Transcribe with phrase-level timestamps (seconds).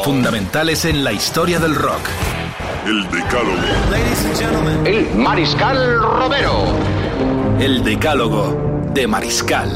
[0.00, 2.00] Fundamentales en la historia del rock.
[2.84, 4.84] El Decálogo.
[4.84, 6.64] El Mariscal Romero.
[7.60, 9.70] El Decálogo de Mariscal.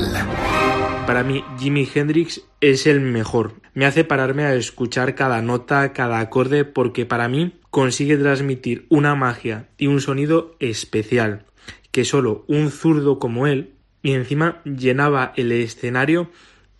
[1.06, 3.54] Para mí, Jimi Hendrix es el mejor.
[3.74, 9.14] Me hace pararme a escuchar cada nota, cada acorde, porque para mí consigue transmitir una
[9.14, 11.44] magia y un sonido especial
[11.92, 16.30] que solo un zurdo como él, y encima llenaba el escenario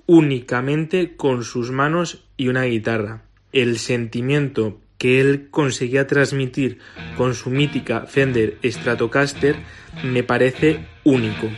[0.07, 3.26] únicamente con sus manos y una guitarra.
[3.53, 6.79] El sentimiento que él conseguía transmitir
[7.17, 9.57] con su mítica Fender Stratocaster
[10.03, 11.49] me parece único.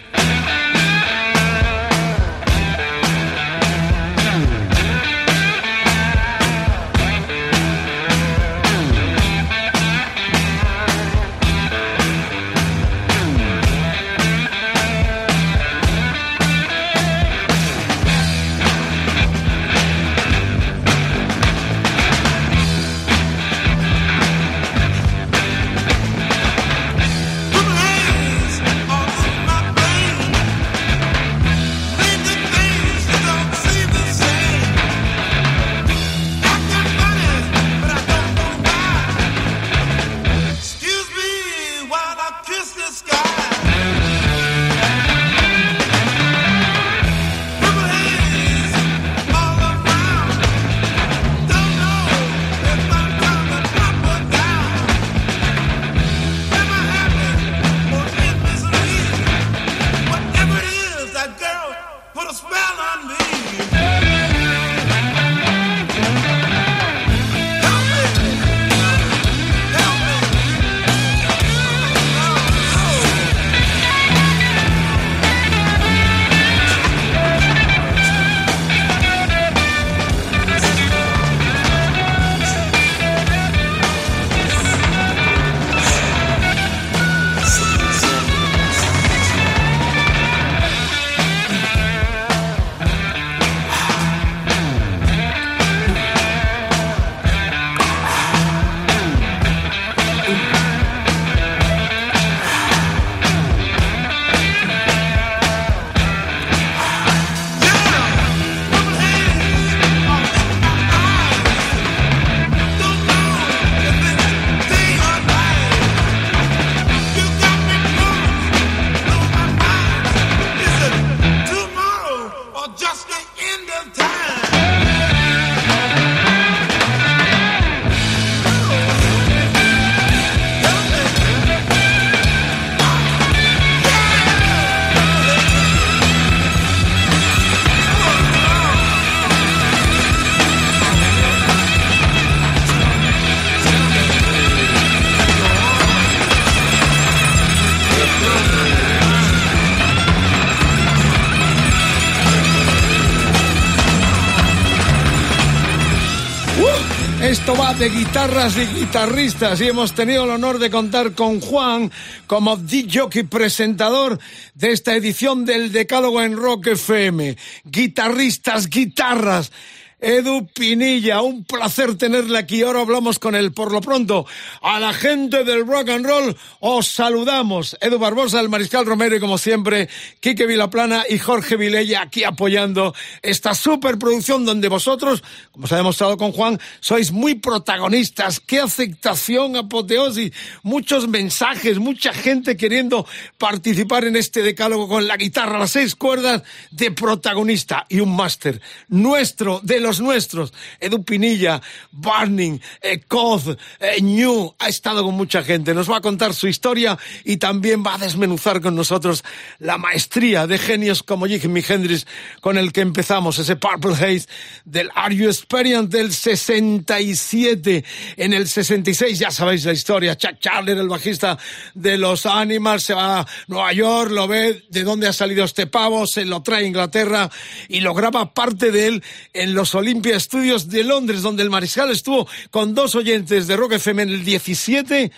[157.29, 161.93] De guitarras y guitarristas y hemos tenido el honor de contar con Juan
[162.27, 164.19] como DJ presentador
[164.55, 167.37] de esta edición del Decálogo en Rock FM.
[167.65, 169.53] Guitarristas, guitarras.
[170.01, 172.63] Edu Pinilla, un placer tenerle aquí.
[172.63, 173.53] Ahora hablamos con él.
[173.53, 174.27] Por lo pronto,
[174.63, 177.77] a la gente del rock and roll os saludamos.
[177.81, 179.89] Edu Barbosa, el Mariscal Romero y como siempre,
[180.21, 186.17] Quique Vilaplana y Jorge Vilella aquí apoyando esta superproducción donde vosotros, como se ha demostrado
[186.17, 188.39] con Juan, sois muy protagonistas.
[188.39, 190.33] Qué aceptación, apoteosis,
[190.63, 193.05] muchos mensajes, mucha gente queriendo
[193.37, 198.61] participar en este decálogo con la guitarra, las seis cuerdas de protagonista y un máster
[198.89, 200.53] nuestro de los nuestros.
[200.79, 205.73] Edu Pinilla, Barning, eh, Coz, eh, New, ha estado con mucha gente.
[205.73, 209.25] Nos va a contar su historia y también va a desmenuzar con nosotros
[209.59, 212.07] la maestría de genios como Jimi Hendrix
[212.41, 214.27] con el que empezamos, ese Purple Haze
[214.65, 217.85] del Are You Experience del 67.
[218.17, 220.17] En el 66 ya sabéis la historia.
[220.17, 221.39] Chuck Charlie, el bajista
[221.75, 225.67] de los Animals, se va a Nueva York, lo ve de dónde ha salido este
[225.67, 227.31] pavo, se lo trae a Inglaterra
[227.69, 231.91] y lo graba parte de él en los Olympia Studios de Londres, donde el mariscal
[231.91, 235.11] estuvo con dos oyentes de Rock FM en el 17.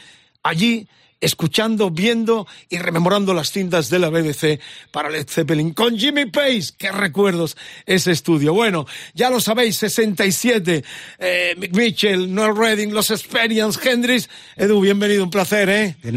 [0.43, 0.87] Allí
[1.21, 4.61] escuchando, viendo y rememorando las cintas de la BBC
[4.91, 6.73] para Led Zeppelin con Jimmy Pace.
[6.77, 8.55] Qué recuerdos ese estudio.
[8.55, 10.85] Bueno, ya lo sabéis, 67,
[11.19, 14.29] eh, Mick Mitchell, Noel Redding, los Experience, Hendrix.
[14.57, 15.97] Edu, bienvenido, un placer, ¿eh?
[16.03, 16.17] Bien.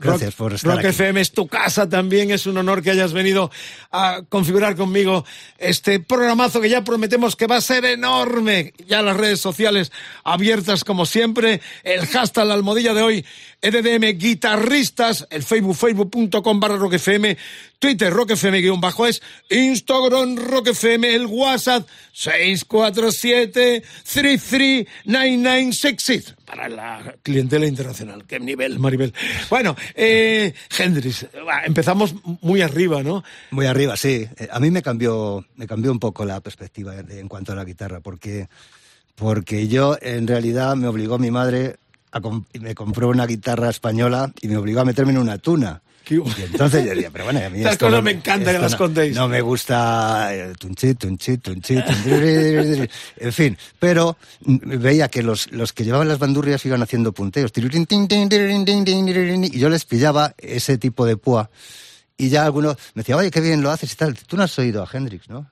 [0.00, 3.50] Gracias por estar Rock FM es tu casa también, es un honor que hayas venido
[3.90, 5.24] a configurar conmigo
[5.58, 8.72] este programazo que ya prometemos que va a ser enorme.
[8.86, 9.92] Ya las redes sociales
[10.24, 13.26] abiertas como siempre, el hashtag la almohadilla de hoy,
[13.62, 17.36] EDDM Guitarristas, el Facebook, facebook.com barra Rock FM,
[17.78, 27.14] Twitter Rock FM guion bajo es, Instagram Rock FM, el WhatsApp 647 339966 para la
[27.22, 28.24] clientela internacional.
[28.26, 29.14] Qué nivel, Maribel.
[29.48, 31.26] Bueno, eh, Hendrix,
[31.64, 33.22] empezamos muy arriba, ¿no?
[33.50, 34.26] Muy arriba, sí.
[34.36, 37.64] Eh, a mí me cambió, me cambió un poco la perspectiva en cuanto a la
[37.64, 38.48] guitarra, porque,
[39.14, 41.76] porque yo en realidad me obligó mi madre
[42.12, 42.20] a
[42.60, 45.82] me compró una guitarra española y me obligó a meterme en una tuna.
[46.10, 49.14] Y entonces yo decía, pero bueno, a mí Estas cosas me encanta que las contéis.
[49.14, 53.56] No me gusta el tunchi, tunchi, tunchi, en fin.
[53.78, 57.52] Pero veía que los, los que llevaban las bandurrias iban haciendo punteos.
[57.54, 61.50] Y yo les pillaba ese tipo de púa.
[62.16, 64.18] Y ya algunos me decían, oye, qué bien lo haces y tal.
[64.18, 65.48] Tú no has oído a Hendrix, ¿no?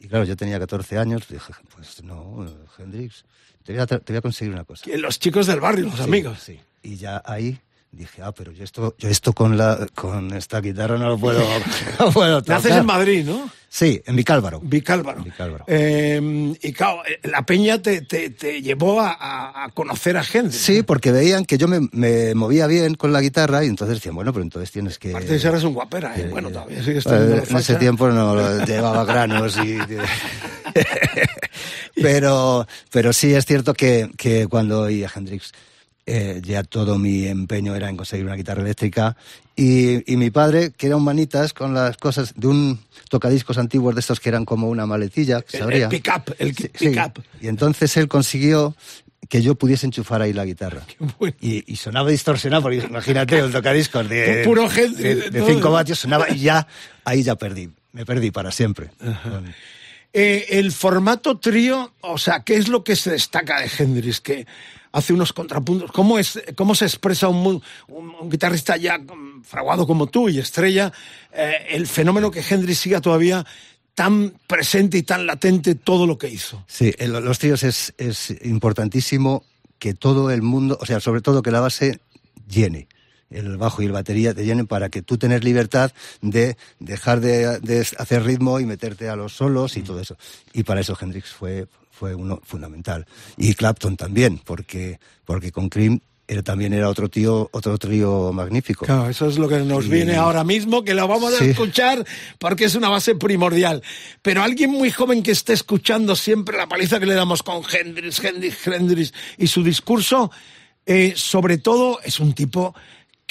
[0.00, 1.28] Y claro, yo tenía 14 años.
[1.28, 2.46] Dije, pues no,
[2.78, 3.24] Hendrix.
[3.64, 4.84] Te voy a, te voy a conseguir una cosa.
[4.96, 6.38] Los chicos del barrio, los amigos.
[6.40, 6.60] Sí.
[6.82, 7.58] Y ya ahí
[7.94, 11.42] dije, ah, pero yo esto, yo esto con la, con esta guitarra no lo puedo,
[11.98, 12.56] no puedo tocar.
[12.56, 13.50] Naces en Madrid, ¿no?
[13.68, 14.60] Sí, en Vicálvaro.
[14.60, 15.24] Vicálvaro.
[15.66, 20.52] Eh, y claro, la peña te, te, te llevó a, a, conocer a gente.
[20.52, 24.14] Sí, porque veían que yo me, me, movía bien con la guitarra y entonces decían,
[24.14, 25.10] bueno, pero entonces tienes que...
[25.10, 26.28] Aparte de ser eres un guapera, ¿eh?
[26.30, 29.76] bueno, todavía sigues eh, En ese tiempo no llevaba granos y...
[31.94, 35.52] pero, pero sí es cierto que, que cuando oí a Hendrix
[36.06, 39.16] eh, ya todo mi empeño era en conseguir una guitarra eléctrica.
[39.56, 43.94] Y, y, mi padre, que era un manitas con las cosas de un tocadiscos antiguos
[43.94, 45.84] de estos que eran como una maletilla, sabría.
[45.84, 47.22] El, pick-up, el pick-up.
[47.40, 48.74] Y entonces él consiguió
[49.30, 50.82] que yo pudiese enchufar ahí la guitarra.
[51.40, 56.28] Y, y, sonaba distorsionado, porque imagínate, un tocadiscos de, Puro de, de, cinco vatios sonaba
[56.30, 56.66] y ya,
[57.04, 58.90] ahí ya perdí, me perdí para siempre.
[60.16, 64.20] Eh, el formato trío, o sea, ¿qué es lo que se destaca de Hendrix?
[64.20, 64.46] Que
[64.92, 65.90] hace unos contrapuntos.
[65.90, 67.60] ¿Cómo, es, cómo se expresa un,
[68.26, 69.00] guitarrista ya
[69.42, 70.92] fraguado como tú y estrella?
[71.32, 73.44] Eh, el fenómeno que Hendrix siga todavía
[73.96, 76.64] tan presente y tan latente todo lo que hizo.
[76.68, 79.44] Sí, los tríos es, es importantísimo
[79.80, 81.98] que todo el mundo, o sea, sobre todo que la base
[82.48, 82.86] llene
[83.34, 87.58] el bajo y el batería te llenen para que tú tengas libertad de dejar de,
[87.60, 90.16] de, hacer ritmo y meterte a los solos y todo eso.
[90.52, 93.06] Y para eso Hendrix fue, fue uno fundamental.
[93.36, 98.86] Y Clapton también, porque, porque con Cream él también era otro tío, otro trío magnífico.
[98.86, 102.04] Claro, eso es lo que nos viene ahora mismo, que lo vamos a escuchar
[102.38, 103.82] porque es una base primordial.
[104.22, 108.24] Pero alguien muy joven que esté escuchando siempre la paliza que le damos con Hendrix,
[108.24, 110.30] Hendrix, Hendrix y su discurso,
[110.86, 112.74] eh, sobre todo es un tipo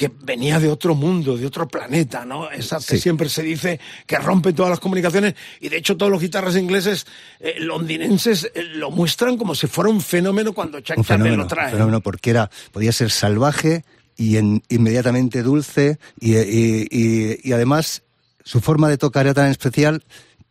[0.09, 2.50] que venía de otro mundo, de otro planeta, ¿no?
[2.51, 6.21] Esa que siempre se dice que rompe todas las comunicaciones y de hecho todos los
[6.21, 7.05] guitarras ingleses
[7.39, 11.67] eh, londinenses eh, lo muestran como si fuera un fenómeno cuando Chuck fenómeno, lo trae.
[11.67, 13.86] Un fenómeno porque era, podía ser salvaje
[14.17, 18.03] y en, inmediatamente dulce y, y, y, y además
[18.43, 20.03] su forma de tocar era tan especial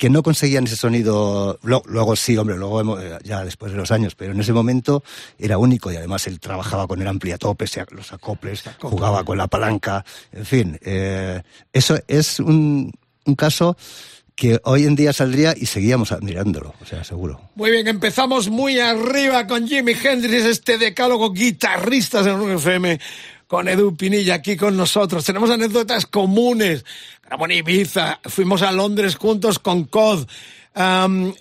[0.02, 1.60] que no conseguían ese sonido.
[1.62, 5.04] Luego, sí, hombre, luego eh, ya después de los años, pero en ese momento
[5.38, 10.04] era único y además él trabajaba con el ampliatope, los acoples, jugaba con la palanca,
[10.32, 10.78] en fin.
[10.82, 11.40] Eh,
[11.72, 12.92] eso es un,
[13.26, 13.76] un caso
[14.34, 17.40] que hoy en día saldría y seguíamos admirándolo, o sea, seguro.
[17.54, 22.98] Muy bien, empezamos muy arriba con Jimi Hendrix, este decálogo guitarristas en FM
[23.52, 25.26] con Edu Pinilla aquí con nosotros.
[25.26, 26.86] Tenemos anécdotas comunes.
[27.40, 30.26] En Ibiza, fuimos a Londres juntos con COD.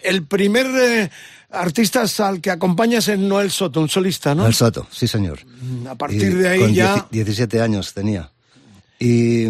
[0.04, 1.12] el primer eh,
[1.52, 4.44] artista al que acompañas es Noel Soto, un solista, ¿no?
[4.44, 5.40] Noel Soto, sí señor.
[5.90, 7.08] A partir de ahí ya...
[7.12, 8.32] 17 años tenía.
[9.00, 9.48] Y,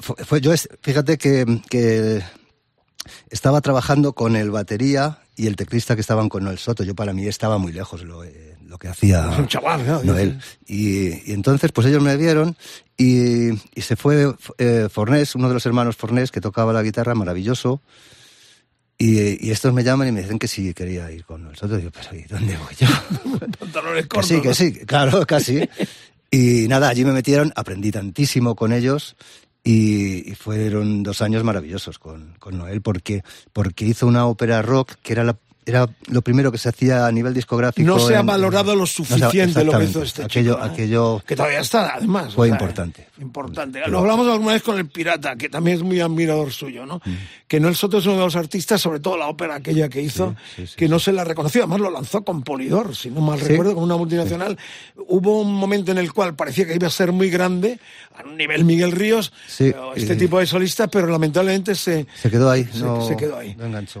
[0.00, 2.22] fue, yo, fíjate que, que
[3.30, 6.82] estaba trabajando con el batería y el teclista que estaban con Noel Soto.
[6.82, 8.02] Yo para mí estaba muy lejos.
[8.02, 8.24] Lo,
[8.76, 10.38] lo que hacía un chaval, Noel.
[10.66, 12.56] Y, y, entonces, pues ellos me vieron
[12.96, 17.14] y, y se fue eh, Fornés, uno de los hermanos Fornés, que tocaba la guitarra,
[17.14, 17.80] maravilloso.
[18.98, 21.80] Y, y, estos me llaman y me dicen que sí quería ir con nosotros.
[21.80, 22.86] Y yo, pero ¿y dónde voy yo?
[23.58, 24.28] Pantalones cortos.
[24.28, 25.68] sí, que sí, claro, casi.
[26.30, 29.16] y nada, allí me metieron, aprendí tantísimo con ellos
[29.64, 34.94] y, y fueron dos años maravillosos con, con Noel porque, porque hizo una ópera rock
[35.02, 37.84] que era la era lo primero que se hacía a nivel discográfico.
[37.84, 41.58] No se ha valorado lo suficiente lo que hizo este aquello, chico, aquello Que todavía
[41.58, 42.34] está, además.
[42.34, 43.08] Fue importante.
[43.20, 43.80] Importante.
[43.88, 47.02] Lo hablamos alguna vez con el Pirata, que también es muy admirador suyo, ¿no?
[47.04, 47.14] Mm.
[47.48, 50.36] Que Noel Soto es uno de los artistas, sobre todo la ópera aquella que hizo,
[50.76, 51.62] que no se la reconoció.
[51.62, 54.56] Además lo lanzó con Polidor, si no mal recuerdo, con una multinacional.
[55.08, 57.80] Hubo un momento en el cual parecía que iba a ser muy grande,
[58.14, 59.32] a un nivel Miguel Ríos,
[59.96, 62.06] este tipo de solistas, pero lamentablemente se...
[62.14, 62.64] Se quedó ahí.
[62.64, 63.56] Se, quedó ahí.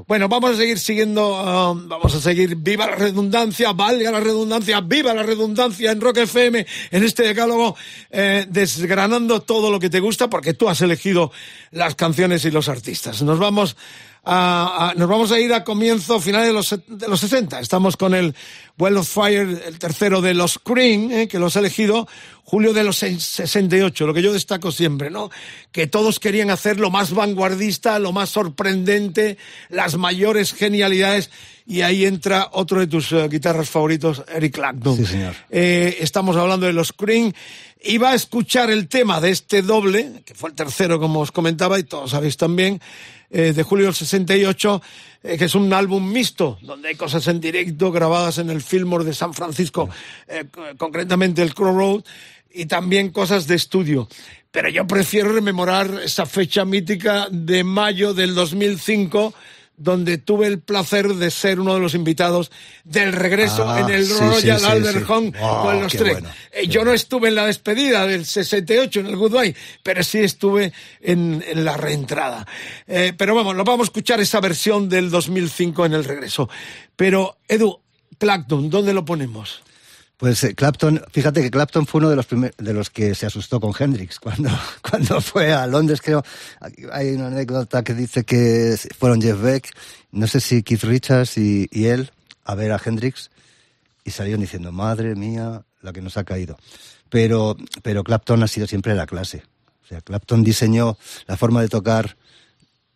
[0.06, 4.80] Bueno, vamos a seguir siguiendo, um, vamos a seguir, viva la redundancia, valga la redundancia,
[4.80, 7.76] viva la redundancia en Rock FM, en este decálogo,
[8.10, 11.32] eh, desgranando todo lo que te gusta, porque tú has elegido
[11.70, 13.22] las canciones y los artistas.
[13.22, 13.76] Nos vamos
[14.26, 17.60] nos vamos a ir a comienzo, finales de los, de los 60.
[17.60, 18.34] Estamos con el
[18.78, 22.08] Well of Fire, el tercero de los Cream, eh, que los ha elegido
[22.42, 24.06] julio de los 68.
[24.06, 25.30] Lo que yo destaco siempre, ¿no?
[25.70, 31.30] Que todos querían hacer lo más vanguardista, lo más sorprendente, las mayores genialidades.
[31.66, 34.96] Y ahí entra otro de tus eh, guitarras favoritos, Eric Clapton.
[34.96, 35.34] Sí, señor.
[35.50, 37.32] Eh, estamos hablando de los Cream.
[37.82, 41.78] Iba a escuchar el tema de este doble, que fue el tercero, como os comentaba,
[41.78, 42.80] y todos sabéis también,
[43.30, 44.82] eh, de julio del 68,
[45.24, 49.04] eh, que es un álbum mixto, donde hay cosas en directo grabadas en el Fillmore
[49.04, 49.88] de San Francisco,
[50.78, 52.04] concretamente el Crow Road,
[52.52, 54.08] y también cosas de estudio.
[54.50, 59.34] Pero yo prefiero rememorar esa fecha mítica de mayo del 2005,
[59.76, 62.50] donde tuve el placer de ser uno de los invitados
[62.84, 66.18] del regreso ah, en el Royal Albert Hall con los tres.
[66.52, 70.72] Eh, yo no estuve en la despedida del 68 en el Goodbye, pero sí estuve
[71.00, 72.46] en, la reentrada.
[72.86, 76.48] Eh, pero vamos, lo vamos a escuchar esa versión del 2005 en el regreso.
[76.96, 77.80] Pero, Edu,
[78.18, 79.62] Clacton, ¿dónde lo ponemos?
[80.16, 83.60] Pues eh, Clapton, fíjate que Clapton fue uno de los de los que se asustó
[83.60, 84.48] con Hendrix cuando,
[84.90, 86.24] cuando fue a Londres, creo.
[86.92, 89.76] Hay una anécdota que dice que fueron Jeff Beck,
[90.12, 92.10] no sé si Keith Richards y, él
[92.44, 93.30] a ver a Hendrix
[94.04, 96.56] y salieron diciendo, madre mía, la que nos ha caído.
[97.10, 99.42] Pero, pero Clapton ha sido siempre la clase.
[99.84, 100.96] O sea, Clapton diseñó
[101.26, 102.16] la forma de tocar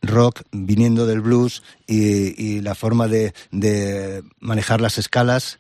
[0.03, 5.59] rock viniendo del blues y, y la forma de, de manejar las escalas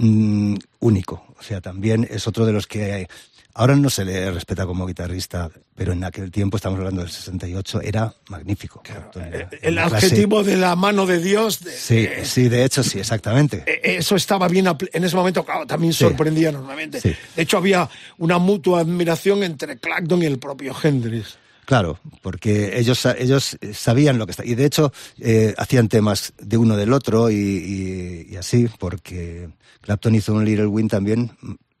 [0.00, 1.26] Mm, único.
[1.38, 3.06] O sea, también es otro de los que
[3.54, 7.82] ahora no se le respeta como guitarrista, pero en aquel tiempo, estamos hablando del 68,
[7.82, 8.82] era magnífico.
[9.16, 11.60] Eh, el adjetivo de la mano de Dios.
[11.76, 13.62] sí, sí, de hecho sí, exactamente.
[13.66, 17.00] Eh, eso estaba bien en ese momento, claro, también sorprendía enormemente.
[17.00, 17.88] De hecho, había
[18.18, 21.36] una mutua admiración entre Clapton y el propio Hendrix.
[21.70, 24.44] Claro, porque ellos, ellos sabían lo que está.
[24.44, 29.48] Y de hecho, eh, hacían temas de uno del otro y, así, porque
[29.80, 31.30] Clapton hizo un Little Win también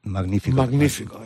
[0.04, 0.58] magnífico.
[0.58, 1.20] Magnífico,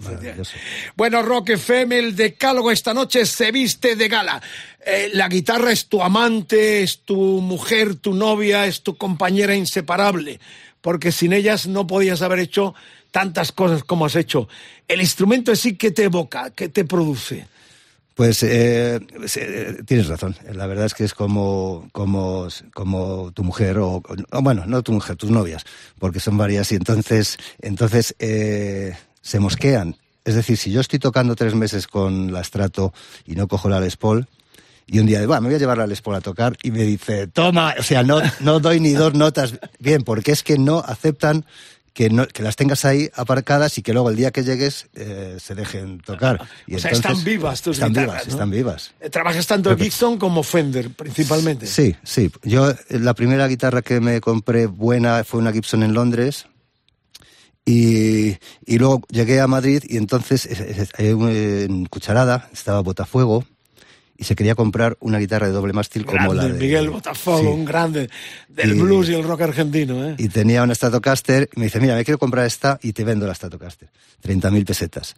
[0.97, 4.41] Bueno, Rock FM, el decálogo esta noche se viste de gala.
[4.87, 10.41] Eh, la guitarra es tu amante, es tu mujer, tu novia, es tu compañera inseparable,
[10.81, 12.75] porque sin ellas no podías haber hecho
[13.11, 14.49] tantas cosas como has hecho.
[14.89, 17.47] El instrumento es sí que te evoca, que te produce.
[18.15, 19.01] Pues eh,
[19.87, 20.37] tienes razón.
[20.53, 24.03] La verdad es que es como, como, como tu mujer, o,
[24.41, 25.65] bueno, no tu mujer, tus novias,
[25.99, 29.97] porque son varias y entonces, entonces eh, se mosquean.
[30.25, 32.95] Es decir, si yo estoy tocando tres meses con la Strato
[33.27, 34.29] y no cojo la Les Paul,
[34.87, 36.85] y un día de, me voy a llevar la Les Paul a tocar y me
[36.85, 40.79] dice, toma, o sea, no, no doy ni dos notas bien, porque es que no
[40.79, 41.45] aceptan
[41.95, 45.39] que, no, que las tengas ahí aparcadas y que luego el día que llegues eh,
[45.41, 46.47] se dejen tocar.
[46.67, 48.95] Y o sea, están vivas tus están guitarras, vivas, están vivas.
[49.01, 51.67] Eh, trabajas tanto Gibson como Fender, principalmente.
[51.67, 52.31] Sí, sí.
[52.43, 56.47] Yo, la primera guitarra que me compré buena fue una Gibson en Londres.
[57.67, 58.37] Y,
[58.67, 60.47] y luego llegué a Madrid y entonces
[60.99, 63.47] en Cucharada estaba Botafuego
[64.17, 67.65] y se quería comprar una guitarra de doble mástil como la de Miguel Botafogo, un
[67.65, 68.09] grande
[68.49, 70.05] del blues y el rock argentino.
[70.09, 70.15] ¿eh?
[70.19, 73.27] Y tenía una Stratocaster y me dice, mira, me quiero comprar esta y te vendo
[73.27, 73.89] la Stratocaster.
[74.23, 75.17] 30.000 pesetas.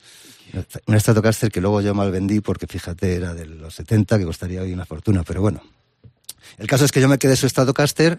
[0.87, 4.63] Una Stratocaster que luego yo mal vendí porque fíjate era de los 70 que costaría
[4.63, 5.63] hoy una fortuna, pero bueno.
[6.59, 8.19] El caso es que yo me quedé su Stratocaster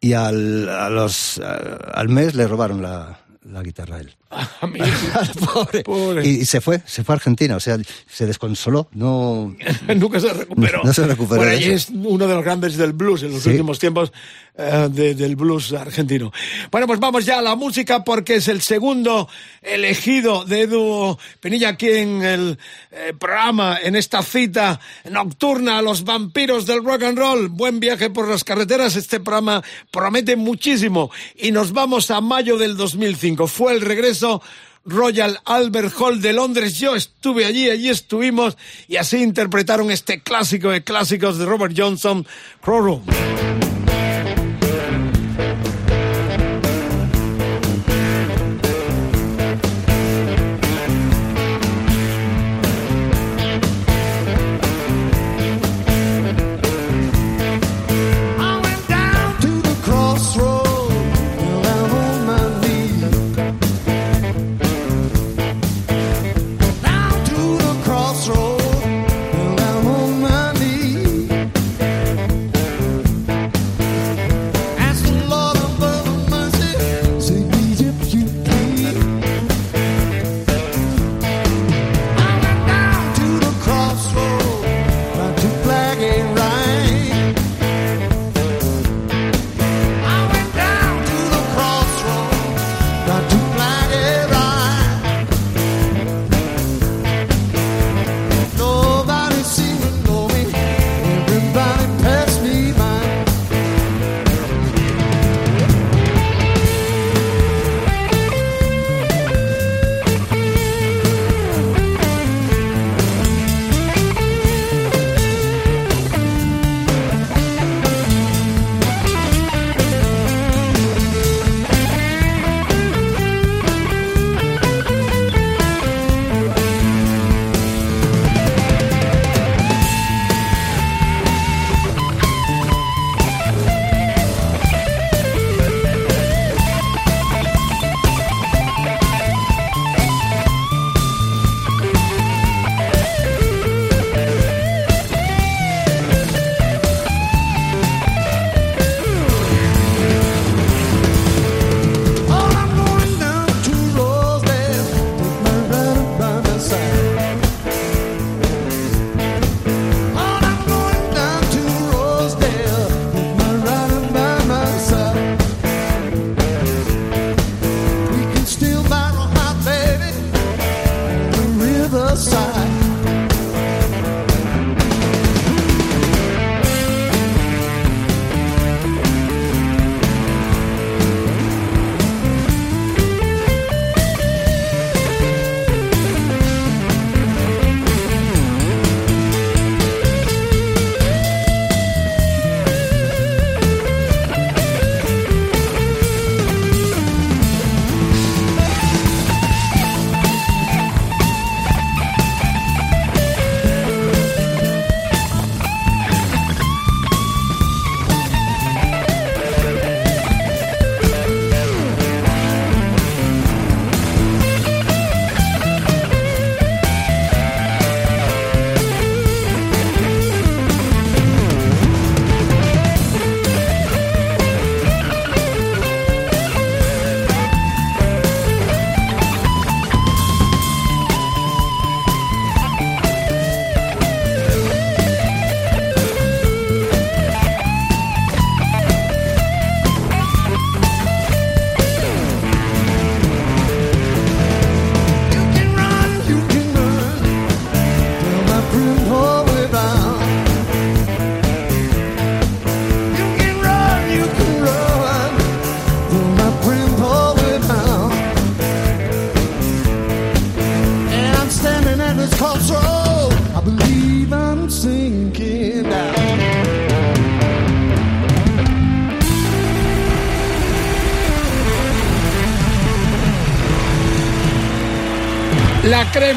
[0.00, 4.14] y al, a los, al mes le robaron la, la guitarra a él.
[5.84, 6.26] pobre.
[6.26, 9.54] Y, se fue, se fue a Argentina, o sea, se desconsoló, no...
[9.96, 10.82] Nunca se recuperó.
[10.84, 11.42] No, se recuperó.
[11.42, 14.12] Bueno, es uno de los grandes del blues en los últimos tiempos
[14.60, 16.32] eh, del blues argentino.
[16.72, 19.28] Bueno, pues vamos ya a la música porque es el segundo
[19.62, 22.58] elegido de Edu Penilla aquí en el
[22.90, 27.48] eh, programa, en esta cita nocturna a los vampiros del rock and roll.
[27.48, 29.62] Buen viaje por las carreteras, este programa
[29.92, 33.46] promete muchísimo y nos vamos a mayo del 2005.
[33.46, 34.42] Fue el regreso
[34.84, 36.78] Royal Albert Hall de Londres.
[36.80, 38.56] Yo estuve allí, allí estuvimos
[38.88, 42.26] y así interpretaron este clásico de clásicos de Robert Johnson,
[42.60, 43.04] Crow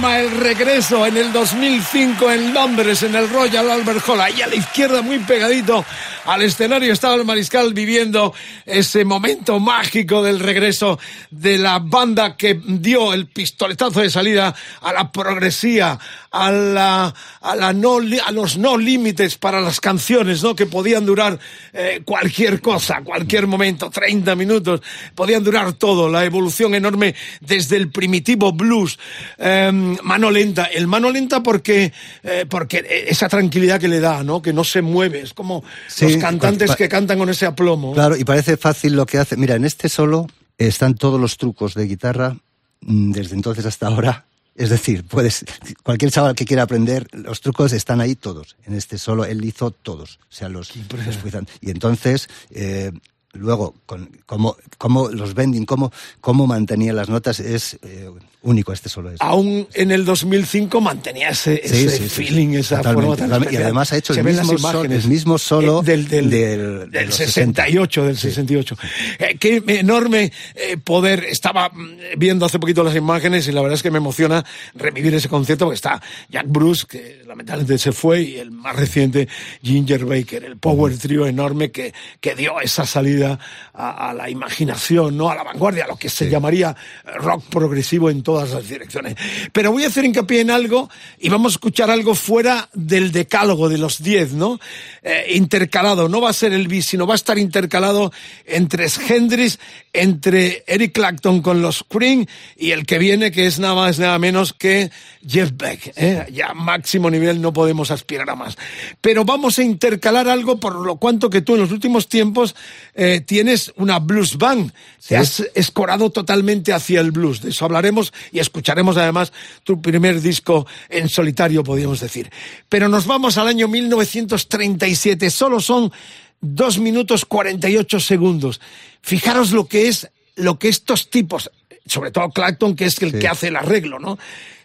[0.03, 4.55] El regreso en el 2005 en Londres, en el Royal Albert Hall, ahí a la
[4.55, 5.85] izquierda, muy pegadito
[6.25, 8.34] al escenario, estaba el mariscal viviendo
[8.65, 14.93] ese momento mágico del regreso de la banda que dio el pistoletazo de salida a
[14.93, 15.97] la progresía,
[16.31, 20.55] a, la, a, la no, a los no límites para las canciones, ¿no?
[20.55, 21.39] Que podían durar
[21.73, 24.81] eh, cualquier cosa, cualquier momento, 30 minutos,
[25.15, 28.99] podían durar todo, la evolución enorme desde el primitivo blues,
[29.38, 29.71] eh,
[30.03, 31.91] mano lenta, el mano lenta porque,
[32.23, 34.41] eh, porque esa tranquilidad que le da, ¿no?
[34.41, 37.93] Que no se mueve, es como Sí, los cantantes que cantan con ese aplomo.
[37.93, 39.38] Claro, y parece fácil lo que hace.
[39.38, 42.38] Mira, en este solo están todos los trucos de guitarra
[42.81, 44.25] mm, desde entonces hasta ahora.
[44.55, 45.45] Es decir, puedes
[45.84, 48.57] cualquier chaval que quiera aprender los trucos están ahí todos.
[48.65, 52.91] En este solo él hizo todos, o sea los, y entonces eh,
[53.31, 58.12] luego con cómo los bending, cómo cómo mantenía las notas es eh,
[58.43, 59.17] único este solo es.
[59.21, 63.54] Aún en el 2005 mantenía ese, Sí, ese sí, feeling, esa totalmente, forma totalmente.
[63.54, 66.99] Y además ha hecho el mismo sol- el mismo solo eh, del, del, del- de
[66.99, 68.21] del los 68, del Sí.
[68.30, 68.77] 68.
[69.19, 71.23] Eh, qué enorme eh, poder.
[71.25, 74.43] Estaba mm, viendo hace poquito las imágenes y la verdad es que me emociona
[74.75, 79.27] revivir ese concierto porque está Jack Bruce, que lamentablemente se fue, y el más reciente
[79.62, 83.38] Ginger Baker, el power trio enorme que, que dio esa salida
[83.73, 85.30] a, a la imaginación, ¿no?
[85.30, 86.75] A la vanguardia, a lo que se llamaría
[87.06, 89.15] eh, rock progresivo en todas las direcciones.
[89.51, 90.89] Pero voy a hacer hincapié en algo
[91.19, 94.57] y vamos a escuchar algo fuera del decálogo de los 10, ¿no?
[95.03, 98.13] Eh, intercalado, no va a ser el bis, sino va a estar intercalado
[98.45, 99.59] entre Hendrix,
[99.91, 104.17] entre Eric Clapton con los Cream y el que viene que es nada más nada
[104.17, 104.91] menos que
[105.27, 105.93] Jeff Beck.
[105.95, 106.25] ¿eh?
[106.31, 108.57] Ya máximo nivel no podemos aspirar a más.
[109.01, 112.55] Pero vamos a intercalar algo por lo cuanto que tú en los últimos tiempos
[112.95, 114.73] eh, tienes una blues band.
[115.07, 117.41] Te has escorado totalmente hacia el blues.
[117.41, 122.29] De eso hablaremos y escucharemos además tu primer disco en solitario, podríamos decir.
[122.69, 125.29] Pero nos vamos al año 1937.
[125.29, 125.91] Solo son
[126.39, 128.62] dos minutos 48 segundos.
[129.01, 131.51] Fijaros lo que es, lo que estos tipos,
[131.86, 133.19] sobre todo Clapton, que es el Sí.
[133.19, 134.17] que hace el arreglo, ¿no?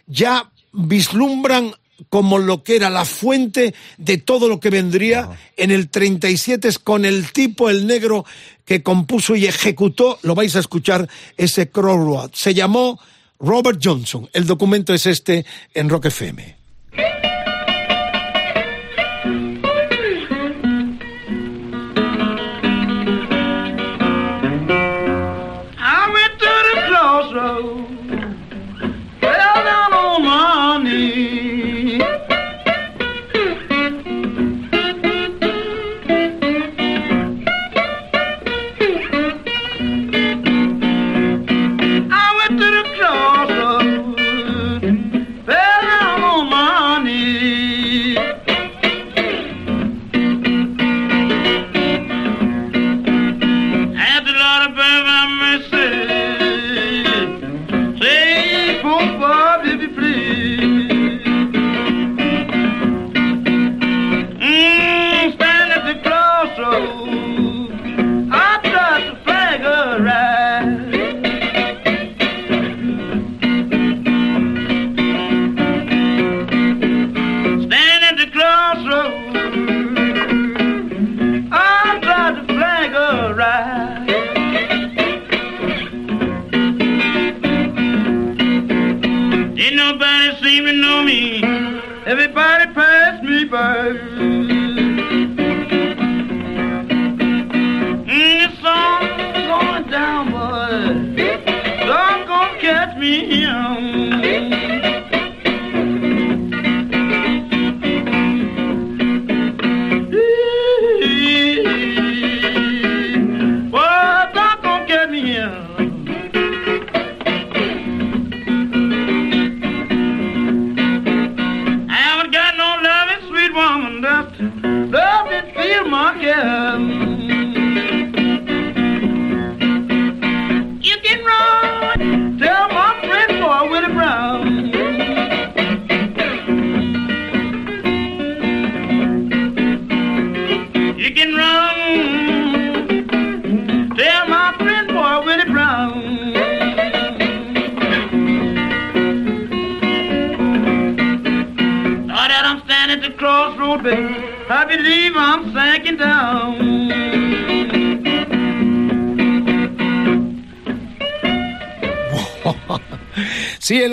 [0.07, 1.73] Ya vislumbran
[2.09, 6.79] como lo que era la fuente de todo lo que vendría en el 37 es
[6.79, 8.25] con el tipo, el negro,
[8.65, 12.31] que compuso y ejecutó, lo vais a escuchar, ese Crossroad.
[12.33, 12.99] Se llamó
[13.39, 14.29] Robert Johnson.
[14.33, 16.55] El documento es este en Rock FM.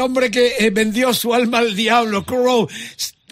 [0.05, 2.69] Hombre que eh, vendió su alma al diablo, Crow.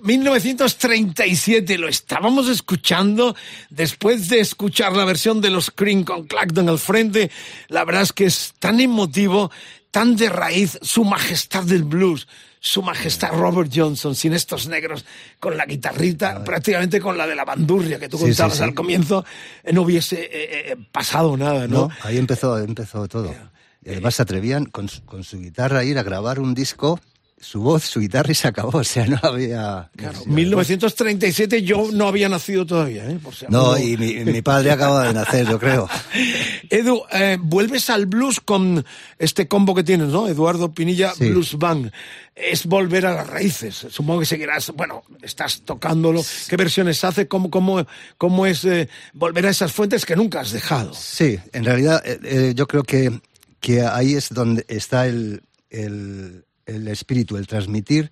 [0.03, 3.37] 1937 lo estábamos escuchando
[3.71, 7.31] después de escuchar la versión de los Cream con Clacton al frente.
[7.69, 9.51] La verdad es que es tan emotivo,
[9.93, 12.27] tan de raíz, su majestad del blues,
[12.59, 15.05] su majestad Robert Johnson, sin estos negros,
[15.39, 18.65] con la guitarrita, prácticamente con la de la bandurria que tú Sí, contabas sí, sí.
[18.65, 19.25] al comienzo,
[19.63, 20.29] eh, no hubiese eh,
[20.73, 21.89] eh, pasado nada, ¿no?
[21.89, 21.91] ¿no?
[22.03, 23.35] Ahí empezó, empezó todo.
[23.85, 27.01] Y además se atrevían con su, con su guitarra a ir a grabar un disco,
[27.41, 28.79] su voz, su guitarra y se acabó.
[28.79, 29.91] O sea, no había.
[29.97, 33.19] Claro, 1937 yo no había nacido todavía, ¿eh?
[33.23, 35.89] Por si No, y mi, mi padre acaba de nacer, yo creo.
[36.71, 38.85] Edu, eh, vuelves al blues con
[39.19, 40.29] este combo que tienes, ¿no?
[40.29, 41.29] Eduardo Pinilla Sí.
[41.31, 41.91] Blues Band.
[42.35, 43.75] Es volver a las raíces.
[43.91, 46.25] Supongo que seguirás, bueno, estás tocándolo.
[46.49, 47.29] ¿Qué versiones hace?
[47.29, 47.85] ¿Cómo, cómo,
[48.17, 50.95] cómo es eh, volver a esas fuentes que nunca has dejado?
[50.95, 53.21] Sí, en realidad eh, yo creo que,
[53.63, 58.11] que ahí es donde está el, el, el espíritu, el transmitir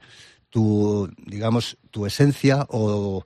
[0.48, 3.24] tu, digamos, tu esencia o,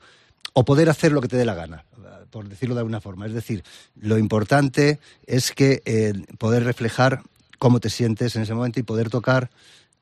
[0.52, 1.84] o poder hacer lo que te dé la gana,
[2.30, 3.26] por decirlo de alguna forma.
[3.26, 3.62] Es decir,
[3.94, 7.22] lo importante es que eh, poder reflejar
[7.58, 9.50] cómo te sientes en ese momento y poder tocar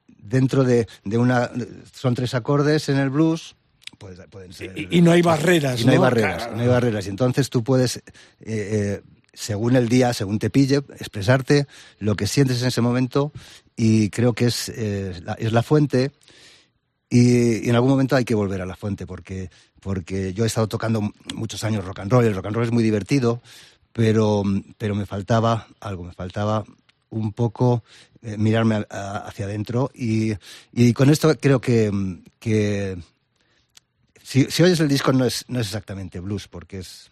[0.07, 1.51] dentro de, de una...
[1.93, 3.55] Son tres acordes en el blues.
[3.99, 6.57] pues, pueden ser- Y, y no hay barreras, y no hay barreras, Claro.
[6.57, 7.07] no hay barreras.
[7.07, 8.03] Y entonces tú puedes, eh,
[8.41, 9.03] eh,
[9.33, 11.67] según el día, según te pille, expresarte
[11.99, 13.33] lo que sientes en ese momento
[13.77, 16.13] y creo que es, eh, la, es la fuente
[17.09, 20.69] y, en algún momento hay que volver a la fuente porque, porque yo he estado
[20.69, 23.43] tocando muchos años rock and roll, el rock and roll es muy divertido,
[23.93, 24.43] pero,
[24.79, 26.65] pero me faltaba algo, me faltaba
[27.11, 27.85] un poco
[28.23, 30.33] eh, mirarme hacia adentro y,
[30.73, 31.91] y con esto creo que,
[32.39, 32.99] que
[34.23, 37.12] si, si oyes el disco no es, no es exactamente blues, porque es...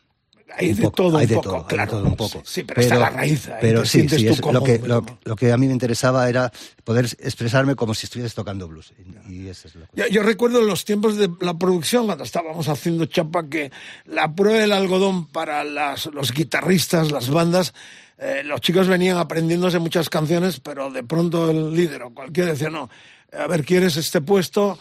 [0.57, 1.99] Hay de todo un de poco, claro.
[2.03, 2.43] un poco.
[2.45, 3.49] Sí, pero, está la raíz.
[3.49, 6.53] ahí, pero sí, sí, es lo, que, lo, lo que a mí me interesaba era
[6.85, 8.93] poder expresarme como si estuvieses tocando blues.
[9.29, 12.69] Y, y esa es la Yo, yo recuerdo los tiempos de la producción, cuando estábamos
[12.69, 13.71] haciendo chapa, que
[14.07, 17.73] la prueba del algodón para las- los guitarristas, las bandas,
[18.19, 22.69] eh, los chicos venían aprendiéndose muchas canciones, pero de pronto el líder o cualquiera decía,
[22.71, 22.91] no,
[23.33, 24.79] a ver, ¿quieres este puesto?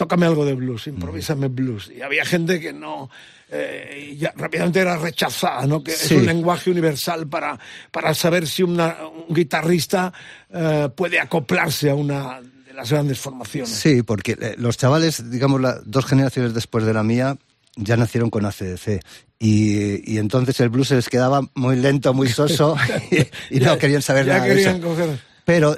[0.00, 1.92] Tócame algo de blues, improvísame blues.
[1.94, 3.10] Y había gente que no...
[3.50, 5.84] eh, ya rápidamente era rechazada, ¿no?
[5.84, 6.14] Que Sí.
[6.14, 7.58] es un lenguaje universal para,
[7.90, 8.96] para saber si una-
[9.28, 10.10] un guitarrista
[10.48, 13.68] eh, puede acoplarse a una de las grandes formaciones.
[13.68, 17.36] Sí, porque eh, los chavales, digamos, la- dos generaciones después de la mía,
[17.76, 19.00] ya nacieron con ACDC.
[19.38, 22.74] Y, y entonces el blues se les quedaba muy lento, muy soso,
[23.10, 24.88] y, y no querían saber ya nada querían de eso.
[24.88, 25.29] coger.
[25.50, 25.76] Pero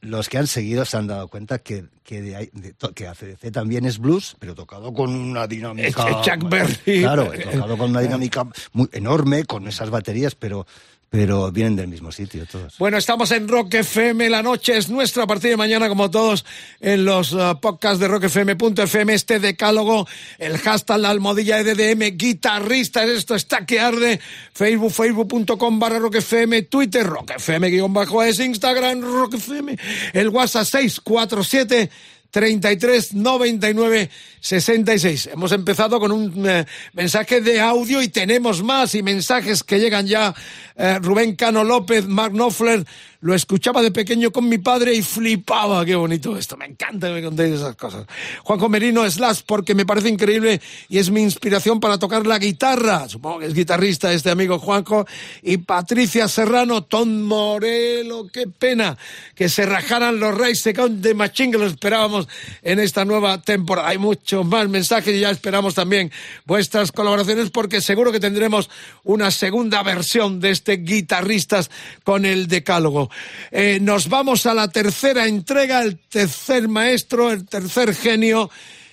[0.00, 3.84] los que han seguido se han dado cuenta que, que, de de que ACDC también
[3.84, 6.20] es blues, pero tocado con una dinámica...
[6.22, 10.66] Chuck Berry- Claro, tocado con una dinámica muy enorme, con esas baterías, pero,
[11.12, 12.78] pero vienen del mismo sitio todos.
[12.78, 16.42] Bueno, estamos en Rock FM, la noche es nuestra, a partir de mañana, como todos,
[16.80, 23.34] en los uh, podcasts de rockfm.fm, este decálogo, el hashtag, la almohadilla EDM, guitarristas, esto
[23.34, 24.20] está que arde,
[24.54, 29.76] Facebook, facebook.com barra rockfm, Twitter, rockfm guion bajo es, Instagram, rockfm,
[30.14, 31.90] el WhatsApp 647
[32.32, 35.30] 33 99 66.
[35.34, 36.64] Hemos empezado con un eh,
[36.94, 40.34] mensaje de audio y tenemos más y mensajes que llegan ya.
[40.74, 42.86] Eh, Rubén Cano López, Mark Knopfler,
[43.22, 45.84] lo escuchaba de pequeño con mi padre y flipaba.
[45.84, 48.04] Qué bonito esto, me encanta que me contéis esas cosas.
[48.42, 53.08] Juanjo Merino Slash, porque me parece increíble y es mi inspiración para tocar la guitarra.
[53.08, 55.06] Supongo que es guitarrista este amigo Juanjo.
[55.40, 58.98] Y Patricia Serrano, Tom Morelo, qué pena
[59.36, 62.26] que se rajaran los Rays de Machín que lo esperábamos
[62.62, 63.88] en esta nueva temporada.
[63.88, 66.10] Hay muchos más mensajes y ya esperamos también
[66.44, 68.68] vuestras colaboraciones porque seguro que tendremos
[69.04, 71.70] una segunda versión de este Guitarristas
[72.02, 73.11] con el Decálogo.
[73.50, 78.50] Eh, nos vamos a la tercera entrega, el tercer maestro, el tercer genio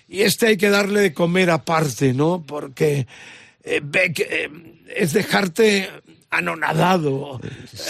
[0.08, 2.44] y este hay que darle de comer aparte, ¿no?
[2.46, 3.06] Porque
[3.64, 4.50] eh, Beck eh,
[4.96, 5.90] es dejarte
[6.30, 7.40] anonadado.
[7.44, 7.50] Eh,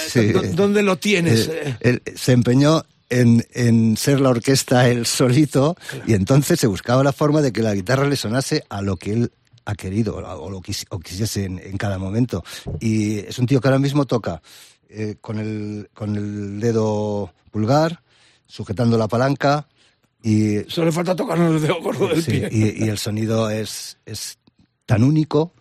[0.09, 0.31] Sí.
[0.31, 1.47] ¿dó- ¿Dónde lo tienes?
[1.47, 6.67] Eh, Eh, él se empeñó en, en ser la orquesta él solito y entonces se
[6.67, 9.31] buscaba la forma de que la guitarra le sonase a lo que él
[9.65, 12.43] ha querido o lo quis- o quisiese en, en cada momento.
[12.79, 14.41] Y es un tío que ahora mismo toca
[14.89, 18.01] eh, con, el, con el dedo pulgar,
[18.47, 19.67] sujetando la palanca
[20.21, 22.49] y, Solo falta tocar el dedo gordo del sí, pie.
[22.51, 24.37] y, y el sonido es, es
[24.85, 25.53] tan único.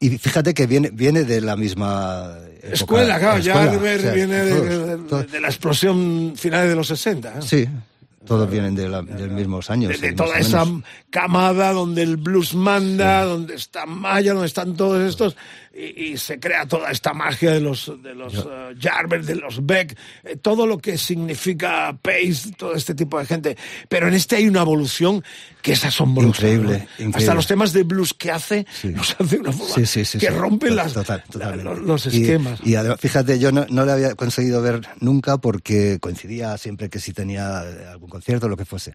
[0.00, 4.12] Y fíjate que viene, viene de la misma época- Escuela, claro, ya escuela, o sea,
[4.12, 7.28] viene de, todos- de- la explosión finales de los 60.
[7.38, 7.42] ¿eh?
[7.42, 7.68] Sí.
[8.26, 9.92] Todos vienen de la- de los mismos años.
[9.92, 10.64] de, de sí, toda esa
[11.10, 15.36] camada donde el blues manda, donde está Maya, donde están todos estos,
[15.76, 19.64] y, y se crea toda esta magia de los, de los eh, Jarvis, de los
[19.66, 23.56] Beck, eh, todo lo que significa Pace, todo este tipo de gente.
[23.88, 25.24] Pero en este hay una evolución
[25.62, 26.28] que es asombrosa.
[26.28, 26.84] Increíble, ¿no?
[26.84, 27.34] Hasta increíble.
[27.34, 28.90] los temas de blues que hace, Sí.
[28.90, 31.64] los hace de una forma Sí, sí, que rompe las, total, la- totalmente.
[31.64, 32.60] los, los Y- esquemas.
[32.64, 36.98] Y, además, fíjate, yo no, no le había conseguido ver nunca porque coincidía siempre que
[37.00, 37.60] si tenía
[37.90, 38.92] algún concierto, lo que fuese.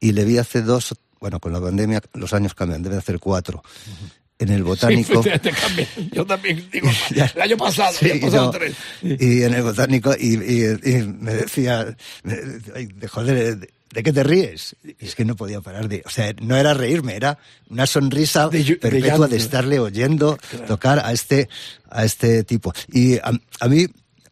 [0.00, 3.62] Y le vi hace dos, bueno, con la pandemia los años cambian, debe hacer cuatro.
[4.40, 5.22] En el botánico.
[5.22, 5.52] Sí, te.
[6.12, 6.88] Yo también digo,
[7.34, 8.74] el año pasado, Sí, han pasado no, tres.
[9.02, 14.12] Y en el botánico, y, y- y me decía, me- de joder, ¿de, de qué
[14.12, 14.76] te ríes?
[14.84, 16.02] Y es que no podía parar de.
[16.06, 21.12] O sea, no era reírme, era una sonrisa De perpetua de, estarle oyendo tocar a
[21.12, 21.48] este,
[21.90, 22.72] a este tipo.
[22.92, 23.86] Y a, a mí.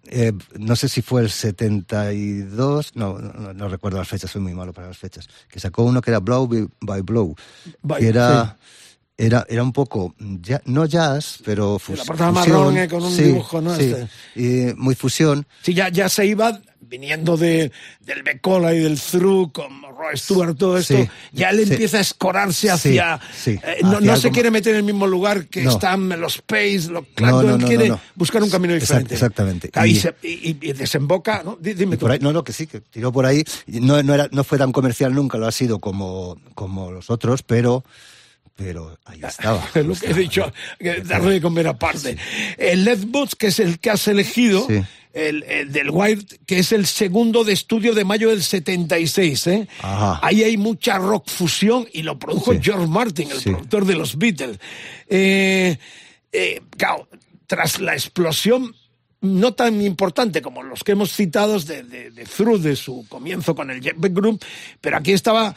[0.09, 4.55] eh, no sé si fue el 72, no, no, no recuerdo las fechas, soy muy
[4.55, 6.47] malo para las fechas, que sacó uno que era Blow
[6.81, 7.35] by, Blow,
[7.83, 8.57] By- que era,
[9.19, 12.57] era, era un poco, ya- no jazz, pero la fus- portada fusión.
[12.57, 13.75] marrón, eh, con un sí, dibujo, ¿no?
[13.75, 13.95] sí,
[14.37, 14.75] Este.
[14.77, 15.47] muy fusión.
[15.63, 20.57] Sí, ya, ya se iba viniendo de, del Becola y del Through, con Roy Stewart,
[20.57, 21.73] todo esto, Sí, ya él sí.
[21.73, 23.19] empieza a escorarse hacia...
[23.37, 25.71] sí, eh, no hacia no se quiere meter en el mismo lugar que No.
[25.71, 28.01] están los Pace, los Clapton, no, quiere no, no.
[28.15, 29.15] buscar un camino diferente.
[29.15, 29.69] exactamente.
[29.71, 31.59] Claro, Y, se- y- y desemboca, ¿no?
[31.61, 32.07] Di- Dime tú.
[32.07, 33.43] ahí, no, no, que sí, que tiró por ahí.
[33.67, 37.43] No, no, era, no fue tan comercial nunca, lo ha sido como, como los otros,
[37.43, 37.83] pero,
[38.57, 39.63] pero ahí estaba.
[39.75, 40.53] Es lo que he dicho,
[41.05, 42.17] darle de comer aparte.
[42.59, 44.83] El Led Boots, que es el que has elegido, Sí.
[45.13, 49.69] el, el del Wild, que es el segundo de estudio de mayo del 76, ¿eh?
[49.81, 50.21] Ajá.
[50.23, 52.59] Ahí hay mucha rock fusión y lo produjo Sí.
[52.63, 53.51] George Martin, el Sí.
[53.51, 54.59] productor de los Beatles.
[55.09, 55.79] Eh,
[56.33, 57.09] eh, claro,
[57.47, 58.75] tras la explosión
[59.23, 63.55] no tan importante como los que hemos citado de, de, de Through, de su comienzo
[63.55, 64.45] con el Jet Group,
[64.81, 65.55] pero aquí estaba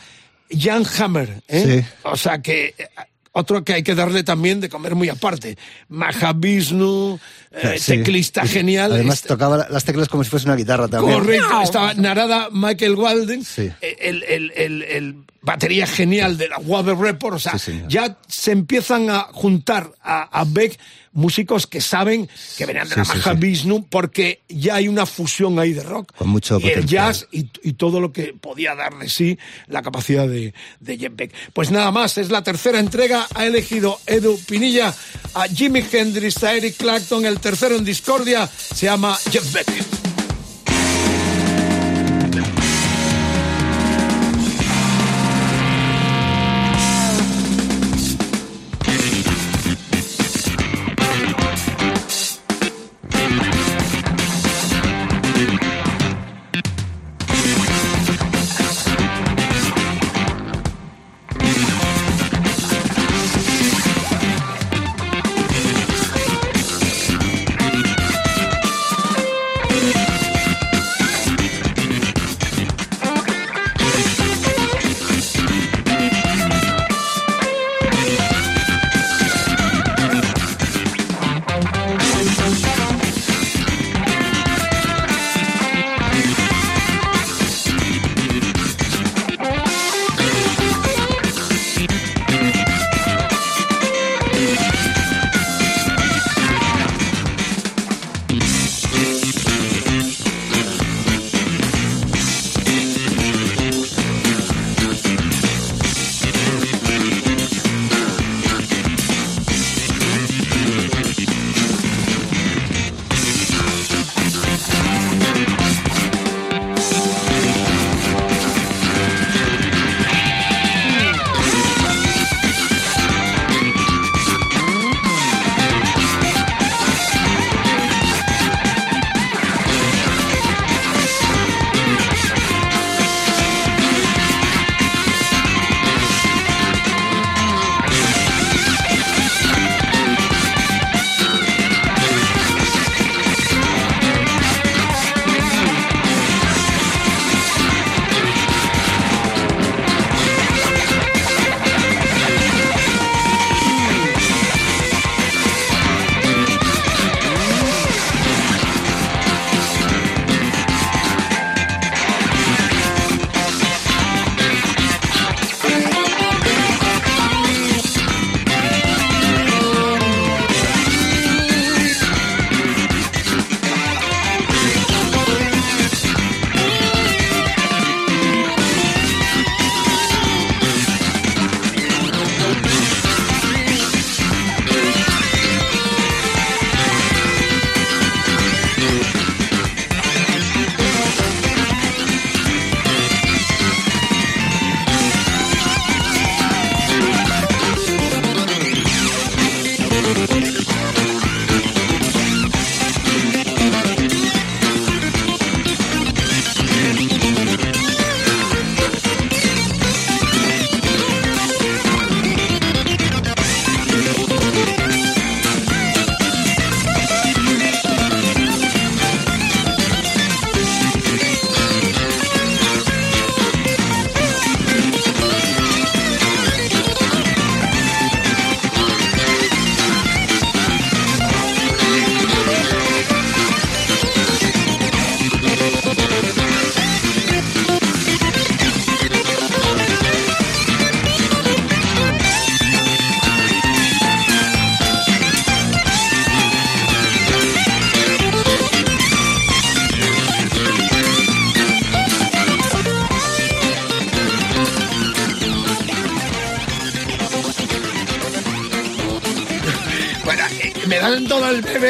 [0.49, 1.83] Jan Hammer, ¿eh?
[1.83, 1.93] Sí.
[2.03, 2.87] O sea que eh,
[3.31, 5.57] otro que hay que darle también de comer muy aparte.
[5.89, 7.19] Mahavishnu,
[7.51, 7.97] eh, Sí.
[7.97, 8.91] teclista genial.
[8.93, 11.19] Además este- tocaba la- las teclas como si fuese una guitarra también.
[11.19, 13.69] Correcto, estaba Narada Michael Walden, Sí.
[13.81, 18.17] eh, el, el- el- el batería genial de la Water Report, o sea, Sí, ya
[18.27, 20.77] se empiezan a juntar a, a Beck
[21.13, 23.19] músicos que saben que venían de la sí.
[23.37, 26.13] Vishnu porque ya hay una fusión ahí de rock.
[26.15, 29.81] Con mucho y el jazz y, y todo lo que podía dar de sí la
[29.81, 31.33] capacidad de, de Jeff Beck.
[31.53, 33.27] Pues nada más, es la tercera entrega.
[33.35, 34.93] Ha elegido Edu Pinilla
[35.33, 37.25] a Jimi Hendrix, a Eric Clapton.
[37.25, 40.08] El tercero en discordia se llama Jeff Beck.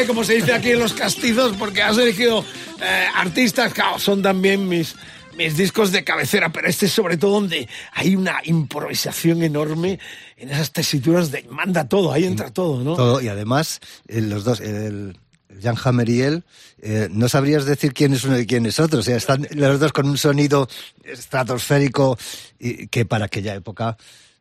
[0.00, 2.44] El como se dice aquí en los castizos, porque has elegido
[2.82, 4.94] eh, artistas, claro, son también mis,
[5.36, 9.98] mis discos de cabecera, pero este es sobre todo donde hay una improvisación enorme
[10.36, 12.96] en esas tesituras de manda todo, ahí entra todo, ¿no?
[12.96, 15.16] Todo, y además, eh, los dos, el,
[15.62, 16.44] Jan Hammer y él,
[16.80, 19.00] eh, no sabrías decir quién es uno y quién es otro.
[19.00, 20.68] O sea, están los dos con un sonido
[21.04, 22.18] estratosférico
[22.58, 23.96] y, que para aquella época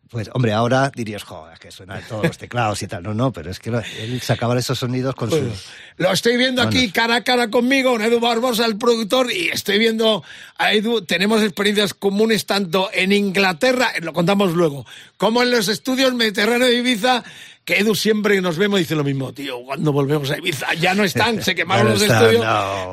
[0.10, 3.04] pues, hombre, ahora dirías, joder, que suenan todos los teclados y tal.
[3.04, 5.68] No, no, pero es que él sacaba esos sonidos con sus...
[5.98, 9.78] Lo estoy viendo aquí cara a cara conmigo, con Edu Barbosa, el productor, y estoy
[9.78, 10.24] viendo
[10.58, 11.02] a Edu.
[11.04, 14.86] Tenemos experiencias comunes tanto en Inglaterra, lo contamos luego,
[15.18, 17.24] como en los estudios Mediterráneo de Ibiza,
[17.70, 21.04] que Edu siempre nos vemos dice lo mismo, tío, cuando volvemos a Ibiza, ya no
[21.04, 22.44] están, se quemaron los estudios,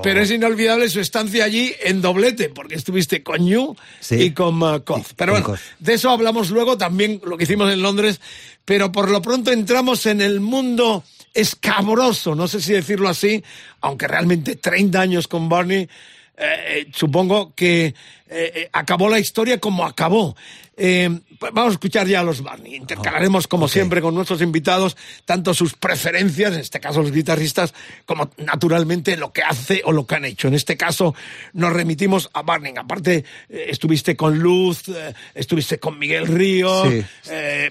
[0.03, 3.75] pero es inolvidable su estancia allí en doblete, porque estuviste con Ñu
[4.11, 4.83] y con uh,
[5.17, 8.21] Pero bueno, de eso hablamos luego, también lo que hicimos en Londres,
[8.67, 13.43] pero por lo pronto entramos en el mundo escabroso, no sé si decirlo así,
[13.81, 15.89] aunque realmente 30 años con Barney,
[16.37, 17.95] eh, supongo que
[18.29, 20.37] eh, acabó la historia como acabó.
[20.77, 21.09] Eh,
[21.41, 22.77] vamos a escuchar ya a los Barney.
[22.77, 27.75] Intercalaremos, como siempre, con nuestros invitados, tanto sus preferencias, en este caso los guitarristas,
[28.05, 30.49] como naturalmente lo que hace o lo que han hecho.
[30.49, 31.15] En este caso
[31.53, 32.75] nos remitimos a Barney.
[32.77, 36.91] Aparte, eh, estuviste con Luz, eh, estuviste con Miguel Río.
[36.91, 37.05] Sí.
[37.31, 37.71] Eh,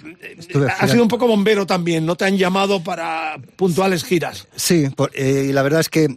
[0.80, 4.48] has sido un poco bombero también, ¿no te han llamado para puntuales giras?
[4.56, 6.08] Sí, y la verdad es que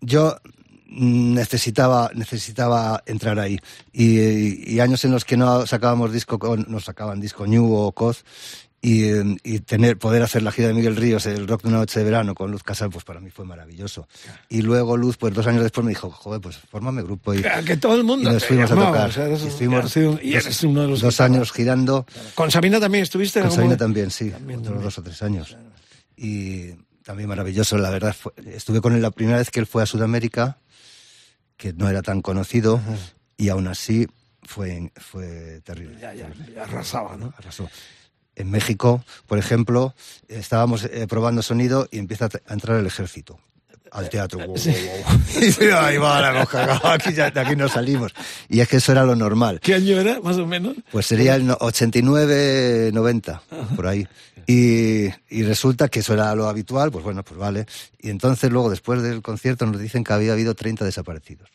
[0.00, 0.36] yo
[0.94, 3.58] necesitaba, necesitaba entrar ahí.
[3.92, 8.24] Y, años en los que no sacábamos disco, no sacaban disco New o Coz,
[8.84, 9.12] y,
[9.44, 12.04] y, tener, poder hacer la gira de Miguel Ríos, el rock de una noche de
[12.04, 14.08] verano con Luz Casal, pues para mí fue maravilloso.
[14.48, 17.32] Y luego Luz, pues dos años después me dijo, joder, pues fórmame grupo.
[17.32, 18.28] Y, que todo el mundo.
[18.28, 19.10] Y nos fuimos a tocar.
[20.20, 22.04] y estuvimos dos, años girando.
[22.34, 23.40] ¿Con Sabina también estuviste?
[23.40, 24.32] Con Sabina también, sí.
[24.58, 25.56] otros dos o tres años.
[26.16, 26.72] Y
[27.04, 28.16] también maravilloso, la verdad.
[28.46, 30.58] estuve con él la primera vez que él fue a Sudamérica
[31.62, 32.80] que no era tan conocido
[33.36, 34.08] y aún así
[34.42, 35.96] fue, fue terrible.
[36.00, 36.28] Ya, ya,
[36.60, 37.32] arrasaba, ¿no?
[37.38, 37.70] Arrasó.
[38.34, 39.94] En México, por ejemplo,
[40.26, 43.38] estábamos eh, probando sonido y empieza a entrar el ejército
[43.92, 44.40] al teatro.
[44.60, 48.12] y ahí va la coja, aquí, ya, de aquí no salimos.
[48.48, 49.60] Y es que eso era lo normal.
[49.60, 50.76] ¿Qué año era, más o menos?
[50.90, 53.42] Pues sería el 89, 90,
[53.76, 54.06] por ahí.
[54.46, 57.66] Y, y, resulta que eso era lo habitual, pues bueno, pues vale.
[58.00, 61.48] Y entonces luego, después del concierto, nos dicen que había habido 30 desaparecidos.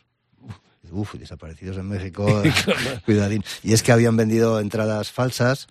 [0.90, 2.42] Uf, desaparecidos en México,
[3.04, 3.44] cuidadín.
[3.62, 5.68] Y es que habían vendido entradas falsas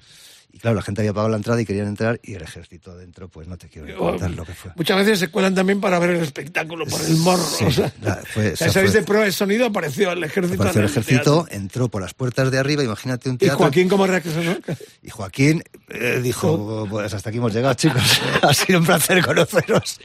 [0.52, 3.28] y claro, la gente había pagado la entrada y querían entrar y el ejército dentro,
[3.28, 4.72] pues no te quiero contar lo que fue.
[4.76, 7.44] Muchas veces se cuelan también para ver el espectáculo por el morro.
[7.44, 7.92] o sea,
[8.26, 10.56] fue, de prueba de sonido apareció el ejército.
[10.56, 13.58] Apareció el ejército, entró por las puertas de arriba, imagínate un teatro.
[13.58, 14.58] ¿Y Joaquín cómo reaccionó?
[15.04, 18.22] Y Joaquín eh, dijo, pues hasta aquí hemos llegado, chicos.
[18.42, 20.00] ha sido un placer conoceros.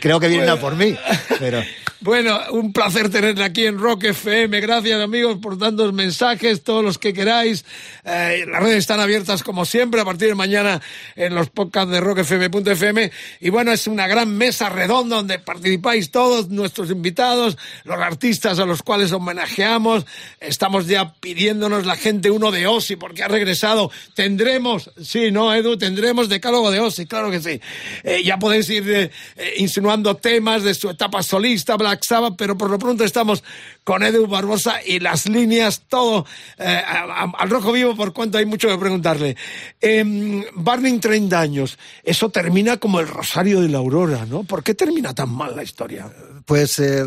[0.00, 0.96] Creo que vienen a por mí,
[1.38, 1.62] pero...
[2.00, 4.60] Bueno, un placer tenerle aquí en Rock FM.
[4.60, 7.64] Gracias, amigos, por tantos mensajes, todos los que queráis.
[8.04, 10.80] Eh, las redes están abiertas como siempre a partir de mañana
[11.16, 13.10] en los podcasts de rockfm.fm.
[13.40, 18.66] Y bueno, es una gran mesa redonda donde participáis todos nuestros invitados, los artistas a
[18.66, 20.06] los cuales homenajeamos.
[20.40, 23.90] Estamos ya pidiéndonos la gente uno de Ossi porque ha regresado.
[24.14, 25.76] Tendremos, sí, ¿no, Edu?
[25.76, 27.60] Tendremos decálogo de Ossi, claro que sí.
[28.02, 29.10] Eh, ya podéis ir eh,
[29.56, 31.98] insinuando temas de su etapa solista, bla
[32.36, 33.42] pero por lo pronto estamos
[33.82, 36.26] con Edu Barbosa y las líneas, todo
[36.58, 39.36] eh, al rojo vivo, por cuanto hay mucho que preguntarle.
[39.80, 44.44] Eh, Barney, 30 años, eso termina como el Rosario de la Aurora, ¿no?
[44.44, 46.10] ¿Por qué termina tan mal la historia?
[46.44, 47.04] Pues eh,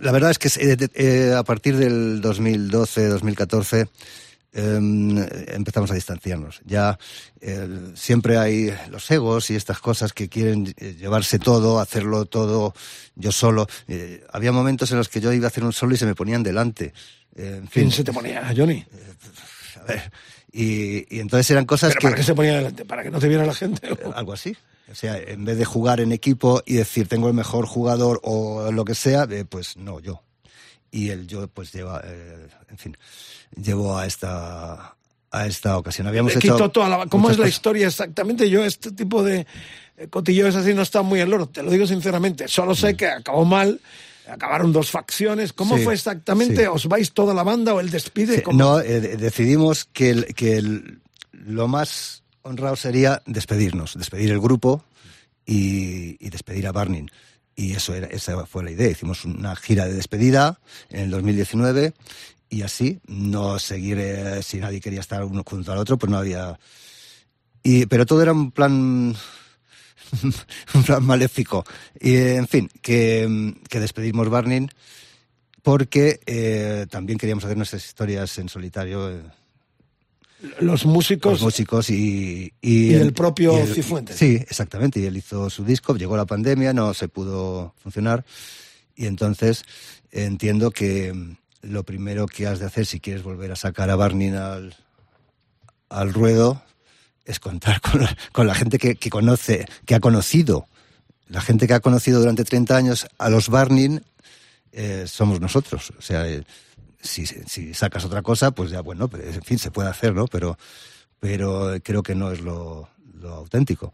[0.00, 0.50] la verdad es que
[0.94, 3.88] eh, a partir del 2012, 2014,
[4.50, 6.62] Em, empezamos a distanciarnos.
[6.64, 6.98] Ya
[7.94, 12.74] siempre hay los egos y estas cosas que quieren eh, llevarse todo, hacerlo todo
[13.14, 13.68] yo solo.
[13.86, 16.14] Eh, había momentos en los que yo iba a hacer un solo y se me
[16.14, 16.92] ponían delante.
[17.36, 17.82] Eh, en fin.
[17.84, 18.84] ¿Quién se te ponía, Johnny?
[19.76, 20.10] a ver.
[20.50, 22.06] Y, entonces eran cosas ¿Pero que...
[22.06, 22.84] ¿Para qué se ponía delante?
[22.84, 23.88] ¿Para que no te viera la gente?
[24.14, 24.56] Algo así.
[24.90, 28.72] O sea, en vez de jugar en equipo y decir tengo el mejor jugador o
[28.72, 30.22] lo que sea, pues no, yo.
[30.90, 32.02] Y el yo pues lleva,
[32.70, 32.96] en fin
[33.56, 34.94] llevó a esta
[35.30, 36.06] a esta ocasión.
[36.06, 36.72] Habíamos hecho
[37.10, 38.48] ¿Cómo es la historia exactamente?
[38.48, 39.46] Yo este tipo de
[39.98, 42.48] eh, cotillos así no está muy en loro, te lo digo sinceramente.
[42.48, 43.78] Solo sé que acabó mal,
[44.28, 45.52] acabaron dos facciones.
[45.52, 46.68] ¿Cómo fue exactamente?
[46.68, 48.42] ¿Os vais toda la banda o el despide?
[48.52, 50.62] no, eh, decidimos que, que
[51.32, 54.84] lo más honrado sería despedirnos, despedir el grupo
[55.44, 57.10] y, y despedir a Barning.
[57.56, 58.88] Y eso era, esa fue la idea.
[58.88, 60.60] Hicimos una gira de despedida
[60.90, 61.92] en el 2019
[62.50, 66.18] y así, no seguir, eh, si nadie quería estar uno junto al otro, pues no
[66.18, 66.58] había...
[67.62, 69.14] Y, pero todo era un plan,
[70.74, 71.64] un plan maléfico.
[72.00, 74.68] Y, en fin, que, que despedimos Barning
[75.62, 79.10] porque eh, también queríamos hacer nuestras historias en solitario.
[79.10, 79.22] eh,
[80.60, 84.16] Los músicos los músicos y, y el propio y el- Cifuentes.
[84.16, 85.00] Sí, exactamente.
[85.00, 88.24] Y él hizo su disco, llegó la pandemia, no se pudo funcionar.
[88.96, 89.64] Y entonces
[90.10, 94.30] entiendo que lo primero que has de hacer si quieres volver a sacar a Barney
[94.30, 94.74] al,
[95.90, 96.62] al ruedo
[97.28, 100.66] es contar con la, con la gente que, que conoce, que ha conocido.
[101.28, 104.00] La gente que ha conocido durante 30 años a los Barney
[104.72, 105.92] eh, somos nosotros.
[105.98, 106.44] O sea, eh,
[107.00, 110.26] si, si sacas otra cosa, pues ya bueno, pues, en fin, se puede hacer, ¿no?
[110.26, 110.58] Pero,
[111.20, 112.88] pero creo que no es lo,
[113.20, 113.92] lo auténtico.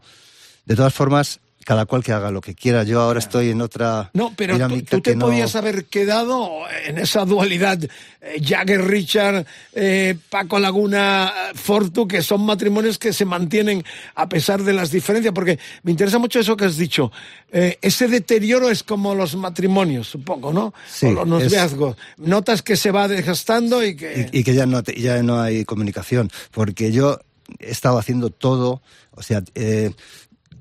[0.65, 2.83] De todas formas, cada cual que haga lo que quiera.
[2.83, 4.55] Yo ahora estoy en otra No, pero
[4.87, 6.49] tú, te no- podías haber quedado
[6.85, 13.11] en esa dualidad eh, Jagger Richard, eh, Paco Laguna, eh, Fortu, que son matrimonios que
[13.11, 17.11] se mantienen a pesar de las diferencias, porque me interesa mucho eso que has dicho.
[17.51, 20.73] Eh, ese deterioro es como los matrimonios, supongo, ¿no?
[20.87, 21.97] Sí, o los es- noviazgos.
[22.17, 24.29] Notas que se va desgastando y que...
[24.31, 27.19] y, y que ya no, te- ya no hay comunicación, porque yo
[27.59, 29.91] he estado haciendo todo, o sea, eh,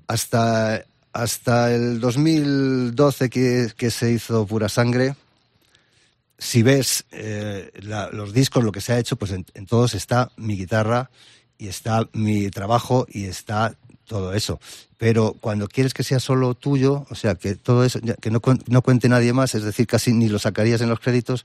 [0.07, 0.85] hasta,
[1.15, 5.15] hasta el 2012 que, que se hizo Pura Sangre,
[6.39, 9.95] si ves eh, la- los discos, lo que se ha hecho, pues en, en todos
[9.95, 11.11] está mi guitarra
[11.57, 14.61] y está mi trabajo y está todo eso.
[14.99, 18.83] Pero cuando quieres que sea solo tuyo, o sea, que todo eso, que no, no
[18.83, 21.45] cuente nadie más, es decir, casi ni lo sacarías en los créditos,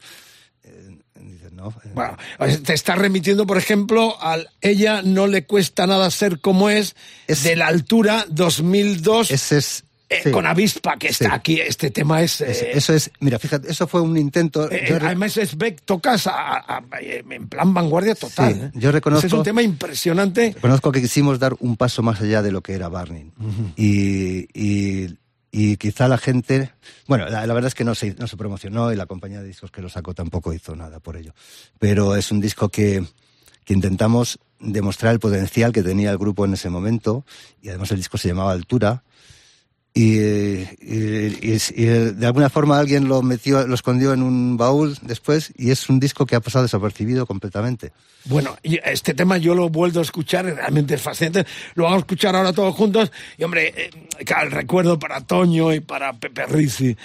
[1.59, 2.17] no, eh, Bueno,
[2.63, 6.95] te está remitiendo, por ejemplo, al ella no le cuesta nada ser como es,
[7.27, 9.83] Es- de la altura 2002 ese es...
[10.09, 10.31] eh, sí.
[10.31, 11.31] con Avispa, que está Sí.
[11.33, 11.59] aquí.
[11.61, 12.41] Este tema es...
[12.41, 14.69] Es- eh, eso es, mira, fíjate, eso fue un intento.
[14.71, 18.71] eh, yo además es Beck, tocas a- a- a- en plan vanguardia total.
[18.73, 20.55] Sí, yo reconozco- Ese es un tema impresionante.
[20.59, 23.31] Conozco que quisimos dar un paso más allá de lo que era Barney.
[23.75, 25.17] y, y,
[25.51, 26.71] y quizá la gente.
[27.07, 29.71] Bueno, la, verdad es que no se, no se promocionó y la compañía de discos
[29.71, 31.33] que lo sacó tampoco hizo nada por ello.
[31.79, 33.05] Pero es un disco que,
[33.65, 37.25] que intentamos demostrar el potencial que tenía el grupo en ese momento.
[37.61, 39.03] Y además el disco se llamaba Altura.
[39.91, 44.97] Y, y- y- y de alguna forma alguien lo metió, lo escondió en un baúl
[45.01, 47.91] después y es un disco que ha pasado desapercibido completamente.
[48.25, 51.45] Bueno, y este tema yo lo vuelvo a escuchar, realmente es fascinante.
[51.73, 53.11] Lo vamos a escuchar ahora todos juntos.
[53.37, 53.89] Y hombre, eh,
[54.43, 56.95] el recuerdo para Toño y para Pepe Rizzi, eh,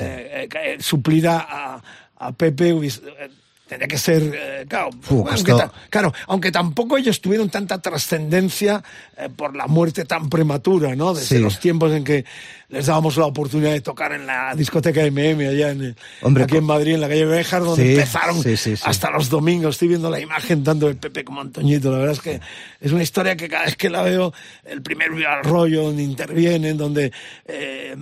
[0.00, 1.80] eh, eh, suplir a,
[2.18, 3.30] a- Pepe eh,
[3.72, 8.82] tendría que ser, eh, claro, aunque ta- claro, aunque tampoco ellos tuvieron tanta trascendencia
[9.16, 11.14] eh, por la muerte tan prematura, ¿no?
[11.14, 11.42] Desde Sí.
[11.42, 12.24] los tiempos en que
[12.72, 16.64] les dábamos la oportunidad de tocar en la discoteca MM allá en, Hombre, aquí en
[16.64, 18.82] Madrid, en la calle Béjar, donde Sí, empezaron sí, sí, sí.
[18.86, 19.74] hasta los domingos.
[19.74, 21.92] Estoy viendo la imagen tanto de Pepe como Antoñito.
[21.92, 22.40] La verdad es que
[22.80, 24.32] es una historia que cada vez que la veo,
[24.64, 25.10] el primer
[25.42, 27.12] rollo donde intervienen, donde,
[27.44, 27.94] eh,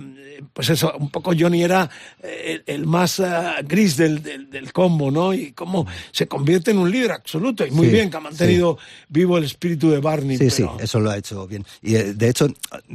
[0.53, 1.89] pues eso, un poco Johnny era
[2.23, 5.33] eh, el, el más ah, gris del, del, del combo, ¿no?
[5.33, 7.65] Y cómo se convierte en un líder absoluto.
[7.65, 8.77] Y muy bien que ha mantenido
[9.09, 10.37] vivo el espíritu de Barney.
[10.37, 11.65] Sí, sí, eso lo ha hecho bien.
[11.81, 12.47] Y de hecho,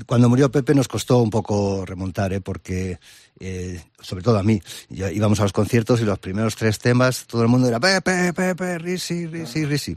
[0.06, 2.40] cuando murió Pepe nos costó un poco remontar, ¿eh?
[2.40, 2.98] porque,
[3.40, 7.26] eh, sobre todo a mí, ya íbamos a los conciertos y los primeros tres temas,
[7.26, 9.96] todo el mundo era Pepe, Pepe, Risi, Risi, Risi.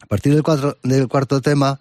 [0.00, 1.80] A partir del, cuatro, del cuarto tema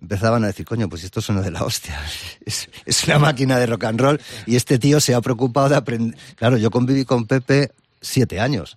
[0.00, 1.98] empezaban a decir, coño, pues esto suena de la hostia.
[2.44, 5.76] Es, es una máquina de rock and roll y este tío se ha preocupado de
[5.76, 6.18] aprender.
[6.36, 8.76] Claro, yo conviví con Pepe siete años.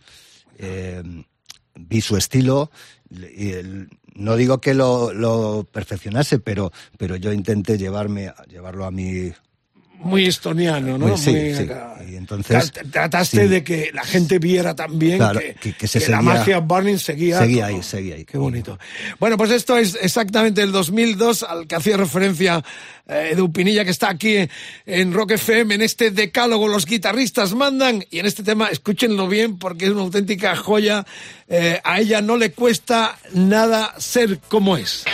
[0.57, 1.03] Eh,
[1.75, 2.71] vi su estilo
[3.11, 8.91] y el- no digo que lo, lo perfeccionase, pero, pero yo intenté llevarme, llevarlo a
[8.91, 9.31] mi...
[9.99, 11.07] muy estoniano, ¿no?
[11.07, 11.67] Muy- sí, Muy sí.
[12.11, 13.47] Y entonces, Tra- Trataste sí.
[13.47, 16.97] de que la gente viera también Claro, que, que- que se la seguía- magia Burning
[16.97, 17.39] seguía.
[17.39, 18.25] Seguía ahí, seguía ahí.
[18.25, 18.79] Qué bonito.
[19.19, 22.63] Bueno, pues esto es exactamente el 2002 al que hacía referencia
[23.07, 24.35] eh, Edu Pinilla, que está aquí
[24.85, 29.57] en Rock FM, en este decálogo los guitarristas mandan, y en este tema, escúchenlo bien
[29.57, 31.05] porque es una auténtica joya.
[31.47, 35.05] Eh, a ella no le cuesta nada ser como es.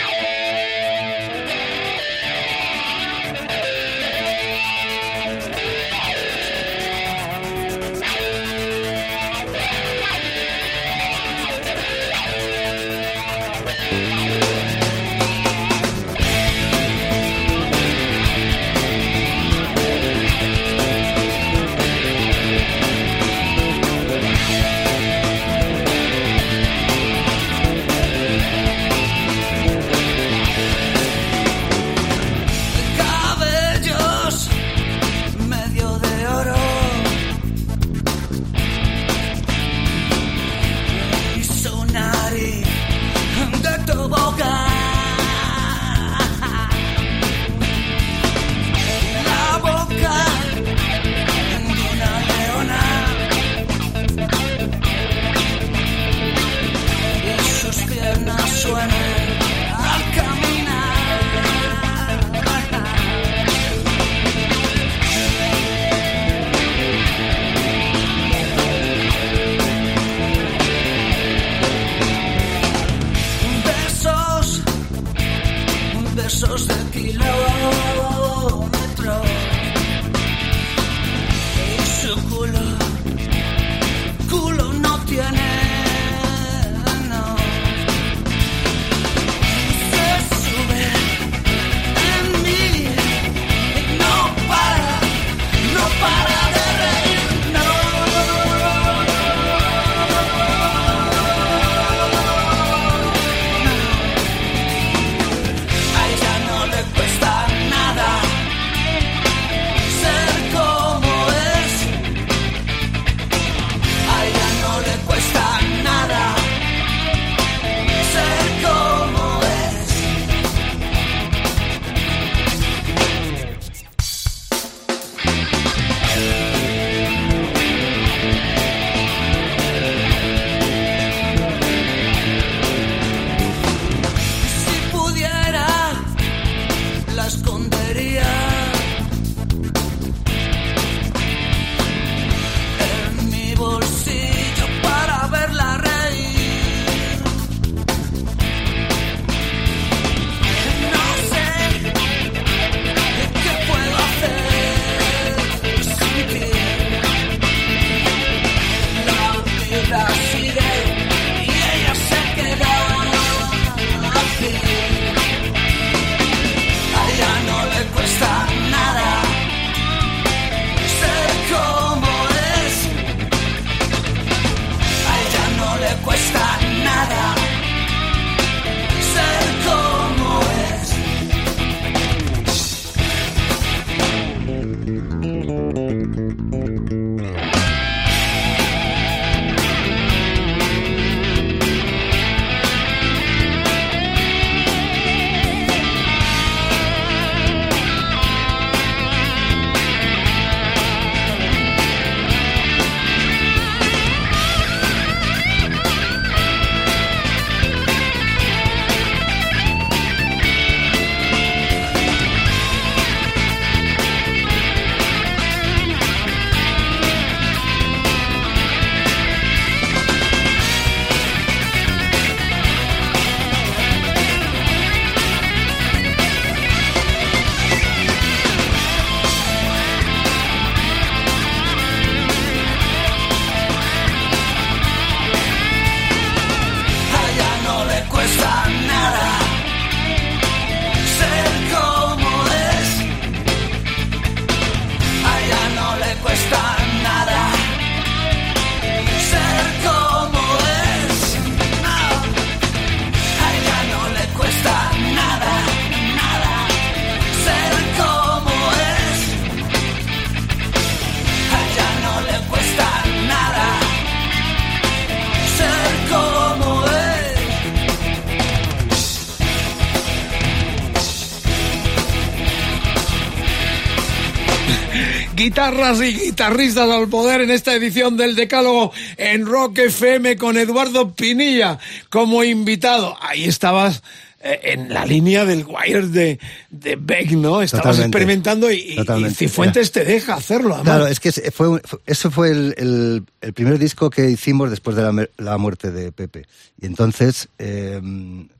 [275.60, 281.14] Guitarras y guitarristas al poder en esta edición del Decálogo en Rock FM con Eduardo
[281.14, 281.78] Pinilla
[282.10, 283.16] como invitado.
[283.22, 284.02] Ahí estabas
[284.42, 286.38] eh, en la línea del wire de,
[286.68, 287.62] de Beck, ¿no?
[287.62, 288.18] Estabas Totalmente.
[288.18, 288.98] experimentando y.
[289.34, 290.74] Cifuentes te deja hacerlo.
[290.74, 290.84] además.
[290.94, 294.94] Claro, es que fue, fue- eso fue el, el- el primer disco que hicimos después
[294.94, 296.44] de la, la muerte de Pepe.
[296.82, 297.98] Y entonces eh,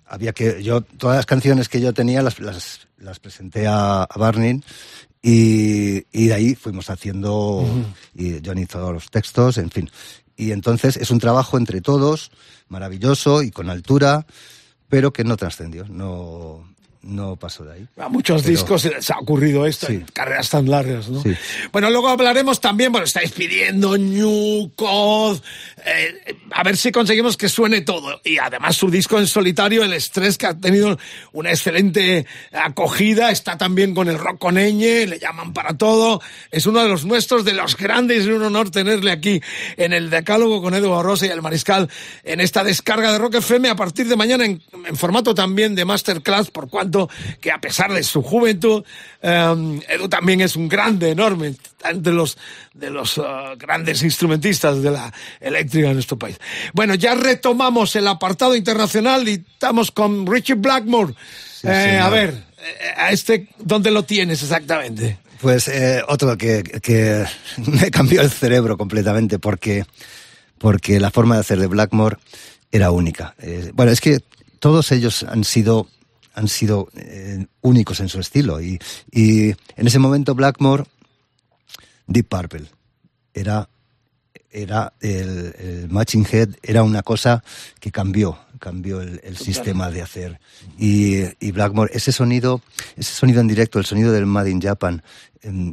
[0.07, 0.63] había que.
[0.63, 4.63] Yo, todas las canciones que yo tenía las, las, las presenté a, a Barney
[5.29, 7.67] y, y de ahí fuimos haciendo.
[8.15, 9.91] Y John hizo los textos, en fin.
[10.37, 12.31] Y entonces es un trabajo entre todos,
[12.69, 14.25] maravilloso y con altura,
[14.89, 16.69] pero que no trascendió, no,
[17.07, 17.87] no pasó de ahí.
[17.99, 19.95] A muchos Pero- discos se ha ocurrido esto Sí.
[19.95, 21.23] en carreras tan largas, ¿no?
[21.23, 21.35] Sí.
[21.73, 25.41] Bueno, luego hablaremos también, bueno, estáis pidiendo New Code,
[25.85, 28.21] eh, a ver si conseguimos que suene todo.
[28.25, 30.99] Y además su disco en solitario, El Estrés, que ha tenido
[31.33, 36.21] una excelente acogida, está también con el rock con ñ, le llaman para todo.
[36.51, 39.41] Es uno de los nuestros, de los grandes, y un honor tenerle aquí
[39.77, 41.89] en el Decálogo con Edu Rosa y el Mariscal
[42.25, 45.85] en esta descarga de Rock FM a partir de mañana en, en formato también de
[45.85, 46.96] masterclass, por cuanto
[47.41, 48.85] que a pesar de su juventud,
[49.23, 52.37] eh, Edu también es un grande, enorme, entre los,
[52.75, 53.23] de los eh,
[53.59, 56.39] grandes instrumentistas de la eléctrica en nuestro país.
[56.73, 61.15] Bueno, ya retomamos el apartado internacional y estamos con Richie Blackmore.
[61.61, 65.19] Sí, Eh, a ver, eh, a este, ¿dónde lo tienes exactamente?
[65.41, 67.25] Pues eh, otro que, que
[67.59, 69.85] me cambió el cerebro completamente porque,
[70.59, 72.17] porque la forma de hacer de Blackmore
[72.73, 73.35] era única.
[73.39, 74.21] Eh, bueno, es que
[74.59, 75.89] todos ellos han sido,
[76.37, 78.79] han sido eh, únicos en su estilo y,
[79.11, 80.85] y en ese momento Blackmore,
[82.07, 82.67] Deep Purple,
[83.35, 83.69] era,
[84.51, 87.43] era el, el Matching Head, era una cosa
[87.81, 90.39] que cambió, cambió el, el sistema de hacer.
[90.79, 92.61] Y, y Blackmore, ese sonido,
[92.97, 95.03] ese sonido en directo, el sonido del Made in Japan,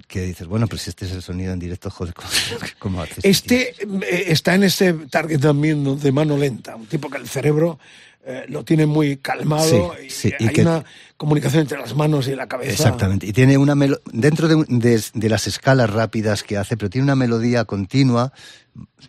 [0.08, 2.30] que dices, bueno, pues si este es el sonido en directo, joder, ¿cómo,
[2.80, 3.24] cómo haces?
[3.24, 7.80] Este eh, está en ese target también de mano lenta, un tipo que el cerebro
[8.26, 10.84] eh, lo tiene muy calmado Sí, y sí, y hay que- una
[11.18, 12.72] comunicación entre las manos y la cabeza.
[12.72, 13.26] Exactamente.
[13.28, 17.04] Y tiene una melo dentro de, de- de las escalas rápidas que hace, pero tiene
[17.04, 18.32] una melodía continua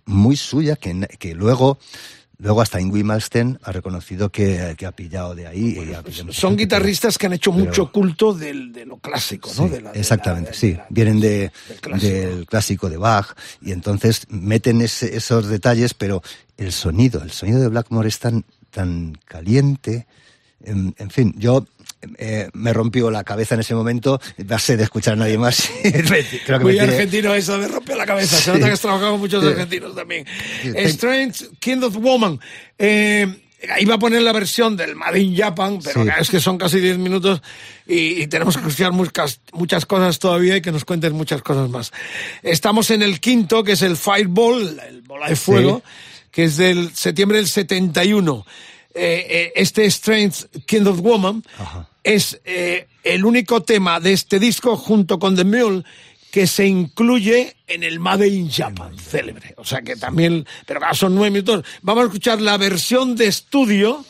[0.05, 1.79] muy suya que, que luego,
[2.39, 5.77] luego hasta Ingrid Malmsteen ha reconocido que, que ha pillado de ahí.
[5.79, 8.99] y ha pillado mucha Son guitarristas que han hecho pero- mucho culto del, de lo
[8.99, 9.65] clásico, ¿no?
[9.65, 10.73] Sí, De la- de exactamente, la- sí.
[10.75, 12.13] la- Vienen de, del clásico.
[12.13, 16.23] del clásico de Bach y entonces meten ese- esos detalles, pero
[16.59, 18.45] el sonido, el sonido de Blackmore es tan,
[18.75, 20.07] tan caliente.
[20.65, 21.67] En, en fin, yo
[22.19, 25.71] eh, me rompió la cabeza en ese momento, base de escuchar a nadie más.
[25.83, 28.37] Creo que Muy me argentino eso de romper la cabeza.
[28.37, 28.51] Se Sí.
[28.51, 29.51] nota que has trabajado con muchos Sí.
[29.51, 30.27] argentinos también.
[30.63, 32.41] Sí, Eh, Strange Kind of Woman.
[32.79, 33.27] Eh,
[33.81, 36.97] iba a poner la versión del Made in Japan, pero es que son casi 10
[36.99, 37.41] minutos
[37.87, 41.69] y, y tenemos que escuchar muchas, muchas cosas todavía y que nos cuenten muchas cosas
[41.71, 41.93] más.
[42.43, 45.83] Estamos en el quinto, que es el Fireball, el bola de fuego,
[46.35, 48.45] que es del septiembre del 71.
[48.95, 51.89] Eh, eh, este Strange Kind of Woman Ajá.
[52.03, 55.85] es eh, el único tema de este disco junto con The Mule
[56.31, 59.55] que se incluye en el Made in Japan, célebre.
[59.57, 61.65] O sea que también, pero claro, son nueve minutos.
[61.83, 64.05] Vamos a escuchar la versión de estudio,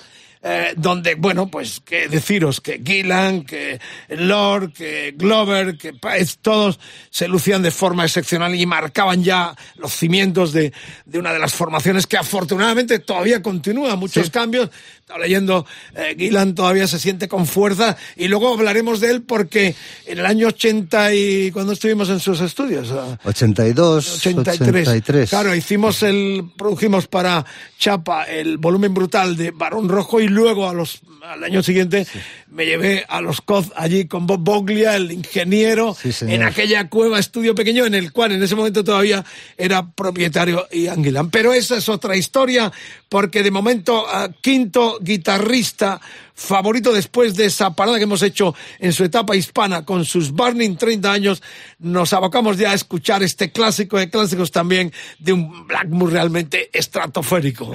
[0.46, 3.80] eh, donde, bueno, pues que deciros que Gillan, que
[4.10, 6.78] Lord, que Glover, que Paez, todos
[7.08, 10.70] se lucían de forma excepcional y marcaban ya los cimientos de,
[11.06, 14.68] de una de las formaciones que afortunadamente todavía continúa, muchos cambios.
[15.04, 19.74] Estaba leyendo, eh, Gillan todavía se siente con fuerza y luego hablaremos de él porque
[20.06, 24.88] en el año 80 y cuando estuvimos en sus estudios, ah, 82, 83.
[24.88, 25.28] 83.
[25.28, 27.44] Claro, hicimos el, produjimos para
[27.78, 32.06] Chapa el volumen brutal de Barón Rojo y luego a los, al año siguiente
[32.48, 37.18] me llevé a los COZ allí con Bob Boglia, el ingeniero, Sí, en aquella cueva
[37.18, 39.22] estudio pequeño en el cual en ese momento todavía
[39.58, 41.28] era propietario Ian Gillan.
[41.28, 42.72] Pero esa es otra historia
[43.14, 46.00] porque de momento ah, quinto guitarrista
[46.34, 50.74] favorito después de esa parada que hemos hecho en su etapa hispana con sus Burning
[50.76, 51.40] 30 años,
[51.78, 57.70] nos abocamos ya a escuchar este clásico de clásicos también de un Blackmoor realmente estratosférico.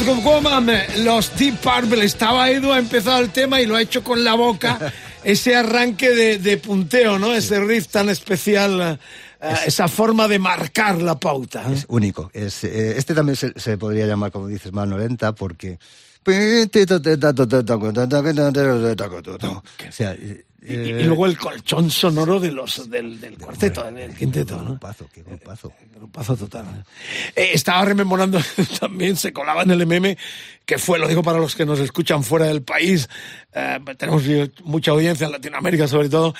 [0.00, 0.70] Woman,
[1.04, 2.04] los Deep Purple.
[2.04, 4.92] Estaba Edu, ha empezado el tema y lo ha hecho con la boca.
[5.24, 7.34] Ese arranque de, de punteo, ¿no?
[7.34, 8.98] Ese riff tan especial, eh,
[9.40, 11.64] eh, esa forma de marcar la pauta.
[11.68, 11.74] ¿eh?
[11.74, 12.30] Es único.
[12.32, 15.78] Es, eh, este también se, se podría llamar, como dices, mano lenta, porque.
[19.88, 20.16] O sea,
[20.64, 24.62] eh, Y, y luego el colchón sonoro de los, del, del cuarteto, del quinteto, qué
[24.62, 24.68] ¿no?
[24.70, 25.72] grupazo, qué grupazo.
[25.94, 26.84] Grupazo total.
[27.34, 28.40] Eh, estaba rememorando
[28.80, 30.16] también, se colaba en el MM,
[30.64, 33.08] que fue, lo digo para los que nos escuchan fuera del país,
[33.52, 34.22] eh, tenemos
[34.64, 36.34] mucha audiencia en Latinoamérica sobre todo,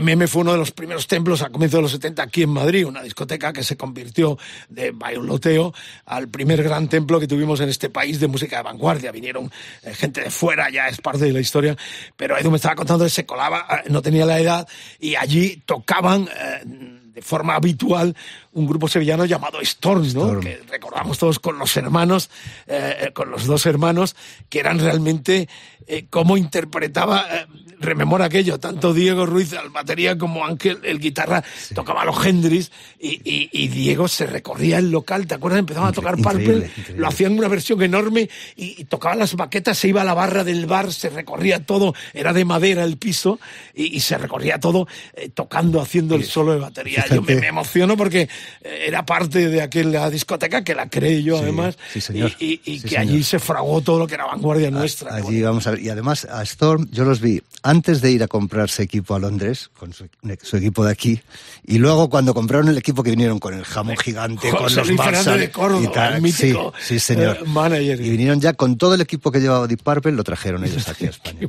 [0.00, 2.86] MM fue uno de los primeros templos a comienzos de los 70 aquí en Madrid,
[2.86, 4.38] una discoteca que se convirtió
[4.68, 5.74] de bailoteo
[6.06, 9.12] al primer gran templo que tuvimos en este país de música de vanguardia.
[9.12, 9.50] Vinieron
[9.82, 11.76] eh, gente de fuera, ya es parte de la historia,
[12.16, 14.68] pero Edu me estaba contando se colaba, no tenía la edad,
[14.98, 16.28] y allí tocaban...
[16.64, 18.14] de forma habitual
[18.52, 20.40] un grupo sevillano llamado Storm, ¿no?
[20.40, 22.30] Que recordamos todos con los hermanos,
[22.66, 24.16] eh, eh, con los dos hermanos,
[24.48, 25.48] que eran realmente
[25.86, 27.46] eh, cómo interpretaba, eh,
[27.78, 31.42] rememora aquello, tanto Diego Ruiz al batería como Ángel, el guitarra,
[31.74, 35.60] tocaba los Hendrix y, y- y Diego se recorría el local, ¿te acuerdas?
[35.60, 39.88] Empezaban a tocar Purple, lo hacían una versión enorme y, y tocaban las baquetas, se
[39.88, 43.38] iba a la barra del bar, se recorría todo, era de madera el piso
[43.74, 44.86] y, se recorría todo
[45.34, 47.04] tocando, haciendo el solo de batería.
[47.10, 48.28] Yo me, emociono porque
[48.62, 52.32] era parte de aquella discoteca que la creé yo Sí, además sí, señor.
[52.38, 53.02] y, y- y Sí, que señor.
[53.02, 55.14] allí se fraguó todo lo que era vanguardia nuestra.
[55.14, 55.80] Allí vamos a ver.
[55.80, 59.70] Y además a Storm yo los vi antes de ir a comprarse equipo a Londres,
[59.78, 60.08] con su,
[60.42, 61.20] su equipo de aquí,
[61.66, 65.40] y luego cuando compraron el equipo que vinieron con el jamón gigante, con los Marshall
[65.40, 66.14] de Córdoba, y tal.
[66.14, 67.38] el mítico, sí, sí, señor.
[67.40, 68.00] eh, manager.
[68.00, 71.06] Y vinieron ya con todo el equipo que llevaba Deep Purple, lo trajeron ellos aquí
[71.06, 71.48] a España.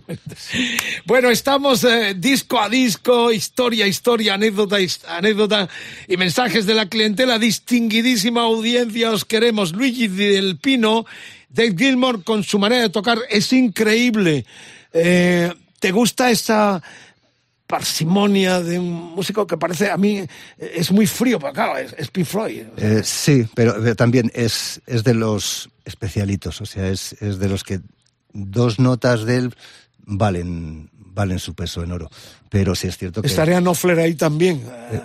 [1.06, 5.70] Bueno, estamos eh, disco a disco, historia a historia, anécdota anécdota
[6.08, 9.74] y mensajes de la clientela, distinguidísima audiencia, os queremos.
[9.74, 11.06] Luigi del Pino,
[11.50, 14.46] Dave Gilmore con su manera de tocar es increíble.
[14.94, 16.82] Eh, ¿Te gusta esa
[17.66, 20.24] parsimonia de un músico que parece a mí
[20.58, 22.64] es muy frío, pero claro, es, es Pink Floyd.
[22.76, 27.14] o sea, Eh, sí, pero, pero también es, es de los especialitos, o sea, es,
[27.22, 27.80] es de los que
[28.34, 29.56] dos notas de él
[30.06, 32.10] valen, valen su peso en oro.
[32.50, 33.28] Pero sí es cierto que...
[33.28, 34.62] Estaría Knopfler ahí también.
[34.92, 35.02] eh,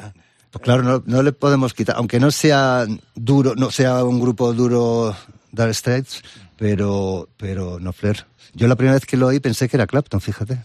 [0.51, 4.53] Pues claro, no, no le podemos quitar, aunque no sea duro, no sea un grupo
[4.53, 5.17] duro
[5.53, 6.23] Dark Straits,
[6.57, 8.27] pero, pero no Flair.
[8.57, 10.59] Yo la primera vez que lo oí pensé que era Clapton, fíjate.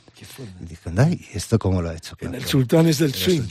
[0.62, 2.16] Y dije, anda, ¿y esto cómo lo ha hecho?
[2.16, 2.36] Clapton?
[2.36, 2.48] En el.
[2.48, 3.42] Sultanes del El Swing.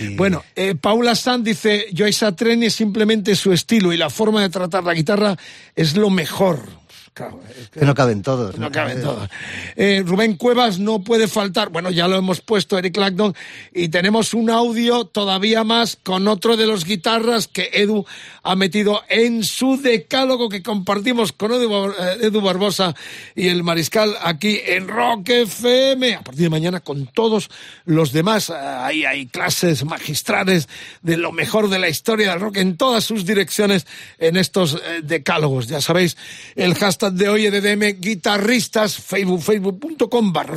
[0.00, 2.26] Y- Bueno, eh, Paula Sand dice, Joyce
[2.62, 5.36] es simplemente su estilo y la forma de tratar la guitarra
[5.76, 6.79] es lo mejor.
[7.20, 8.56] Claro, es que Que no caben todos.
[8.58, 9.28] no caben todos.
[9.76, 11.68] Eh, Rubén Cuevas no puede faltar.
[11.68, 13.34] Bueno, ya lo hemos puesto, Eric Clapton.
[13.74, 18.04] Y tenemos un audio todavía más con otro de los guitarras que Edu
[18.42, 22.94] ha metido en su decálogo que compartimos con Edu, eh, Edu Barbosa
[23.34, 26.14] y el Mariscal aquí en Rock FM.
[26.14, 27.50] A partir de mañana con todos
[27.84, 28.48] los demás.
[28.50, 30.68] eh, Ahí hay clases magistrales
[31.02, 33.86] de lo mejor de la historia del rock en todas sus direcciones
[34.18, 35.66] en estos decálogos.
[35.66, 36.16] Ya sabéis,
[36.56, 40.56] el hashtag de hoy EDM guitarristas, Facebook, facebook.com barra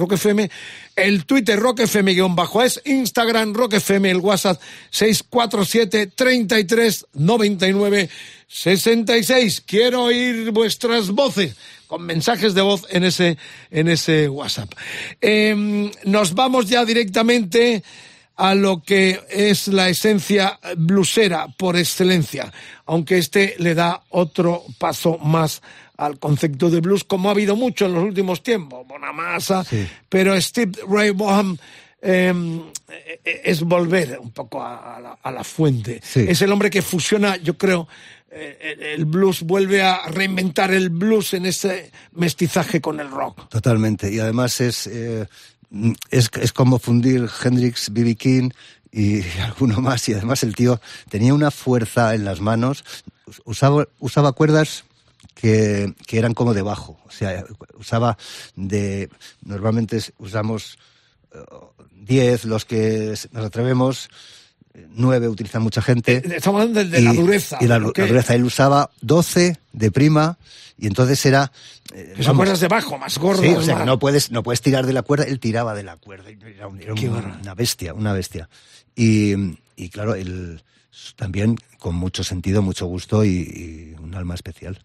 [0.96, 8.10] el Twitter Rock FM guion bajo es, Instagram Rock FM, el WhatsApp 647 33 99
[8.48, 9.64] 66.
[9.66, 11.56] Quiero oír vuestras voces
[11.88, 13.38] con mensajes de voz en ese,
[13.72, 14.72] en ese WhatsApp.
[15.22, 17.84] Em, nos vamos ya directamente
[18.36, 22.52] a lo que es la esencia blusera por excelencia,
[22.86, 25.62] aunque este le da otro paso más
[25.98, 29.66] al concepto de blues, como ha habido mucho en los últimos tiempos, Bonamassa,
[30.10, 31.60] pero Steve Ray Vaughan
[32.02, 32.34] eh,
[33.24, 36.02] eh, es volver un poco a, a la, a la fuente.
[36.04, 36.26] Sí.
[36.28, 37.88] Es el hombre que fusiona, yo creo,
[38.36, 43.48] eh, el blues, vuelve a reinventar el blues en ese mestizaje con el rock.
[43.48, 44.12] Totalmente.
[44.12, 45.28] Y además es, eh,
[46.10, 48.16] es, es como fundir Hendrix, B.B.
[48.16, 48.50] King
[48.92, 50.10] y alguno más.
[50.10, 52.84] Y además el tío tenía una fuerza en las manos.
[53.46, 54.84] Usaba, usaba cuerdas
[55.34, 57.00] que, que eran como de bajo.
[57.06, 57.44] O sea,
[57.78, 58.18] usaba
[58.56, 59.10] de...
[59.44, 60.78] Normalmente usamos
[61.92, 64.10] 10 los que nos atrevemos,
[64.90, 66.22] nueve utiliza mucha gente.
[66.36, 67.58] Estamos hablando de la dureza.
[67.62, 68.36] Y la, dureza.
[68.36, 70.38] Él usaba 12 de prima
[70.78, 71.52] y entonces era...
[71.94, 73.46] eh, son cuerdas de bajo, más gordas.
[73.46, 75.84] Sí, o sea, más- no puedes, no puedes tirar de la cuerda, él tiraba de
[75.84, 76.30] la cuerda.
[76.32, 78.50] y Era, un- era un- una bestia, una bestia.
[78.96, 79.34] Y,
[79.76, 80.64] y claro, él
[81.16, 84.84] también con mucho sentido, mucho gusto y, y un alma especial.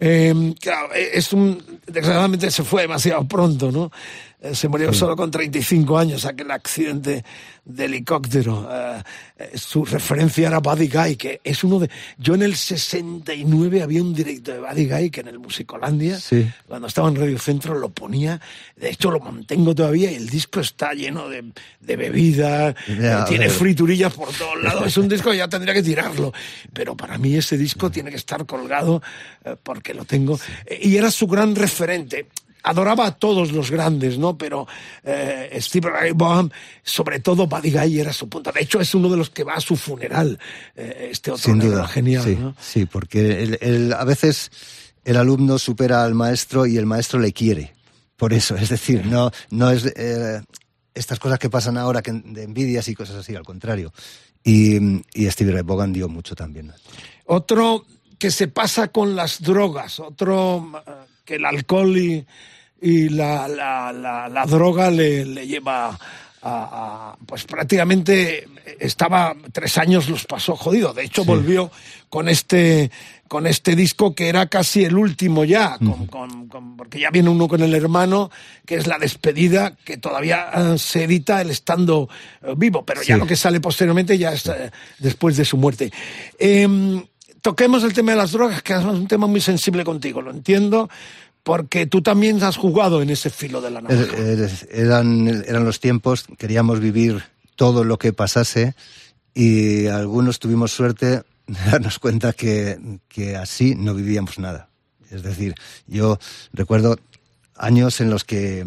[0.00, 3.90] Eh, claro, eh, es un, desgraciadamente se fue demasiado pronto, ¿no?
[4.40, 7.24] Eh, se murió solo con 35 años, aquel accidente
[7.64, 8.68] de helicóptero.
[8.70, 9.02] Eh,
[9.38, 11.90] eh, su referencia era Buddy Guy, que es uno de...
[12.18, 16.48] Yo en el 69 había un directo de Buddy Guy que en el Musicolandia, Sí.
[16.66, 18.40] cuando estaba en Radio Centro, lo ponía.
[18.76, 21.44] De hecho, lo mantengo todavía y el disco está lleno de,
[21.80, 24.86] de bebida, Ya, eh, tiene friturillas por todos lados.
[24.86, 26.32] Es un disco que ya tendría que tirarlo.
[26.72, 29.02] Pero para mí ese disco tiene que estar colgado
[29.44, 30.38] eh, porque lo tengo.
[30.80, 32.28] Y era su gran referente.
[32.62, 34.36] Adoraba a todos los grandes, ¿no?
[34.36, 34.66] Pero
[35.04, 36.52] eh, Steve Ray Vaughan,
[36.82, 38.52] sobre todo Buddy Guy, era su punta.
[38.52, 40.38] De hecho, es uno de los que va a su funeral.
[40.76, 41.86] eh, este otro Sin duda.
[41.88, 42.54] genial, sí, ¿no?
[42.60, 44.50] sí, porque el- el- a veces
[45.04, 47.74] el alumno supera al maestro y el maestro le quiere.
[48.16, 50.42] Por eso, es decir, no, no es eh,
[50.94, 53.92] estas cosas que pasan ahora que, de envidias y cosas así, al contrario.
[54.42, 54.76] Y,
[55.14, 56.72] y Stevie Ray Vaughan dio mucho también.
[57.26, 57.84] Otro
[58.18, 60.72] que se pasa con las drogas, otro
[61.28, 62.24] que el alcohol y,
[62.80, 65.96] y la, la- la- la droga le, le lleva a,
[66.42, 68.48] a- Pues prácticamente
[68.80, 70.94] estaba tres años, los pasó jodido.
[70.94, 71.70] De hecho, volvió
[72.08, 72.90] con este
[73.28, 77.28] con este disco que era casi el último ya, con- con- con- porque ya viene
[77.28, 78.30] uno con el hermano,
[78.64, 82.08] que es la despedida, que todavía eh, se edita el estando
[82.42, 85.92] eh, vivo, pero ya lo que sale posteriormente ya es eh, después de su muerte.
[86.38, 87.04] Em,
[87.42, 90.88] toquemos el tema de las drogas, que es un tema muy sensible contigo, lo entiendo,
[91.42, 94.02] porque tú también has jugado en ese filo de la navaja.
[94.02, 97.22] Er- er- Eran, eran los tiempos, queríamos vivir
[97.56, 98.74] todo lo que pasase
[99.34, 101.22] y algunos tuvimos suerte de
[101.70, 102.78] darnos cuenta que,
[103.08, 104.68] que así no vivíamos nada.
[105.10, 105.54] Es decir,
[105.86, 106.18] yo
[106.52, 106.98] recuerdo
[107.56, 108.66] años en los que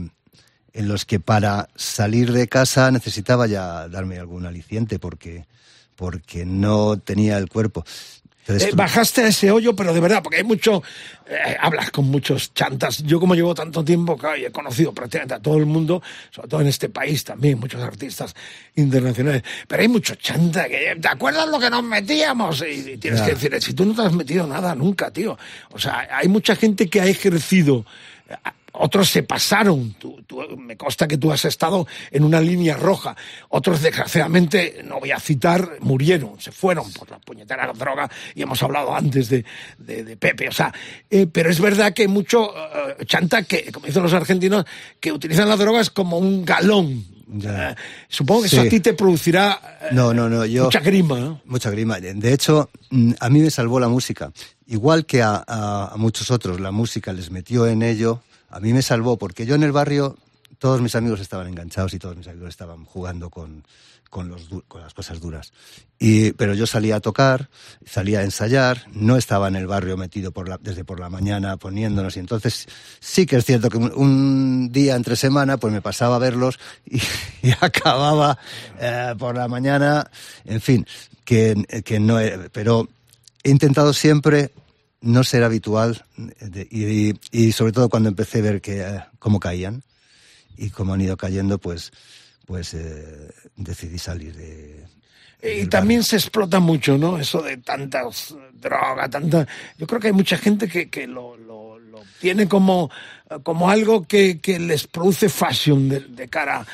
[0.74, 5.46] en los que para salir de casa necesitaba ya darme algún aliciente porque
[5.98, 7.84] porque no tenía el cuerpo.
[8.60, 10.84] Eh, bajaste a ese hoyo, pero de verdad, porque hay mucho,
[11.28, 13.04] eh, hablas con muchos chantas.
[13.04, 16.48] Yo como llevo tanto tiempo, claro, y he conocido prácticamente a todo el mundo, sobre
[16.48, 18.34] todo en este país también, muchos artistas
[18.76, 19.44] internacionales.
[19.68, 22.62] Pero hay mucho chanta que, ¿te acuerdas lo que nos metíamos?
[22.62, 25.38] Y, y tienes que decir, si tú no te has metido nada nunca, tío.
[25.72, 27.86] O sea, hay mucha gente que ha ejercido.
[28.74, 29.94] Otros se pasaron.
[30.00, 33.16] Tú- tú- me consta que tú has estado en una línea roja.
[33.50, 38.10] Otros, desgraciadamente, no voy a citar, murieron, se fueron por la puñetera droga.
[38.36, 39.44] Y hemos hablado antes de,
[39.78, 40.48] de- de Pepe.
[40.48, 40.74] O sea,
[41.10, 44.66] eh, pero es verdad que mucho eh, chanta que, como dicen los argentinos,
[45.00, 47.06] que utilizan las drogas como un galón.
[47.44, 47.76] Eh,
[48.10, 48.68] supongo que eso Sí.
[48.68, 50.66] a ti te producirá eh, No, no, no, yo...
[50.66, 51.18] mucha grima.
[51.20, 51.42] ¿no?
[51.46, 52.00] Mucha grima.
[52.00, 54.32] De hecho, mm, a mí me salvó la música.
[54.68, 58.22] Igual que a, a- a muchos otros, la música les metió en ello,
[58.52, 60.18] a mí me salvó, porque yo en el barrio,
[60.60, 63.64] todos mis amigos estaban enganchados y todos mis amigos estaban jugando con,
[64.10, 64.36] con,
[64.68, 65.52] con las cosas duras.
[66.38, 67.50] Pero yo salía a tocar,
[67.86, 71.58] salía a ensayar, no estaba en el barrio metido por la- desde por la mañana
[71.58, 72.16] poniéndonos.
[72.18, 72.68] Y entonces
[73.00, 77.00] sí que es cierto que un, día entre semana pues me pasaba a verlos y,
[77.62, 78.38] acababa
[78.80, 80.10] eh, por la mañana,
[80.46, 80.86] en fin,
[81.24, 81.56] que,
[82.00, 82.20] no...
[82.20, 82.88] he- Pero
[83.44, 84.52] he intentado siempre
[85.02, 89.40] no ser habitual de- y, y sobre todo cuando empecé a ver que eh, cómo
[89.40, 89.84] caían
[90.58, 91.92] y cómo han ido cayendo, pues,
[92.46, 94.86] pues eh, decidí salir de.
[95.44, 96.10] Y también barrio.
[96.10, 97.18] se explota mucho, ¿no?
[97.18, 99.48] Eso de tantas drogas, tanta...
[99.78, 102.92] Yo creo que hay mucha gente que, que lo, lo, lo tiene como,
[103.30, 106.66] eh, como algo que, que les produce fashion de, de cara.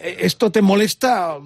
[0.00, 1.36] ¿Esto te molesta?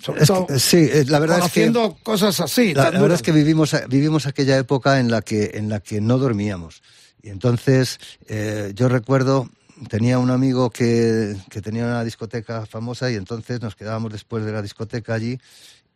[0.00, 2.74] Sobre Es todo sí, eh, la verdad es que conociendo cosas así.
[2.74, 6.18] la, verdad es que vivimos vivimos aquella época en la que en la que no
[6.18, 6.82] dormíamos
[7.22, 9.48] y entonces eh, yo recuerdo
[9.88, 14.52] tenía un amigo que, que tenía una discoteca famosa y entonces nos quedábamos después de
[14.52, 15.38] la discoteca allí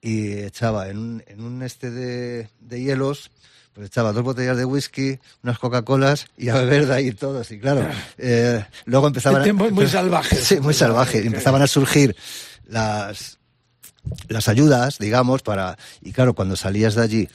[0.01, 3.31] y echaba en un, en un este de, de hielos
[3.79, 7.49] pues echaba dos botellas de whisky, unas Coca-Colas y a beber de ahí todos.
[7.53, 10.35] Y claro, eh, luego empezaban Este tiempo muy salvaje.
[10.35, 11.25] Sí, muy salvaje.
[11.25, 12.17] Empezaban a surgir
[12.67, 13.38] las,
[14.29, 15.77] las ayudas, digamos, para...
[16.03, 17.29] Y claro, cuando salías de allí,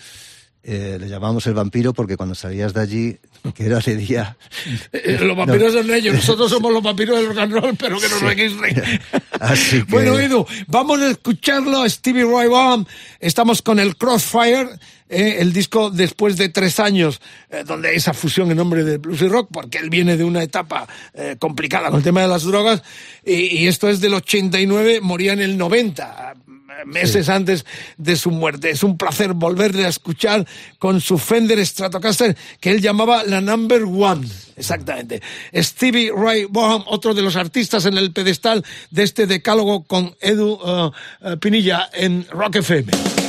[0.64, 3.18] eh, le llamamos el vampiro porque cuando salías de allí,
[3.54, 4.38] que era de día...
[4.94, 8.08] Eh, Los vampiros son ellos, nosotros somos los vampiros del rock and roll, pero que
[8.10, 9.02] nos registren.
[9.40, 12.88] Así que- Bueno, Edu, vamos a escucharlo, Stevie Ray Vaughan.
[13.20, 14.70] Estamos con el Crossfire,
[15.10, 17.20] eh, el disco después de tres años,
[17.50, 20.42] eh, donde esa fusión en nombre de blues y rock, porque él viene de una
[20.42, 22.82] etapa eh, complicada con el tema de las drogas,
[23.26, 26.36] y, y esto es del 89, moría en el 90
[26.86, 27.66] meses antes
[27.98, 28.70] de su muerte.
[28.70, 30.46] Es un placer volverle a escuchar
[30.80, 34.28] con su Fender Stratocaster que él llamaba la Number One.
[34.56, 35.22] Exactamente.
[35.54, 40.54] Stevie Ray Vaughan, otro de los artistas en el pedestal de este decálogo con Edu
[40.54, 43.23] uh, uh, Pinilla en Rock FM.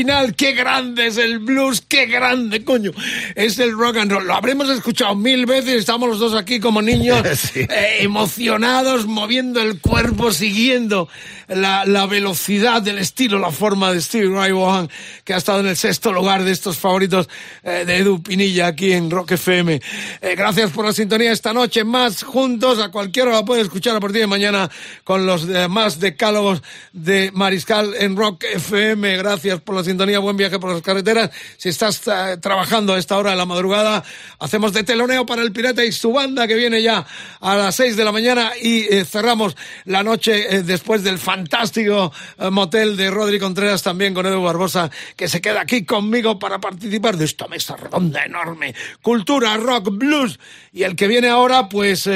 [0.00, 0.34] Final.
[0.34, 1.82] ¡Qué grande es el blues!
[2.00, 2.92] ¡Qué grande, coño!
[3.34, 4.26] Es el rock and roll.
[4.26, 5.74] Lo habremos escuchado mil veces.
[5.74, 7.20] Estamos los dos aquí como niños,
[7.52, 7.60] Sí.
[7.60, 11.10] eh, emocionados, moviendo el cuerpo, siguiendo
[11.48, 14.88] la, la velocidad del estilo, la forma de Steve Ray Vaughan,
[15.24, 17.28] que ha estado en el sexto lugar de estos favoritos
[17.64, 19.74] eh, de Edu Pinilla aquí en Rock FM.
[20.22, 21.84] Eh, gracias por la sintonía esta noche.
[21.84, 24.70] Más juntos, a cualquier hora la puede escuchar a partir de mañana
[25.04, 26.62] con los demás decálogos
[26.94, 29.18] de Mariscal en Rock FM.
[29.18, 30.18] Gracias por la sintonía.
[30.18, 31.30] Buen viaje por las carreteras.
[31.58, 34.04] Si estás eh, trabajando a esta hora de la madrugada,
[34.38, 37.06] hacemos de teloneo para el Pirata y su banda que viene ya
[37.40, 38.52] a las 6 de la mañana.
[38.60, 42.12] Y eh, cerramos la noche eh, después del fantástico
[42.50, 47.16] motel de Rodri Contreras también con Edu Barbosa que se queda aquí conmigo para participar
[47.16, 48.74] de esta mesa redonda enorme.
[49.02, 50.38] Cultura, rock, blues.
[50.72, 52.08] Y el que viene ahora pues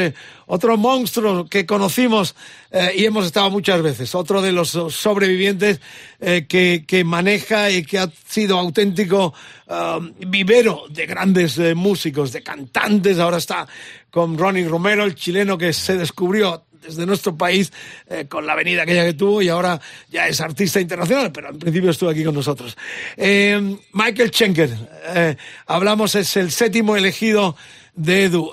[0.47, 2.35] otro monstruo que conocimos
[2.71, 5.81] eh, y hemos estado muchas veces, otro de los eh, sobrevivientes
[6.21, 9.35] eh, que, que maneja y que ha sido auténtico
[9.69, 13.66] ah, vivero de grandes eh, músicos, de cantantes, ahora está
[14.11, 17.73] con Ronnie Romero, el chileno que se descubrió desde nuestro país
[18.09, 19.81] eh, con la avenida aquella que tuvo y ahora
[20.11, 22.77] ya es artista internacional, pero en principio estuvo aquí con nosotros.
[23.16, 24.71] Eh, Michael Schenker,
[25.15, 27.57] eh, hablamos, es el séptimo elegido
[27.95, 28.53] de Edu.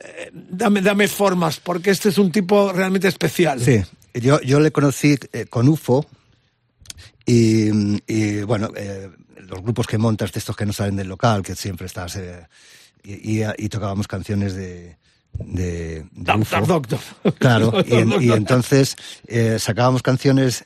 [0.00, 3.60] Eh, dame, dame formas, porque este es un tipo realmente especial.
[3.60, 3.82] Sí,
[4.14, 6.06] yo, yo le conocí eh, con UFO
[7.26, 7.68] y,
[8.06, 11.54] y, bueno, eh, los grupos que montas, de estos que no salen del local, que
[11.54, 12.16] siempre estás...
[12.16, 12.46] eh,
[13.02, 14.96] y, y- y tocábamos canciones de...
[15.32, 16.56] de, de UFO.
[17.38, 18.96] Claro, y, en- y entonces
[19.58, 20.64] sacábamos canciones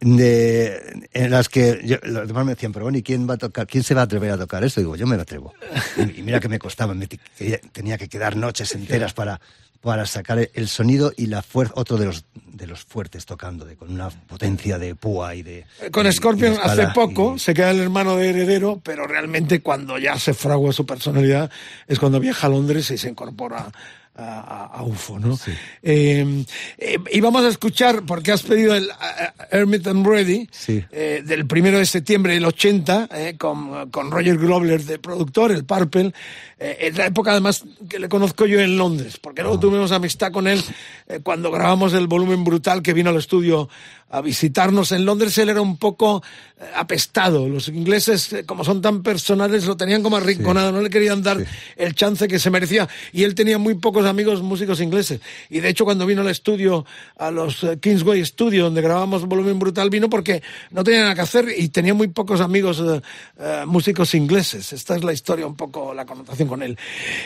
[0.00, 3.38] de, en las que yo- los demás me decían, pero bueno, ¿y quién va a
[3.38, 3.66] tocar?
[3.66, 4.80] ¿Quién se va a atrever a tocar esto?
[4.80, 5.54] Y digo, yo me atrevo.
[5.96, 7.06] Y, y mira que me costaba, me
[7.72, 9.40] tenía que quedar noches enteras para,
[9.80, 13.76] para sacar el sonido y la fuerza, otro de los, de los fuertes tocando, de,
[13.76, 15.64] con una potencia de púa y de...
[15.80, 18.80] Eh, Con y- y Scorpion de hace poco y- se queda el hermano de Heredero,
[18.82, 21.50] pero realmente cuando ya se fragua su personalidad
[21.86, 23.70] es cuando viaja a Londres y se incorpora
[24.18, 25.38] a, a- UFO, ¿no?
[25.82, 26.44] Eh,
[26.78, 28.88] eh, y vamos a escuchar, porque has pedido el
[29.50, 30.84] Hermit and Ready, Sí.
[30.90, 35.64] eh, del primero de septiembre del 80, eh, con, con Roger Glover de productor, el
[35.64, 36.12] Purple.
[36.58, 40.48] Es la época además que le conozco yo en Londres, porque luego tuvimos amistad con
[40.48, 40.60] él
[41.22, 43.68] cuando grabamos el volumen brutal que vino al estudio
[44.10, 45.36] a visitarnos en Londres.
[45.38, 46.22] Él era un poco
[46.58, 47.48] eh, apestado.
[47.48, 51.44] Los ingleses, eh, como son tan personales, lo tenían como arrinconado, no le querían dar
[51.76, 52.88] el chance que se merecía.
[53.12, 55.20] Y él tenía muy pocos amigos músicos ingleses.
[55.50, 56.84] Y de hecho, cuando vino al estudio,
[57.16, 61.20] a los eh, Kingsway Studio, donde grabamos Volumen Brutal, vino porque no tenía nada que
[61.22, 62.82] hacer y tenía muy pocos amigos
[63.66, 64.72] músicos ingleses.
[64.72, 66.76] Esta es la historia, un poco la connotación con él.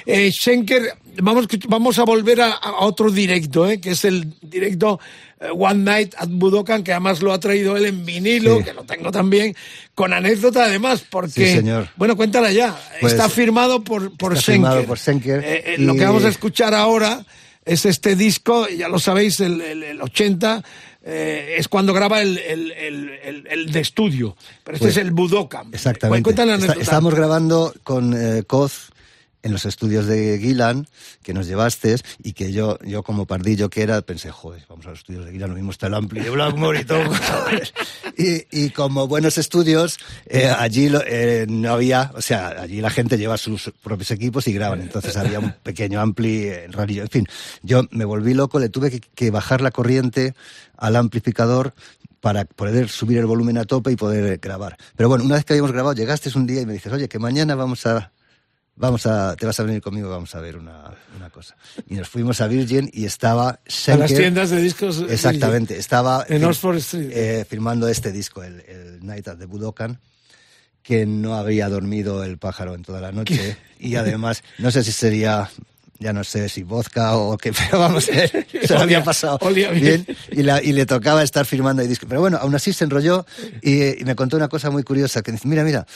[0.06, 5.00] Eh, Schenker, vamos, vamos a volver a, a otro directo, eh, que es el directo
[5.50, 8.64] One Night at Budokan, que además lo ha traído él en vinilo, Sí.
[8.64, 9.54] que lo tengo también,
[9.94, 11.46] con anécdota además, porque...
[11.48, 11.88] Sí, señor.
[11.96, 12.78] Bueno, cuéntala ya.
[13.00, 14.54] Pues, está firmado por, por está Schenker.
[14.70, 17.24] firmado por Schenker Eh, eh, y- Lo que vamos a escuchar ahora
[17.64, 20.62] es este disco, ya lo sabéis, el, el- el 80,
[21.04, 24.36] eh, es cuando graba el, el, el, de estudio.
[24.62, 25.68] Pero este Pues, es el Budokan.
[25.72, 26.22] Exactamente.
[26.22, 28.90] Cuéntale la Está- estábamos grabando con eh, Koz
[29.42, 30.86] en los estudios de Gilan,
[31.22, 34.90] que nos llevaste, y que yo, yo como pardillo que era, pensé, joder, vamos a
[34.90, 37.02] los estudios de Gilan, lo mismo está el ampli de Blackmore y todo.
[38.16, 42.90] y, y como buenos estudios, eh, allí lo- eh, no había, o sea, allí la
[42.90, 47.08] gente lleva sus propios equipos y graban, entonces había un pequeño ampli, eh, rarillo, en
[47.08, 47.26] fin,
[47.62, 50.34] yo me volví loco, le tuve que, que bajar la corriente
[50.76, 51.74] al amplificador
[52.20, 54.76] para poder subir el volumen a tope y poder grabar.
[54.94, 57.18] Pero bueno, una vez que habíamos grabado, llegaste un día y me dices, oye, que
[57.18, 58.12] mañana vamos a,
[58.76, 61.56] vamos a, te vas a venir conmigo, vamos a ver una, una cosa.
[61.88, 64.00] Y nos fuimos a Virgin y estaba A Schenker.
[64.10, 64.98] las tiendas de discos.
[65.00, 67.10] eh, Exactamente, estaba En Oxford Street.
[67.12, 70.00] eh, firmando este disco, el, el Night at the Budokan,
[70.82, 73.56] que no había dormido el pájaro en toda la noche.
[73.78, 75.48] Y además, no sé si sería,
[76.00, 79.38] ya no sé si vodka o qué, pero vamos a ver, se lo había pasado
[79.42, 80.04] olía bien.
[80.32, 82.06] y, la- y le tocaba estar firmando el disco.
[82.08, 83.24] Pero bueno, aún así se enrolló
[83.62, 85.86] y, y me contó una cosa muy curiosa, que dice, mira, mira,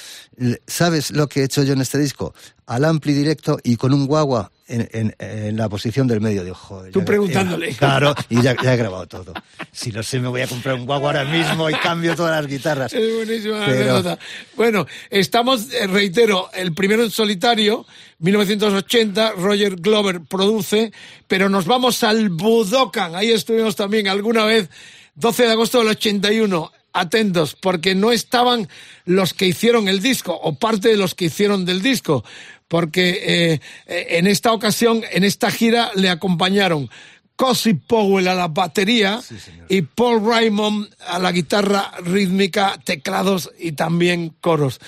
[0.69, 2.33] ¿sabes lo que he hecho yo en este disco?
[2.67, 6.43] Al ampli directo y con un guagua en, en- en la posición del medio.
[6.43, 6.91] Digo, joder.
[6.93, 7.71] Tú ya- preguntándole.
[7.71, 9.33] eh, claro, y ya, ya he grabado todo.
[9.71, 12.51] Si lo sé, me voy a comprar un guagua ahora mismo y cambio todas las
[12.51, 12.93] guitarras.
[12.93, 14.19] Es buenísima Pero- anécdota.
[14.57, 17.87] Bueno, estamos, eh, reitero, el primero en solitario,
[18.19, 20.93] 1980, Roger Glover produce,
[21.29, 23.15] pero nos vamos al Budokan.
[23.15, 24.69] Ahí estuvimos también alguna vez,
[25.15, 26.73] 12 de agosto del 81.
[26.99, 28.69] Atentos, porque no estaban
[29.05, 32.25] los que hicieron el disco, o parte de los que hicieron del disco,
[32.69, 36.91] porque eh, eh, en esta ocasión, en esta gira, le acompañaron
[37.37, 39.21] Cosi Powell a la batería
[39.69, 44.81] y Paul Raymond a la guitarra rítmica, teclados y también coros.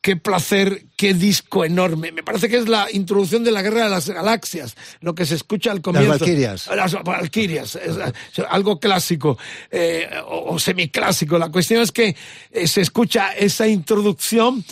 [0.00, 2.12] Qué placer, qué disco enorme.
[2.12, 5.34] Me parece que es la introducción de la Guerra de las Galaxias, lo que se
[5.34, 6.10] escucha al comienzo.
[6.10, 6.68] Valquirias.
[6.68, 9.36] Las Valquirias, es, es algo clásico
[9.70, 11.36] eh, o, o semiclásico.
[11.36, 12.14] La cuestión es que
[12.52, 14.64] eh, se escucha esa introducción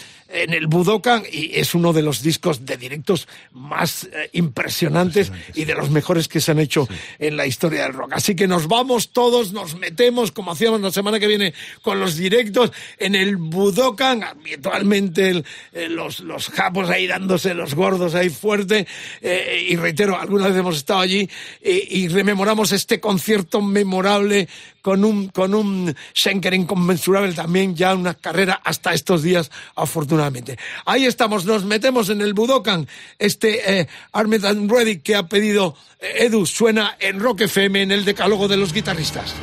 [0.42, 5.64] en el Budokan y es uno de los discos de directos más eh, impresionantes y
[5.64, 6.88] de los mejores que se han hecho
[7.18, 8.12] en la historia del rock.
[8.14, 12.16] Así que nos vamos todos, nos metemos como hacíamos la semana que viene con los
[12.16, 18.28] directos en el Budokan, habitualmente el- eh, los, los japos ahí dándose los gordos ahí
[18.30, 18.86] fuerte
[19.22, 21.28] eh, y reitero, alguna vez hemos estado allí
[21.62, 24.48] y rememoramos este concierto memorable
[24.86, 30.60] con un, con un Schenker inconmensurable también, ya una carrera hasta estos días, afortunadamente.
[30.84, 32.86] Ahí estamos, nos metemos en el Budokan,
[33.18, 38.04] este eh, Armed and que ha pedido eh, Edu, suena en Rock FM en el
[38.04, 39.34] decálogo de los guitarristas.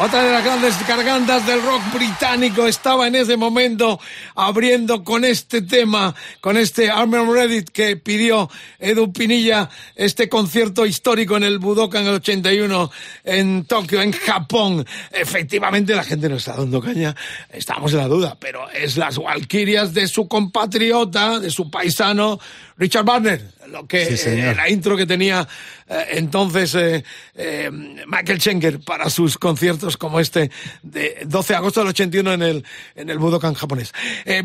[0.00, 4.00] Otra de las grandes gargantas del rock británico estaba en ese momento
[4.34, 8.48] abriendo con este tema, con este Armin Reddit que pidió
[8.78, 12.90] Edu Pinilla, este concierto histórico en el Budokan el 81
[13.24, 14.86] en Tokio, en Japón.
[15.12, 17.14] Efectivamente la gente no está dando caña,
[17.50, 22.38] estamos en la duda, pero es las Valquirias de su compatriota, de su paisano
[22.76, 25.46] Richard Barner, lo que Sí, eh, la intro que tenía
[25.88, 27.04] eh, entonces eh,
[27.34, 30.50] eh, Michael Schenker para sus conciertos como este
[30.82, 32.64] de 12 de agosto del 81 en el
[32.96, 33.92] en el Budokan japonés.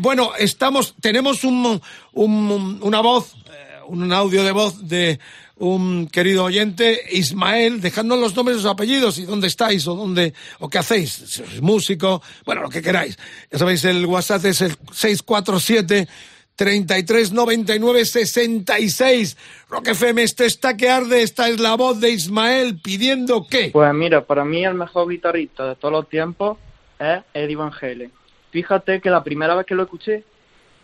[0.00, 1.80] Bueno, estamos tenemos un,
[2.12, 3.34] un- una voz,
[3.90, 5.18] un audio de voz de
[5.56, 10.32] un querido oyente, Ismael, dejadnos los nombres y los apellidos y dónde estáis o dónde
[10.58, 13.18] o qué hacéis, si sois músico, bueno, lo que queráis.
[13.50, 16.08] Ya sabéis, el WhatsApp es el 647
[16.56, 19.36] 33 99 66.
[19.68, 21.22] Rock FM, esto está que arde.
[21.22, 23.70] Esta es la voz de Ismael pidiendo que.
[23.72, 26.58] Pues mira, para mí el mejor guitarrista de todos los tiempos
[26.98, 27.72] es Eddie Van.
[28.50, 30.24] Fíjate que la primera vez que lo escuché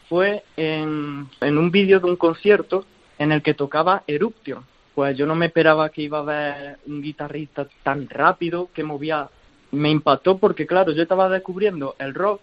[0.08, 2.86] fue en, en un vídeo de un concierto
[3.18, 4.64] en el que tocaba Eruption.
[4.94, 9.28] Pues yo no me esperaba que iba a ver un guitarrista tan rápido que movía.
[9.72, 12.40] Me impactó porque, claro, yo estaba descubriendo el rock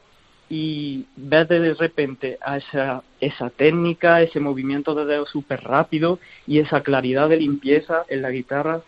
[0.49, 6.59] y ver de repente a esa, esa técnica, ese movimiento de dedo súper rápido y
[6.59, 8.81] esa claridad de limpieza en la guitarra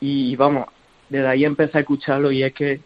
[0.00, 0.66] y vamos,
[1.08, 2.80] desde ahí empecé a escucharlo y es que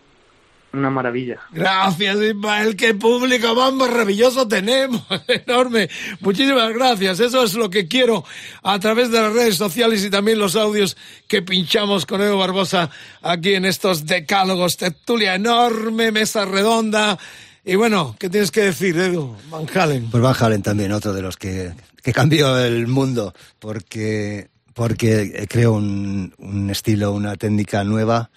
[0.79, 1.41] una maravilla.
[1.53, 2.77] Gracias, Ismael.
[2.77, 5.03] Qué público más maravilloso tenemos.
[5.29, 5.89] Enorme.
[6.21, 7.21] Muchísimas gracias.
[7.21, 8.25] Eso es lo que quiero
[8.63, 10.97] a través de las redes sociales y también los audios
[11.29, 12.91] que pinchamos con Edu Barbosa
[13.23, 14.77] aquí en estos decálogos.
[14.77, 17.19] Tertulia enorme, mesa redonda.
[17.65, 19.37] Y bueno, ¿qué tienes que decir, Edu?
[19.51, 20.11] Van Halen.
[20.11, 21.73] Pues Van Halen también, otro de los que,
[22.03, 28.31] que cambió el mundo, porque, porque creó un, un estilo, una técnica nueva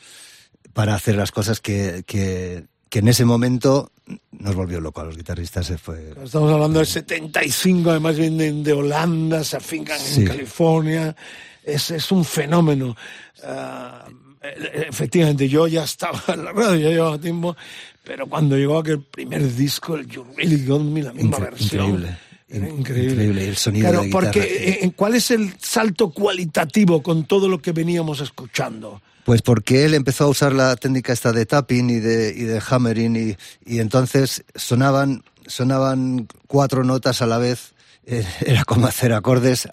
[0.77, 3.91] para hacer las cosas que, que, que en ese momento
[4.31, 5.65] nos volvió loco a los guitarristas.
[5.65, 10.21] Se fue, Estamos hablando del 75, además vienen de Holanda, se afincan Sí.
[10.21, 11.15] en California.
[11.63, 12.95] Es, es un fenómeno.
[13.43, 17.55] Eh, efectivamente, yo ya estaba en la radio, ya llevaba tiempo,
[18.03, 21.85] pero cuando llegó aquel primer disco, el You Really Got Me, la misma Incre- versión.
[21.89, 22.17] increíble.
[22.49, 23.11] Era increíble.
[23.13, 24.23] increíble, el sonido Claro, de guitarra.
[24.31, 29.01] porque eh, eh, ¿cuál es el salto cualitativo con todo lo que veníamos escuchando?
[29.27, 32.61] Pues porque él empezó a usar la técnica esta de tapping y de, y de
[32.65, 37.73] hammering y, y entonces sonaban, sonaban cuatro notas a la vez.
[38.05, 39.67] Eh, Era como hacer acordes,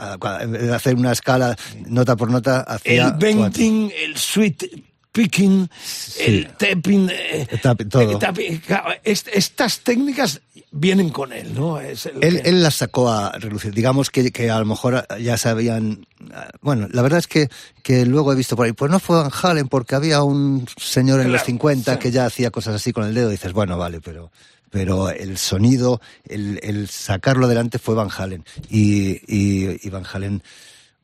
[0.73, 1.57] hacer una escala
[1.87, 4.65] nota por nota, hacía El el sweet
[5.15, 5.71] picking,
[6.19, 8.03] el tapping, eh, El tapping, todo.
[8.13, 8.59] el tapping.
[8.59, 10.41] Claro, est- estas técnicas
[10.73, 11.79] vienen con él, ¿no?
[11.81, 13.73] Es Él, que- él las sacó a relucir.
[13.73, 16.05] Digamos que, que a lo mejor ya sabían.
[16.63, 17.49] Bueno, la verdad es que,
[17.85, 21.21] que luego he visto por ahí, pues no fue Van Halen porque había un señor
[21.21, 21.99] en los Claro, 50 sí.
[22.01, 23.29] que ya hacía cosas así con el dedo.
[23.29, 24.33] Y dices, bueno, vale, pero,
[24.71, 28.45] pero el sonido, el, el sacarlo adelante fue Van Halen.
[28.69, 30.43] Y, y, y Van Halen,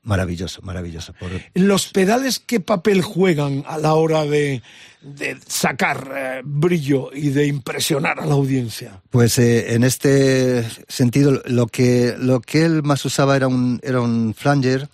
[0.02, 1.12] maravilloso, maravilloso.
[1.14, 4.62] Por, ¿Los pedales qué papel juegan a la hora de,
[5.00, 9.02] de sacar eh, brillo y de impresionar a la audiencia?
[9.10, 14.00] Pues eh, en este sentido, lo que, lo que él más usaba era un, era
[14.00, 14.88] un flanger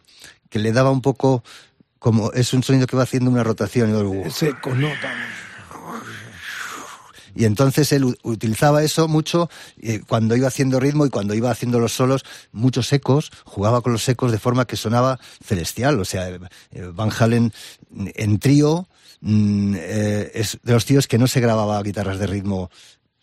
[0.48, 1.44] que le daba un poco,
[1.98, 3.90] como es un sonido que va haciendo una rotación.
[3.90, 4.24] y luego-.
[7.36, 9.50] Y entonces él utilizaba eso mucho
[9.80, 13.92] eh, cuando iba haciendo ritmo y cuando iba haciendo los solos, muchos ecos, jugaba con
[13.92, 16.00] los ecos de forma que sonaba celestial.
[16.00, 16.40] O sea, eh,
[16.72, 17.52] eh, Van Halen
[17.90, 18.88] mm, en trío
[19.20, 22.70] mm, es de los tíos que no se grababa guitarras de ritmo.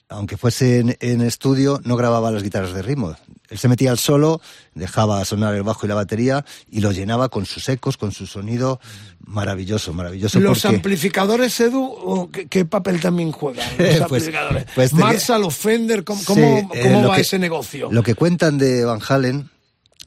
[0.10, 3.16] Aunque fuese en, en estudio, no grababa las guitarras de ritmo.
[3.54, 4.42] Él se metía al solo,
[4.74, 8.26] dejaba sonar el bajo y la batería y lo llenaba con sus ecos, con su
[8.26, 8.80] sonido
[9.26, 10.40] maravilloso, maravilloso.
[10.40, 14.66] ¿Los porque- amplificadores, Edu, o qué, qué papel también juegan los Pues- amplificadores?
[14.74, 17.90] pues Marshall Fender, ¿cómo, Sí, cómo- eh, cómo lo va que- ese negocio?
[17.92, 19.50] Lo que cuentan de Van Halen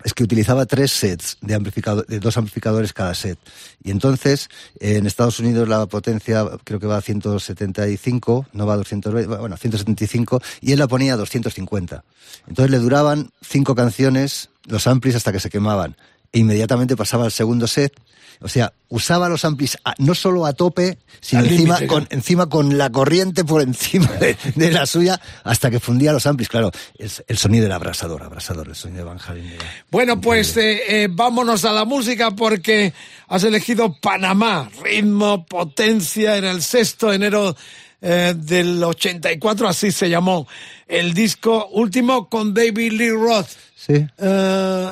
[0.04, 3.38] es que utilizaba tres sets de, amplificador, de dos amplificadores cada set.
[3.82, 4.48] Y entonces,
[4.80, 9.56] en Estados Unidos la potencia creo que va a 175, no va a 220, bueno,
[9.56, 12.04] 175, y él la ponía a 250.
[12.46, 15.96] Entonces le duraban cinco canciones los amplis hasta que se quemaban.
[16.32, 17.92] E inmediatamente pasaba al segundo set.
[18.40, 22.06] O sea, usaba los amplis a- no solo a tope, sino Al encima con, claro.
[22.10, 26.48] encima con la corriente por encima de, de la suya hasta que fundía los amplis.
[26.48, 29.46] Claro, el, el sonido era abrasador, abrasador, el sonido de Van Halen.
[29.46, 32.92] era- Bueno, pues eh, eh, vámonos a la música porque
[33.28, 37.56] has elegido Panamá, ritmo, potencia, en el sexto de enero
[38.02, 40.46] eh, del 84, así se llamó
[40.86, 43.48] el disco último con David Lee Roth.
[43.86, 44.04] Sí.
[44.18, 44.88] Eh,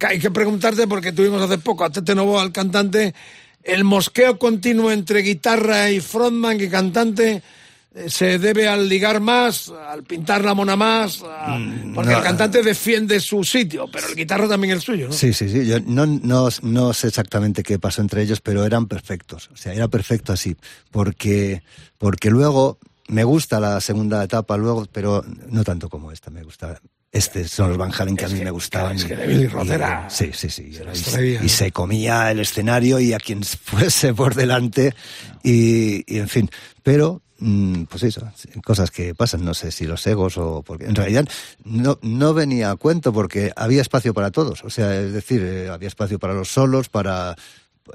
[0.00, 3.14] hay que preguntarte porque tuvimos hace poco a Tete Novo, al cantante,
[3.62, 7.42] el mosqueo continuo entre guitarra y frontman y cantante
[7.94, 11.56] eh, se debe al ligar más, al pintar la mona más, a-
[11.94, 12.18] porque Mm, no.
[12.18, 15.12] el cantante defiende su sitio, pero el guitarra también el suyo, ¿no?
[15.12, 15.64] Sí, sí, sí.
[15.64, 19.48] Yo no, no, no sé exactamente qué pasó entre ellos, pero eran perfectos.
[19.52, 20.56] O sea, era perfecto así.
[20.90, 21.62] Porque,
[21.98, 26.30] porque luego me gusta la segunda etapa, luego, pero no tanto como esta.
[26.32, 26.80] Me gusta.
[27.14, 28.96] Este son los Van Halen que a mí me gustaban.
[28.96, 30.72] es que de Billy Roth era- Sí, sí, sí.
[30.72, 31.48] y, traía, y ¿no?
[31.48, 34.94] se comía el escenario y a quien fuese por delante.
[35.42, 36.50] Y, y en fin.
[36.82, 38.28] Pero mm, pues eso,
[38.64, 41.26] cosas que pasan, no sé si los egos o porque en realidad
[41.64, 45.68] no, no venía a cuento porque había espacio para todos, o sea, es decir, eh,
[45.70, 47.36] había espacio para los solos, para...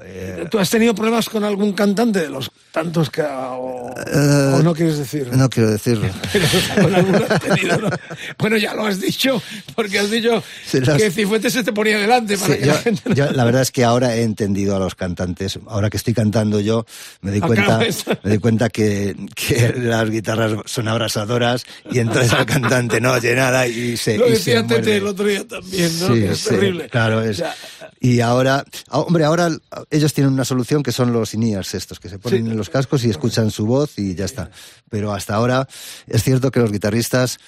[0.02, 3.22] eh, ¿Tú has tenido problemas con algún cantante de los tantos que...
[3.22, 5.28] o, Eh, o no quieres decir?
[5.32, 6.08] no quiero decirlo.
[6.32, 6.46] Pero
[6.82, 7.90] con alguno has tenido, ¿no?
[8.38, 9.42] Bueno, ya lo has dicho,
[9.74, 12.72] porque has dicho Sí, las- que Cifuentes se te ponía delante para Sí, que yo-
[12.72, 13.02] la gente...
[13.14, 15.58] yo la verdad es que ahora he entendido a los cantantes.
[15.66, 16.86] Ahora que estoy cantando yo,
[17.22, 17.78] me doy cuenta,
[18.22, 23.34] me doy cuenta que, que las guitarras son abrasadoras y entonces al cantante no oye
[23.34, 26.06] nada y se, Lo decía Tete el otro día también, ¿no?
[26.06, 26.88] Sí, Que es terrible.
[26.88, 27.30] claro, es.
[27.40, 27.54] O sea,
[28.00, 29.50] Y ahora, ah, hombre, ahora
[29.90, 32.50] ellos tienen una solución que son los in-ears estos, que se ponen Sí.
[32.50, 34.50] en los cascos y escuchan su voz y ya está.
[34.88, 35.66] Pero hasta ahora
[36.06, 37.38] es cierto que los guitarristas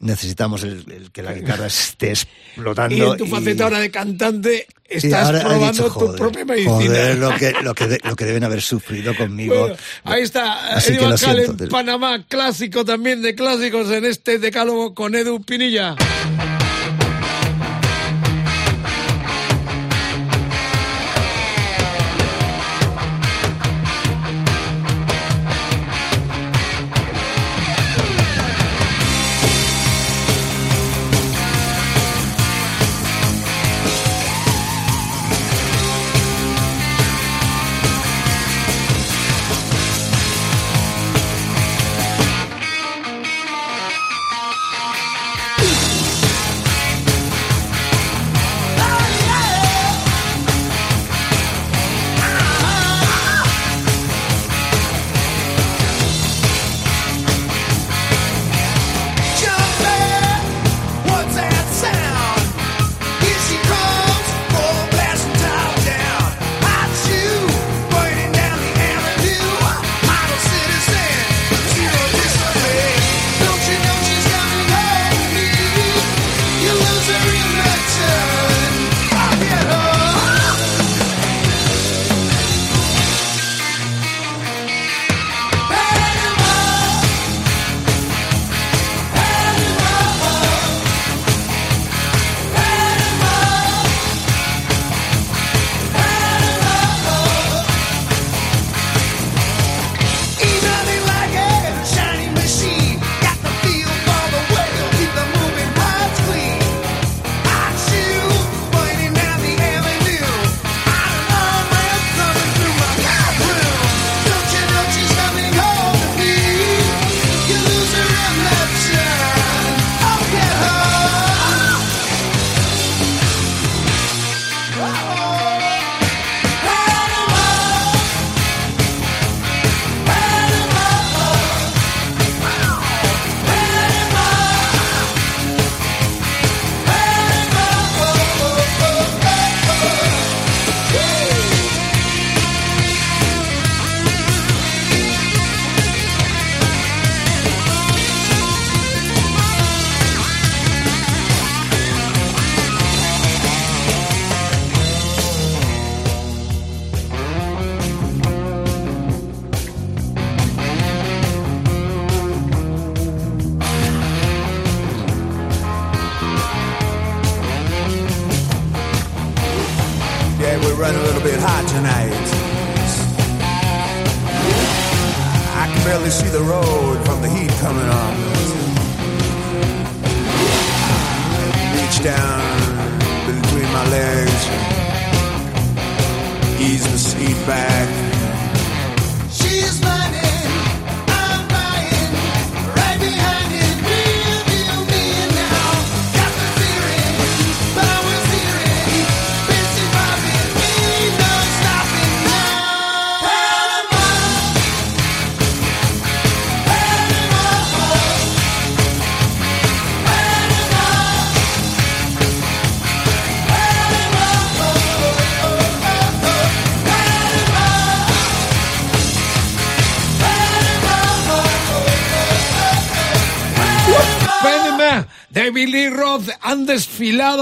[0.00, 2.94] necesitamos el, el que la guitarra esté explotando.
[2.96, 6.70] y en tu faceta ahora de cantante estás probando dicho, tu propia medicina.
[6.72, 9.58] Joder, lo que, lo, que de- lo que deben haber sufrido conmigo.
[9.58, 11.68] Bueno, ahí está, Así Eddie Halen, siento.
[11.68, 15.96] Panamá, clásico también de clásicos en este decálogo con Edu Pinilla.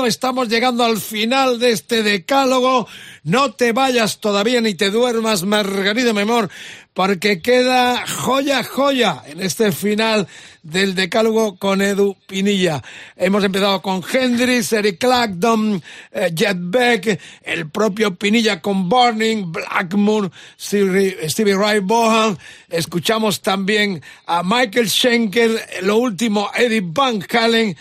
[0.04, 2.86] Estamos llegando al final de este decálogo.
[3.22, 6.50] No te vayas todavía ni te duermas, Margarida Memor,
[6.92, 10.26] porque queda joya, joya en este final
[10.62, 12.82] del decálogo con Edu Pinilla.
[13.16, 15.82] Hemos empezado con Hendrix, Eric Clapton,
[16.12, 22.36] eh, Jet Beck, el propio Pinilla con Burning, Blackmoor, Stevie, Stevie Ray Vaughan.
[22.68, 27.76] Escuchamos también a Michael Schenker, lo último Eddie Van Halen.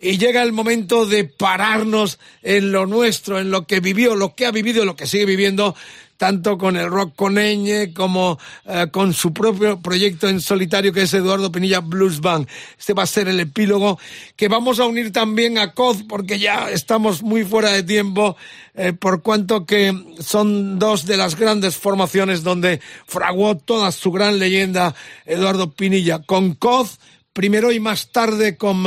[0.00, 4.46] Y llega el momento de pararnos en lo nuestro, en lo que vivió, lo que
[4.46, 5.74] ha vivido lo que sigue viviendo
[6.20, 11.02] tanto con el rock con Eñe como eh, con su propio proyecto en solitario que
[11.02, 12.46] es Eduardo Pinilla Blues Band.
[12.78, 13.98] Este va a ser el epílogo
[14.36, 18.36] que vamos a unir también a COD porque ya estamos muy fuera de tiempo
[18.74, 24.38] eh, por cuanto que son dos de las grandes formaciones donde fraguó toda su gran
[24.38, 24.94] leyenda
[25.24, 26.86] Eduardo Pinilla con COD
[27.32, 28.84] primero y más tarde con,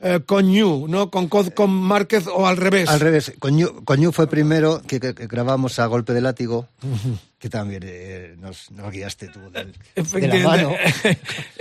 [0.00, 1.10] eh, con Ñu, ¿no?
[1.10, 2.88] Con, con Márquez o al revés.
[2.88, 6.68] Al revés, con Ñu, con fue primero que, que- que grabamos a golpe de látigo,
[7.40, 9.72] que también eh, nos, nos guiaste tú del-
[10.12, 10.74] de la mano.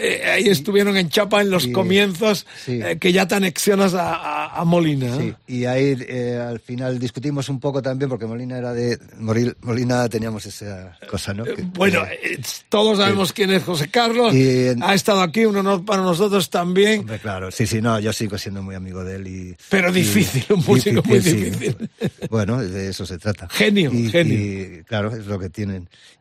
[0.02, 2.80] Eh, ahí estuvieron en Chapa en los Y- comienzos sí.
[2.82, 5.14] eh, que ya te anexionas a, a- a Molina.
[5.18, 8.98] Sí, y ahí eh, al final discutimos un poco también, porque Molina era de.
[9.20, 11.44] Moril- Molina teníamos esa cosa, ¿no?
[11.44, 12.40] Que- Bueno, que- eh,
[12.70, 14.34] todos sabemos quién es José Carlos.
[14.34, 17.02] Y Ha estado aquí, un honor para nosotros también.
[17.02, 19.28] hombre, claro, sí, sí, no, yo sigo siendo muy amigo de él.
[19.28, 21.90] Y, Pero difícil, un músico muy difícil.
[22.30, 23.50] Bueno, de eso se trata.
[23.50, 24.34] Genio, genio.
[24.80, 25.50] y, claro, es lo que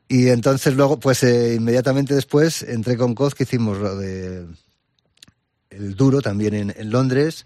[0.08, 4.46] Y entonces luego, pues eh, inmediatamente después entré con Coz, que hicimos lo de
[5.70, 7.44] el duro también en Londres.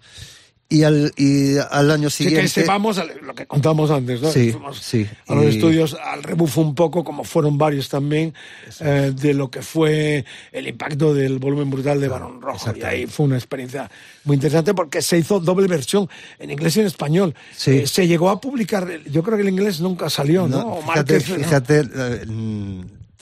[0.73, 2.41] Y al, y al año Sí, siguiente.
[2.41, 4.31] que sepamos a lo que contamos antes, ¿no?
[4.31, 5.05] Sí, Fuimos sí.
[5.27, 8.33] A los Y- estudios al rebufo un poco, como fueron varios también,
[8.79, 12.73] eh, de lo que fue el impacto del volumen brutal de Barón Rojo.
[12.75, 13.91] Y ahí fue una experiencia
[14.23, 16.09] muy interesante porque se hizo doble versión
[16.39, 17.35] en inglés y en español.
[17.55, 17.71] Sí.
[17.79, 20.57] Eh, se llegó a publicar, yo creo que el inglés nunca salió, ¿no?
[20.57, 21.35] No, O fíjate, Márquez, ¿no?
[21.35, 22.25] fíjate, eh,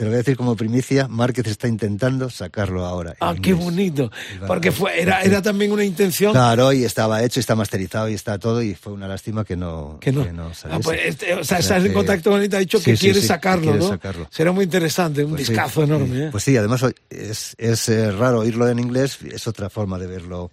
[0.02, 3.16] te lo voy a decir como primicia, Márquez está intentando sacarlo ahora.
[3.20, 4.10] Ah, qué bonito.
[4.48, 8.16] Porque fue, era, era también una intención Claro, y estaba hecho, y está masterizado y
[8.16, 10.26] está todo, y fue una lástima que no, que no.
[10.68, 12.96] Ah, pues, este, o sea, O sea estás en contacto con él ha dicho que
[12.98, 13.90] Sí, quiere sí, que sacarlo, quiere ¿no?
[13.90, 14.28] sacarlo.
[14.32, 16.16] Será muy interesante, un Pues discazo enorme.
[16.16, 16.22] sí.
[16.24, 16.30] ¿eh?
[16.32, 20.50] Pues sí, además es, es eh, raro oírlo en inglés, es otra forma de verlo.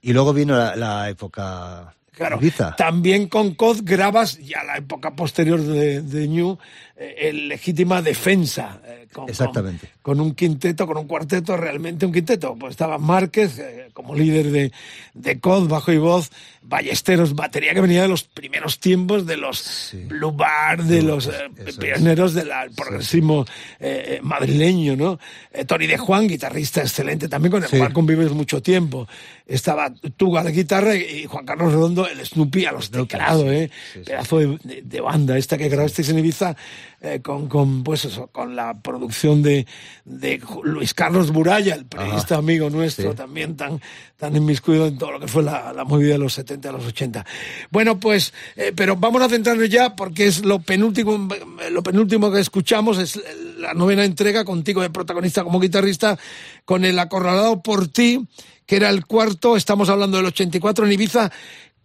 [0.00, 2.74] Y luego vino la, la época Claro, Ibiza.
[2.76, 6.56] también con COD grabas, ya la época posterior de, de New,
[6.96, 8.80] eh, el legítima defensa.
[8.84, 9.88] eh, con, Exactamente.
[10.02, 12.54] Con, con un quinteto, con un cuarteto, realmente un quinteto.
[12.58, 14.72] Pues estaba Márquez eh, como líder de,
[15.14, 16.30] de COD, bajo y voz,
[16.62, 21.32] Ballesteros, batería que venía de los primeros tiempos de los Blue Bar, de los eh,
[21.78, 23.44] pioneros del progresismo
[23.80, 25.18] eh, eh, madrileño, ¿no?
[25.52, 29.06] Eh, Tony de Juan, guitarrista excelente, también con el cual convives mucho tiempo.
[29.46, 33.70] Estaba tú a la guitarra y Juan Carlos Redondo, el Snoopy a los teclados, ¿eh?
[34.04, 36.56] Pedazo de, de- de banda esta que grabasteis en Ibiza
[37.00, 39.66] eh, con, con, pues eso, con la producción de,
[40.04, 43.16] de Luis Carlos Buraya, el periodista amigo nuestro, sí.
[43.16, 43.80] también tan,
[44.16, 46.86] tan inmiscuido en todo lo que fue la, la movida de los 70 a los
[46.86, 47.26] 80.
[47.70, 51.28] Bueno, pues, eh, pero vamos a centrarnos ya porque es lo penúltimo,
[51.70, 53.20] lo penúltimo que escuchamos, es
[53.58, 56.18] la novena entrega contigo de protagonista como guitarrista,
[56.64, 58.26] con el acorralado por ti,
[58.64, 61.30] que era el cuarto, estamos hablando del 84 en Ibiza,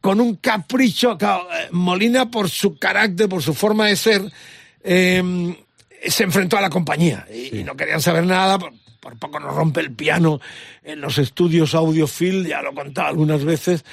[0.02, 4.32] con un capricho, eh, Molina por su carácter, por su forma de ser,
[4.84, 5.56] eh,
[6.08, 8.58] se enfrentó a la compañía y, y no querían saber nada.
[8.60, 10.40] Por, por poco nos rompe el piano
[10.84, 13.84] en los estudios Audiofil, ya lo he contado algunas veces,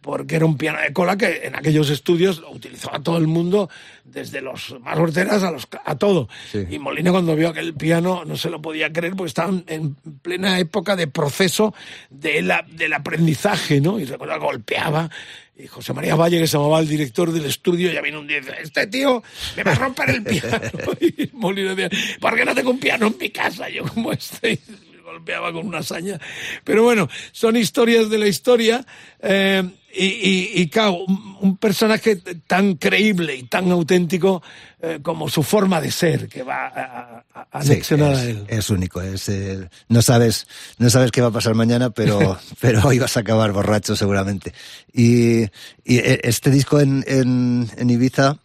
[0.00, 3.68] porque era un piano de cola que en aquellos estudios lo utilizaba todo el mundo,
[4.04, 6.28] desde los más horteras a, los, a todo.
[6.50, 6.64] Sí.
[6.70, 10.58] Y Molina cuando vio aquel piano no se lo podía creer porque estaban en plena
[10.58, 11.74] época de proceso
[12.08, 14.00] de la- del aprendizaje, ¿no?
[14.00, 15.10] Y recuerda que golpeaba.
[15.56, 18.38] Y José María Valle, que se llamaba el director del estudio, ya vino un día
[18.38, 19.22] y dice, este tío
[19.56, 20.58] me va a romper el piano.
[21.00, 23.68] y Molina decía, ¿por qué no tengo un piano en mi casa?
[23.68, 24.58] Yo como este...
[25.04, 26.20] Golpeaba con una hazaña.
[26.62, 28.86] Pero bueno, son historias de la historia.
[29.20, 31.04] eh, y, y, y, claro,
[31.40, 34.42] un, personaje tan creíble y tan auténtico
[34.80, 38.44] eh, como su forma de ser, que va a, a- a Sí, es, a él.
[38.48, 39.00] es único.
[39.02, 40.46] Es, eh, no sabes,
[40.78, 44.52] no sabes qué va a pasar mañana, pero, pero hoy vas a acabar borracho seguramente.
[44.92, 45.42] Y,
[45.84, 48.38] y eh, este disco en, en, en Ibiza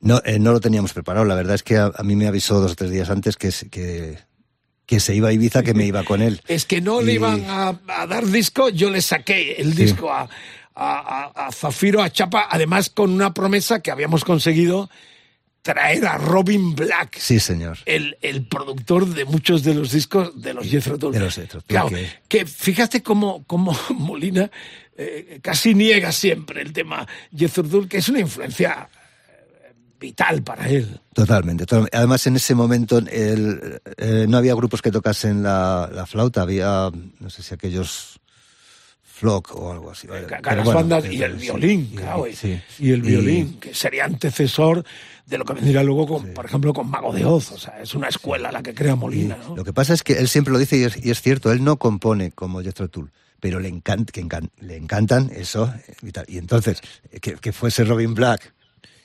[0.00, 1.24] no, eh, no lo teníamos preparado.
[1.24, 4.18] La verdad es que a, mí me avisó dos o tres días antes que, que,
[4.86, 6.40] que se iba a Ibiza, que me iba con él.
[6.48, 9.84] Es que no le iban a, a dar disco, yo le saqué el Sí.
[9.84, 10.28] disco a,
[10.74, 14.90] a- a- Zafiro, a Chapa, además con una promesa que habíamos conseguido
[15.62, 17.16] traer a Robin Black.
[17.18, 17.78] Sí, señor.
[17.86, 21.12] El, el productor de muchos de los discos de los Jethro Tull.
[21.12, 24.50] De los Jethro Claro, que- que fíjate cómo, cómo Molina
[24.96, 28.88] eh, casi niega siempre el tema Jethro Tull, que es una influencia
[30.04, 31.00] vital para él.
[31.14, 31.96] Totalmente, totalmente.
[31.96, 36.90] Además, en ese momento el, eh, no había grupos que tocasen la, la flauta, había,
[37.20, 38.20] no sé si aquellos
[39.02, 40.06] flock o algo así.
[40.08, 40.26] Bueno,
[40.64, 42.60] bandas y el sí, violín, y- claro, y, sí.
[42.78, 44.84] y el Y- violín, que sería antecesor
[45.26, 47.52] de lo que vendría luego, con, por ejemplo, con Mago de Oz.
[47.52, 49.56] O sea, es una escuela la que crea Molina, ¿no?
[49.56, 51.62] Lo que pasa es que él siempre lo dice y es, y es cierto, él
[51.64, 53.10] no compone como Jethro Tull,
[53.40, 56.24] pero le, encanta, que encan- le encantan eso eh, y tal.
[56.28, 56.80] Y entonces,
[57.12, 58.52] eh, que, que fuese Robin Black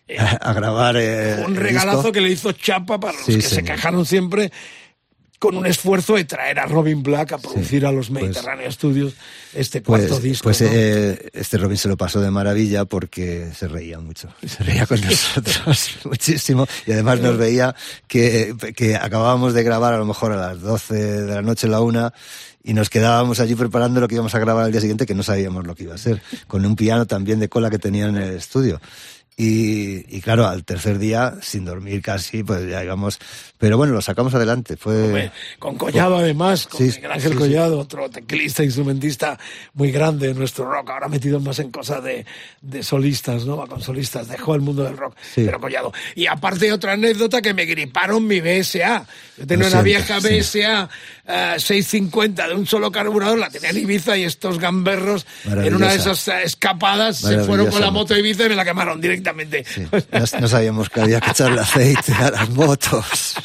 [0.42, 3.50] a, grabar eh, un regalazo disco, que le hizo Chapa para los Sí, que se
[3.56, 3.66] señor.
[3.76, 4.52] quejaron siempre
[5.40, 9.14] con un esfuerzo de traer a Robin Black a producir a los Mediterráneo Studios
[9.54, 10.44] este cuarto Pues, disco.
[10.44, 10.68] pues ¿no?
[10.70, 14.28] eh, este Robin se lo pasó de maravilla porque se reía mucho.
[14.46, 16.68] Se reía con nosotros muchísimo.
[16.86, 17.74] Y además nos veía
[18.10, 21.80] que, que acabábamos de grabar a lo mejor a las 12 de la noche, la
[21.80, 22.14] una,
[22.62, 25.24] y nos quedábamos allí preparando lo que íbamos a grabar al día siguiente, que no
[25.24, 28.18] sabíamos lo que iba a ser, con un piano también de cola que tenía en
[28.18, 28.82] el estudio.
[29.42, 33.20] Y, y claro, al tercer día, sin dormir casi, pues ya íbamos.
[33.58, 34.76] Pero bueno, lo sacamos adelante.
[34.76, 35.06] Fue.
[35.06, 37.44] Hombre, con Collado además, con Sí, Miguel Ángel sí, sí.
[37.44, 39.40] Collado, otro teclista, instrumentista
[39.76, 42.26] muy grande en nuestro rock, ahora metido más en cosas de,
[42.62, 43.56] de solistas, ¿no?
[43.56, 45.44] Va con solistas, dejó el mundo del rock, Sí.
[45.46, 45.94] pero Collado.
[46.16, 49.06] Y aparte otra anécdota que me griparon mi BSA.
[49.38, 50.38] Yo tenía una vieja sí.
[50.40, 50.90] BSA
[51.28, 55.92] eh, 650 de un solo carburador, la tenía en Ibiza y estos gamberros en una
[55.92, 58.14] de esas eh, escapadas se fueron con la moto.
[58.14, 59.29] a Ibiza y me la quemaron directamente.
[59.92, 63.36] No, no sabíamos que había que echarle aceite a las motos.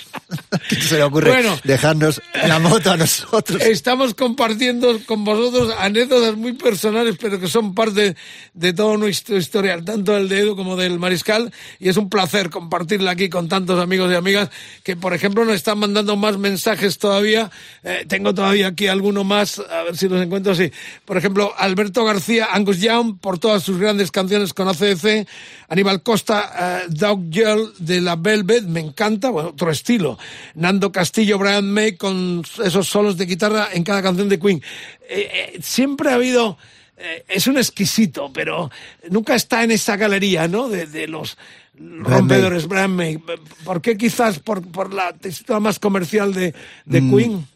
[0.68, 1.58] ¿Qué se le ocurre Bueno.
[1.64, 3.60] dejarnos la moto a nosotros?
[3.62, 8.16] Estamos compartiendo con vosotros anécdotas muy personales, pero que son parte
[8.52, 12.50] de todo nuestro historial, tanto del de Edu como del Mariscal, y es un placer
[12.50, 14.50] compartirla aquí con tantos amigos y amigas
[14.82, 17.50] que, por ejemplo, nos están mandando más mensajes todavía.
[17.82, 20.70] Eh, tengo todavía aquí alguno más, a ver si los encuentro así.
[21.04, 25.26] Por ejemplo, Alberto García, Angus Young, por todas sus grandes canciones con ACDC,
[25.68, 30.18] Aníbal Costa, eh, Doug Girl de la Velvet, me encanta, bueno, otro estilo.
[30.54, 34.62] Nando Castillo, Brian May con esos solos de guitarra en cada canción de Queen.
[35.08, 36.58] Eh, eh, siempre ha habido,
[36.96, 38.70] eh, es un exquisito, pero
[39.10, 40.68] nunca está en esa galería, ¿no?
[40.68, 41.36] De, de los
[41.76, 43.18] rompedores, Brian May.
[43.64, 47.46] ¿Por qué quizás por, por la textura más comercial de, de Mm, Queen?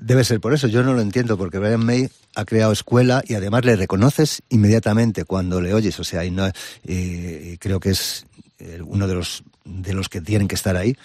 [0.00, 3.34] Debe ser por eso, yo no lo entiendo, porque Brian May ha creado escuela y
[3.34, 6.48] además le reconoces inmediatamente cuando le oyes, o sea, y no,
[6.86, 6.92] y-
[7.52, 8.24] y creo que es
[8.86, 10.96] uno de los, de los que tienen que estar ahí.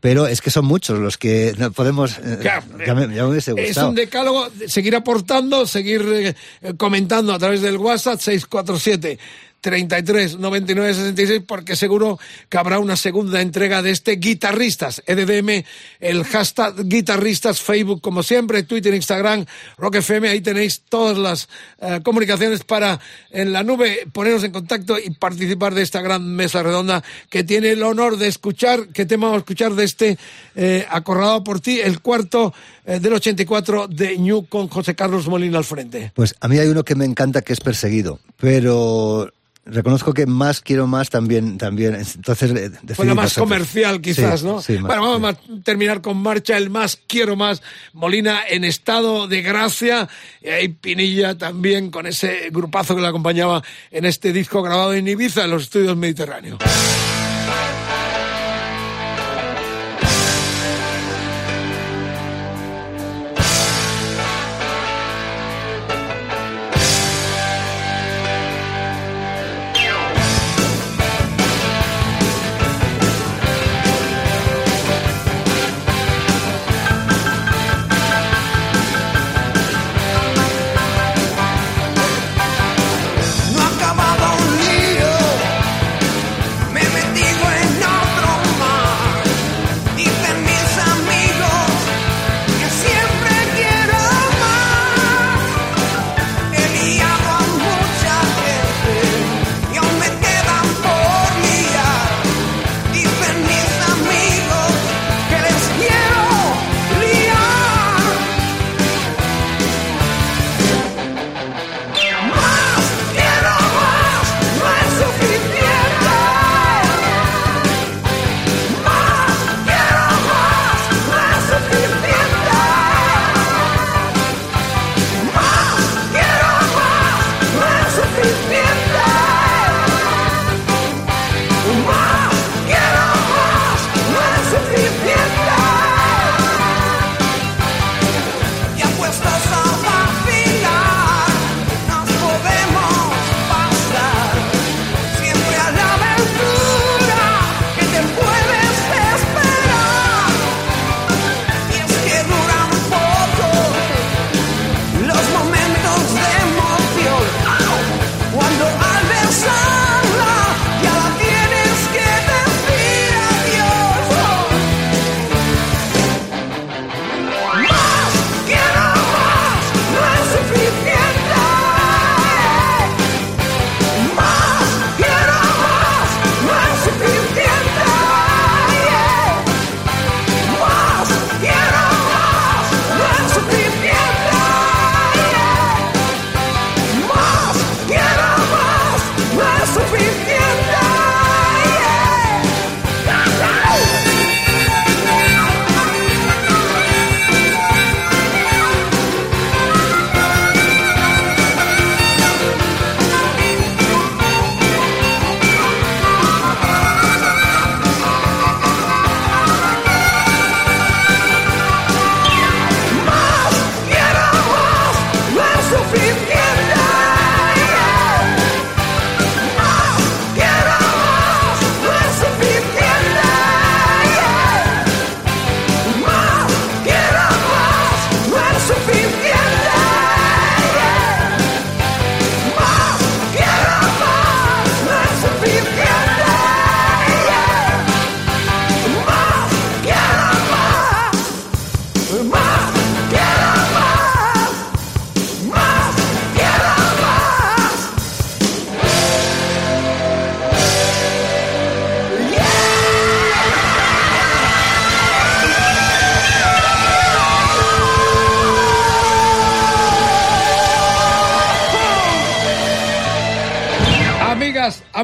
[0.00, 2.18] Pero es que son muchos los que no podemos.
[2.18, 6.34] eh, Claro, ya, me, ya me hubiese Es un decálogo, de seguir aportando, seguir eh,
[6.62, 9.18] eh, comentando a través del WhatsApp 647
[9.60, 12.18] 33 99 66 porque seguro
[12.48, 15.64] que habrá una segunda entrega de este Guitarristas, EDDM,
[16.00, 19.46] el hashtag Guitarristas, Facebook como siempre, Twitter, Instagram,
[19.78, 21.48] Rock FM, ahí tenéis todas las
[21.80, 23.00] eh, comunicaciones para
[23.30, 27.70] en la nube poneros en contacto y participar de esta gran mesa redonda que tiene
[27.70, 30.18] el honor de escuchar, ¿qué tema vamos a escuchar de este
[30.54, 31.80] eh, acorralado por ti?
[31.80, 32.54] El cuarto
[32.84, 36.12] eh, del 84 de Ñu con José Carlos Molina al frente.
[36.14, 39.30] Pues a mí hay uno que me encanta que es perseguido, pero
[39.64, 41.94] reconozco que más quiero más también, también.
[41.94, 44.60] Entonces eh, decidí la más pasar comercial quizás, Sí, ¿no?
[44.62, 47.62] sí, más- bueno, vamos a terminar con marcha, el más quiero más,
[47.92, 50.08] Molina en estado de gracia,
[50.42, 55.06] y ahí Pinilla también con ese grupazo que le acompañaba en este disco grabado en
[55.08, 56.58] Ibiza, en los estudios Mediterráneos.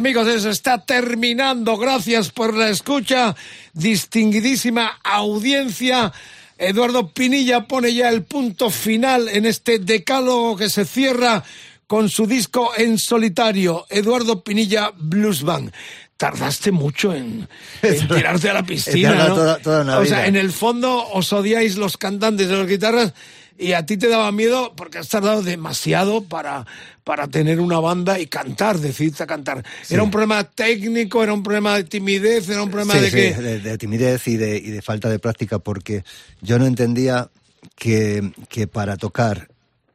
[0.06, 1.76] Amigos, eso está terminando.
[1.76, 3.34] Gracias por la escucha.
[3.72, 6.12] Distinguidísima audiencia.
[6.58, 11.42] Eduardo Pinilla pone ya el punto final en este decálogo que se cierra
[11.88, 13.84] con su disco en solitario.
[13.90, 15.72] Eduardo Pinilla Blues Band.
[16.16, 17.48] Tardaste mucho en,
[17.82, 19.34] en tirarte a la piscina, ¿no?
[19.34, 23.12] toda- toda o sea, en el fondo os odiáis los cantantes de las guitarras
[23.58, 26.66] y a ti te daba miedo porque has tardado demasiado para,
[27.04, 29.64] para tener una banda y cantar, decidiste a cantar.
[29.88, 33.16] ¿Era un problema técnico, era un problema de timidez, era un problema Sí, de sí,
[33.16, 33.34] que...
[33.34, 36.04] de, de timidez y de, y de falta de práctica, porque
[36.40, 37.30] yo no entendía
[37.74, 39.48] que, que para tocar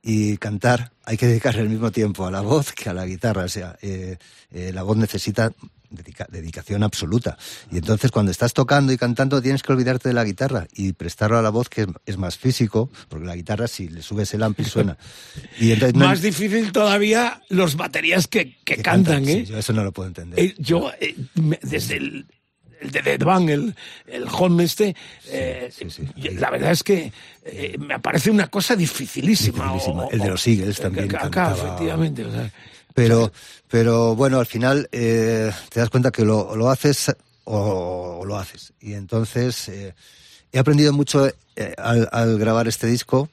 [0.04, 3.44] y cantar hay que dedicarle el mismo tiempo a la voz que a la guitarra.
[3.44, 4.18] O sea, eh,
[4.52, 5.52] eh, la voz necesita
[5.92, 7.38] dedica- dedicación absoluta.
[7.72, 11.38] Y entonces cuando estás tocando y cantando tienes que olvidarte de la guitarra y prestarlo
[11.38, 14.44] a la voz, que es, es más físico, porque la guitarra si le subes el
[14.44, 14.98] ampli suena.
[15.60, 19.46] Y entonces no- Más difícil todavía los baterías que, que cantan, sí, ¿eh?
[19.46, 20.40] yo eso no lo puedo entender.
[20.40, 22.26] Eh, yo, eh, me- desde el,
[22.80, 23.76] el de Dead Bang, el,
[24.08, 24.96] el Holm este,
[25.28, 25.70] eh,
[26.16, 27.12] yo- la verdad es que
[27.46, 29.66] eh, me parece una cosa dificilísima.
[29.66, 30.04] Dificilísima.
[30.06, 31.54] o- El de los Eagles o- también acá, cantaba.
[31.56, 32.26] efectivamente.
[32.26, 32.52] o sea,
[32.94, 33.32] Pero,
[33.68, 37.12] pero bueno, al final eh, te das cuenta que lo, lo haces
[37.44, 38.74] o, o lo haces.
[38.80, 39.94] Y entonces eh,
[40.52, 43.30] he aprendido mucho eh, al, al grabar este disco,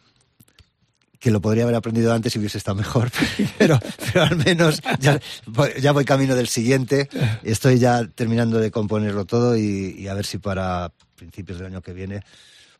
[1.18, 3.10] que lo podría haber aprendido antes si hubiese estado mejor,
[3.58, 3.78] pero,
[4.12, 7.08] pero al menos ya voy, ya voy camino del siguiente.
[7.42, 11.82] Estoy ya terminando de componerlo todo y, y a ver si para principios del año
[11.82, 12.22] que viene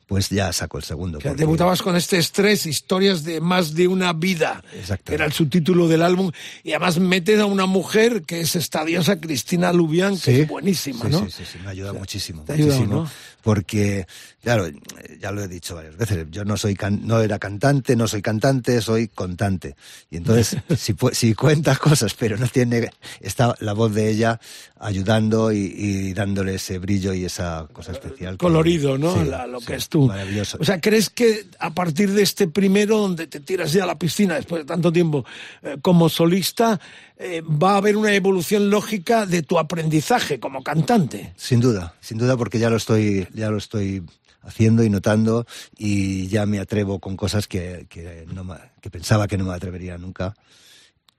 [0.08, 1.18] pues ya saco el segundo.
[1.18, 4.64] Porque- debutabas con este estrés, historias de más de una vida.
[4.74, 5.12] Exacto.
[5.12, 6.32] Era el subtítulo del álbum.
[6.64, 10.48] Y además metes a una mujer que es esta diosa Cristina Lubián, que Sí, es
[10.48, 11.18] buenísima, sí, ¿no?
[11.26, 12.42] Sí, sí, sí, me ha ayudado muchísimo.
[12.44, 13.10] te ayudado, muchísimo, ¿no?
[13.48, 14.06] Porque,
[14.42, 14.66] claro,
[15.18, 18.20] ya lo he dicho varias veces, yo no soy can- no era cantante, no soy
[18.20, 19.74] cantante, soy contante.
[20.10, 22.90] Y entonces, si, si cuenta cosas, pero no tiene,
[23.22, 24.38] está la voz de ella
[24.78, 28.34] ayudando y, y dándole ese brillo y esa cosa especial.
[28.34, 29.14] que- colorido, ¿no?
[29.14, 30.06] Sí, La- lo sí, que es tú.
[30.08, 30.58] Maravilloso.
[30.60, 33.98] O sea, ¿crees que a partir de este primero, donde te tiras ya a la
[33.98, 35.24] piscina después de tanto tiempo
[35.62, 36.78] eh, como solista,
[37.20, 41.32] eh, va a haber una evolución lógica de tu aprendizaje como cantante?
[41.36, 44.04] Sin duda, sin duda, porque ya lo estoy, ya lo estoy
[44.42, 45.44] haciendo y notando
[45.76, 48.46] y ya me atrevo con cosas que, que, no
[48.80, 50.34] que pensaba que no me atrevería nunca.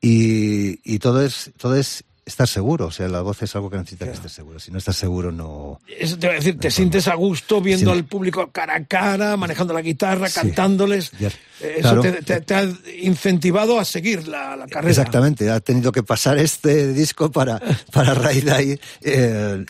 [0.01, 3.77] Y, y todo es, todo es estar seguro, o sea, la voz es algo que
[3.77, 4.59] necesita que estés seguro.
[4.59, 5.79] Si no estás seguro, no.
[5.87, 7.97] Eso te voy a decir, te sientes a gusto viendo Sí.
[7.97, 10.35] al público cara a cara, manejando la guitarra, Sí.
[10.39, 11.11] cantándoles.
[11.19, 11.27] Ya,
[11.61, 12.01] Eh, Eso claro.
[12.03, 12.63] te, te- te ha
[13.01, 14.91] incentivado a seguir la, la carrera.
[14.91, 17.59] Exactamente, ha tenido que pasar este disco para,
[17.91, 19.65] para a raíz de ahí eh,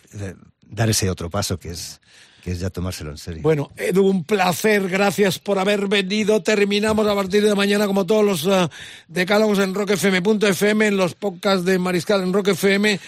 [0.69, 1.99] dar ese otro paso que es,
[2.43, 3.41] que es ya tomárselo en serio.
[3.41, 6.41] Bueno, Edu, un placer, gracias por haber venido.
[6.41, 8.69] Terminamos a partir de mañana, como todos los eh,
[9.07, 12.99] decálogos en rockfm.fm, en los podcasts de Mariscal en Rock FM.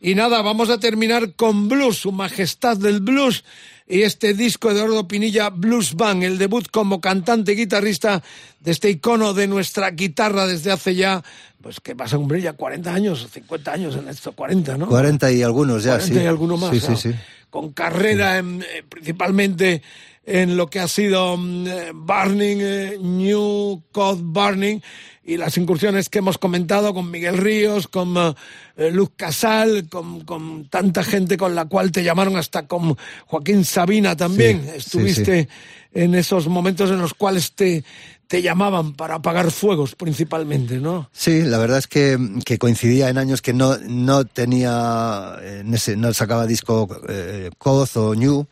[0.00, 3.44] Y nada, vamos a terminar con Blues, su majestad del blues.
[3.88, 8.22] Y este disco de Eduardo Pinilla, Blues Band, el debut como cantante y guitarrista
[8.58, 11.22] de este icono de nuestra guitarra desde hace ya,
[11.62, 14.88] pues que pasa, hombre, ya 40 años, 50 años en esto, 40, ¿no?
[14.88, 16.24] 40 y algunos ya, 40 sí.
[16.24, 16.70] y alguno más.
[16.72, 17.14] Sí, sí, sí.
[17.48, 19.82] Con carrera en, eh, principalmente
[20.24, 24.80] en lo que ha sido mm, eh, Burning, eh, New Code Burning,
[25.26, 28.34] y las incursiones que hemos comentado con Miguel Ríos, con eh,
[28.76, 32.96] eh, Luz Casal, con, con tanta gente con la cual te llamaron, hasta con
[33.26, 34.62] Joaquín Sabina también.
[34.62, 35.48] Sí, sí, Estuviste
[35.92, 37.82] en esos momentos en los cuales te,
[38.28, 41.10] te llamaban para apagar fuegos principalmente, ¿no?
[41.12, 45.96] Sí, la verdad es que, que coincidía en años que no, no tenía, en ese,
[45.96, 48.46] no sacaba disco eh, Coz o New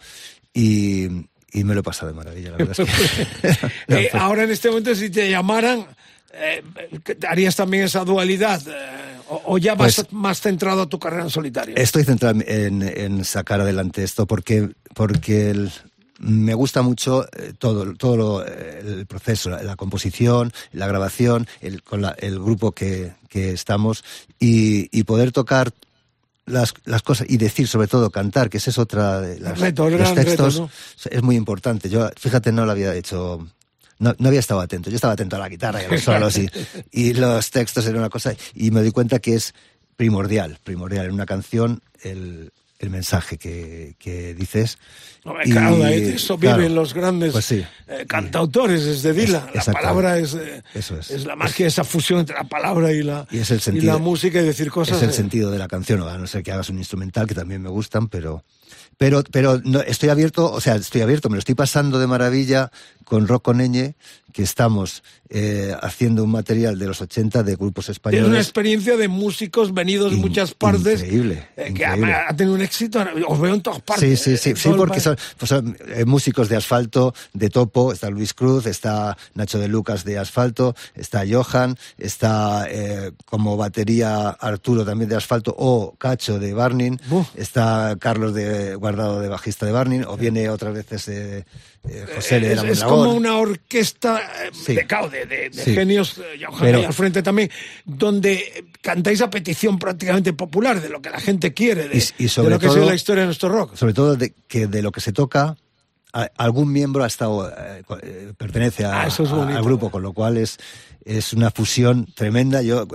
[0.53, 1.05] y,
[1.53, 3.65] y me lo he pasado de maravilla, la verdad es que...
[3.95, 5.87] Eh, ahora en este momento si te llamaran,
[6.37, 6.63] eh,
[7.19, 10.99] ¿te harías también esa dualidad eh, o, o ya vas Pues- más centrado a tu
[10.99, 11.77] carrera en solitario.
[11.77, 15.73] Estoy centrado en, en sacar adelante esto porque, porque el-
[16.19, 21.83] me gusta mucho eh, todo, todo lo, el proceso, la, la composición, la grabación, el,
[21.83, 24.05] con la- el grupo que, que estamos
[24.39, 25.73] y, y poder tocar
[26.47, 29.89] las, las cosas y decir sobre todo cantar, que ese es otra de las, Reto,
[29.89, 30.71] los reto, textos ¿no?
[31.11, 31.89] es muy importante.
[31.89, 33.49] Yo, fíjate, no lo había hecho.
[33.99, 34.91] No, no había estado atento.
[34.91, 36.51] Yo estaba atento a la guitarra y a los solos y,
[36.91, 38.35] y los textos eran una cosa.
[38.55, 39.55] Y me doy cuenta que es
[39.97, 42.51] primordial, primordial en una canción el,
[42.81, 44.79] el mensaje que, que dices.
[45.45, 47.65] Y, claro, de eso claro, viven los grandes pues sí.
[47.89, 49.45] eh, cantautores desde Dylan.
[49.55, 49.73] La exacto.
[49.81, 51.25] palabra es, eh, Eso es.
[51.25, 53.99] la magia, esa fusión entre la palabra y la, Y es el y sentido- la
[53.99, 54.97] música y decir cosas.
[54.99, 57.35] es el eh, sentido de la canción, a no ser que hagas un instrumental, que
[57.35, 58.45] también me gustan, pero,
[58.99, 62.71] pero, pero no, estoy abierto, o sea, estoy abierto, me lo estoy pasando de maravilla
[63.05, 63.95] con Rock con Ñ,
[64.35, 68.41] que estamos eh, haciendo un material de los 80 de grupos Es una españoles.
[68.45, 71.03] experiencia de músicos venidos de muchas partes.
[71.03, 72.13] increíble, eh, que increíble.
[72.13, 73.03] ha, ha tenido un éxito.
[73.29, 74.21] Os veo en todas partes.
[74.21, 78.11] Sí, sí, sí, sí, porque son, pues son, eh, músicos de asfalto, de topo, está
[78.11, 84.85] Luis Cruz, está Nacho de Lucas de asfalto, está Johan, está eh, como batería Arturo
[84.85, 87.01] también de asfalto, o Cacho de Barnin,
[87.37, 91.45] está Carlos de Guardado de bajista de Barnin, o viene otras veces eh,
[92.15, 92.99] José de es, la es Mondragón.
[93.07, 94.75] como una orquesta eh, Sí.
[94.75, 95.75] de, cao, de, de- de Sí.
[95.75, 97.51] genios, eh, Pero- al frente también,
[97.85, 102.25] donde eh, cantáis a petición prácticamente popular de lo que la gente quiere, de, Y-
[102.25, 103.77] y sobre lo que todo- la historia de nuestro rock.
[103.77, 105.57] sobre todo de, que de lo que se toca
[106.13, 110.03] a- algún miembro ha estado eh, eh, pertenece a- Ah, es a- al grupo con
[110.03, 110.59] lo cual es
[111.07, 112.87] es una fusión tremenda yo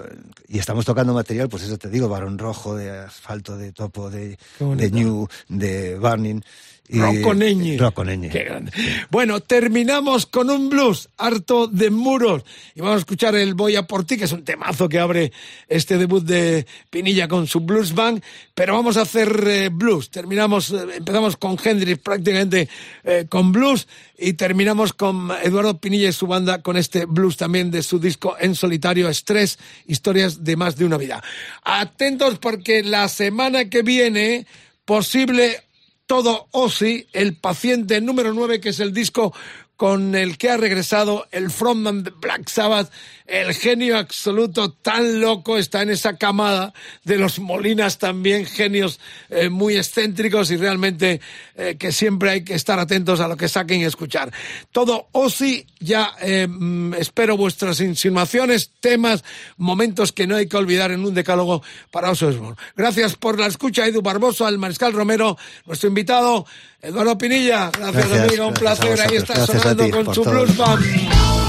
[0.48, 4.36] y estamos tocando material pues eso te digo Barón Rojo de asfalto de topo de,
[4.60, 6.42] de New de Barning
[6.79, 7.78] y Rocco Neñi.
[7.78, 8.30] Rocco Neñi.
[8.30, 8.72] Qué grande.
[9.12, 12.44] Bueno, terminamos con un blues harto de muros.
[12.74, 15.32] Y vamos a escuchar el Voy a por ti, que es un temazo que abre
[15.68, 18.24] este debut de Pinilla con su blues band.
[18.56, 20.10] Pero vamos a hacer eh, blues.
[20.10, 22.68] Terminamos, eh, empezamos con Hendrix prácticamente
[23.04, 23.88] eh, con blues
[24.18, 28.36] y terminamos con Eduardo Pinilla y su banda con este blues también de su disco
[28.40, 31.24] en solitario Estrés, historias de más de una vida.
[31.64, 34.46] Atentos porque la semana que viene,
[34.86, 35.64] posible
[36.10, 39.32] todo Ozzy, el paciente número 9, que es el disco
[39.80, 42.92] con el que ha regresado el frontman de Black Sabbath,
[43.26, 46.74] el genio absoluto tan loco, está en esa camada
[47.06, 49.00] de los Molinas también, genios
[49.30, 51.22] eh, muy excéntricos y realmente
[51.56, 54.34] eh, que siempre hay que estar atentos a lo que saquen y escuchar.
[54.74, 59.24] Todo Ozzy, ya eh, mm, espero vuestras insinuaciones, temas,
[59.56, 62.58] momentos que no hay que olvidar en un decálogo para Osbourne.
[62.76, 66.46] Gracias por la escucha, Edu Barboso, al Mariscal Romero, nuestro invitado,
[66.82, 67.72] Eduardo Pinilla.
[67.72, 69.02] Gracias, Gracias, amigo, un placer.
[69.02, 71.49] Ahí está sonando con su blues band.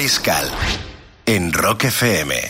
[0.00, 0.50] Mariscal
[1.26, 2.49] en Rock FM.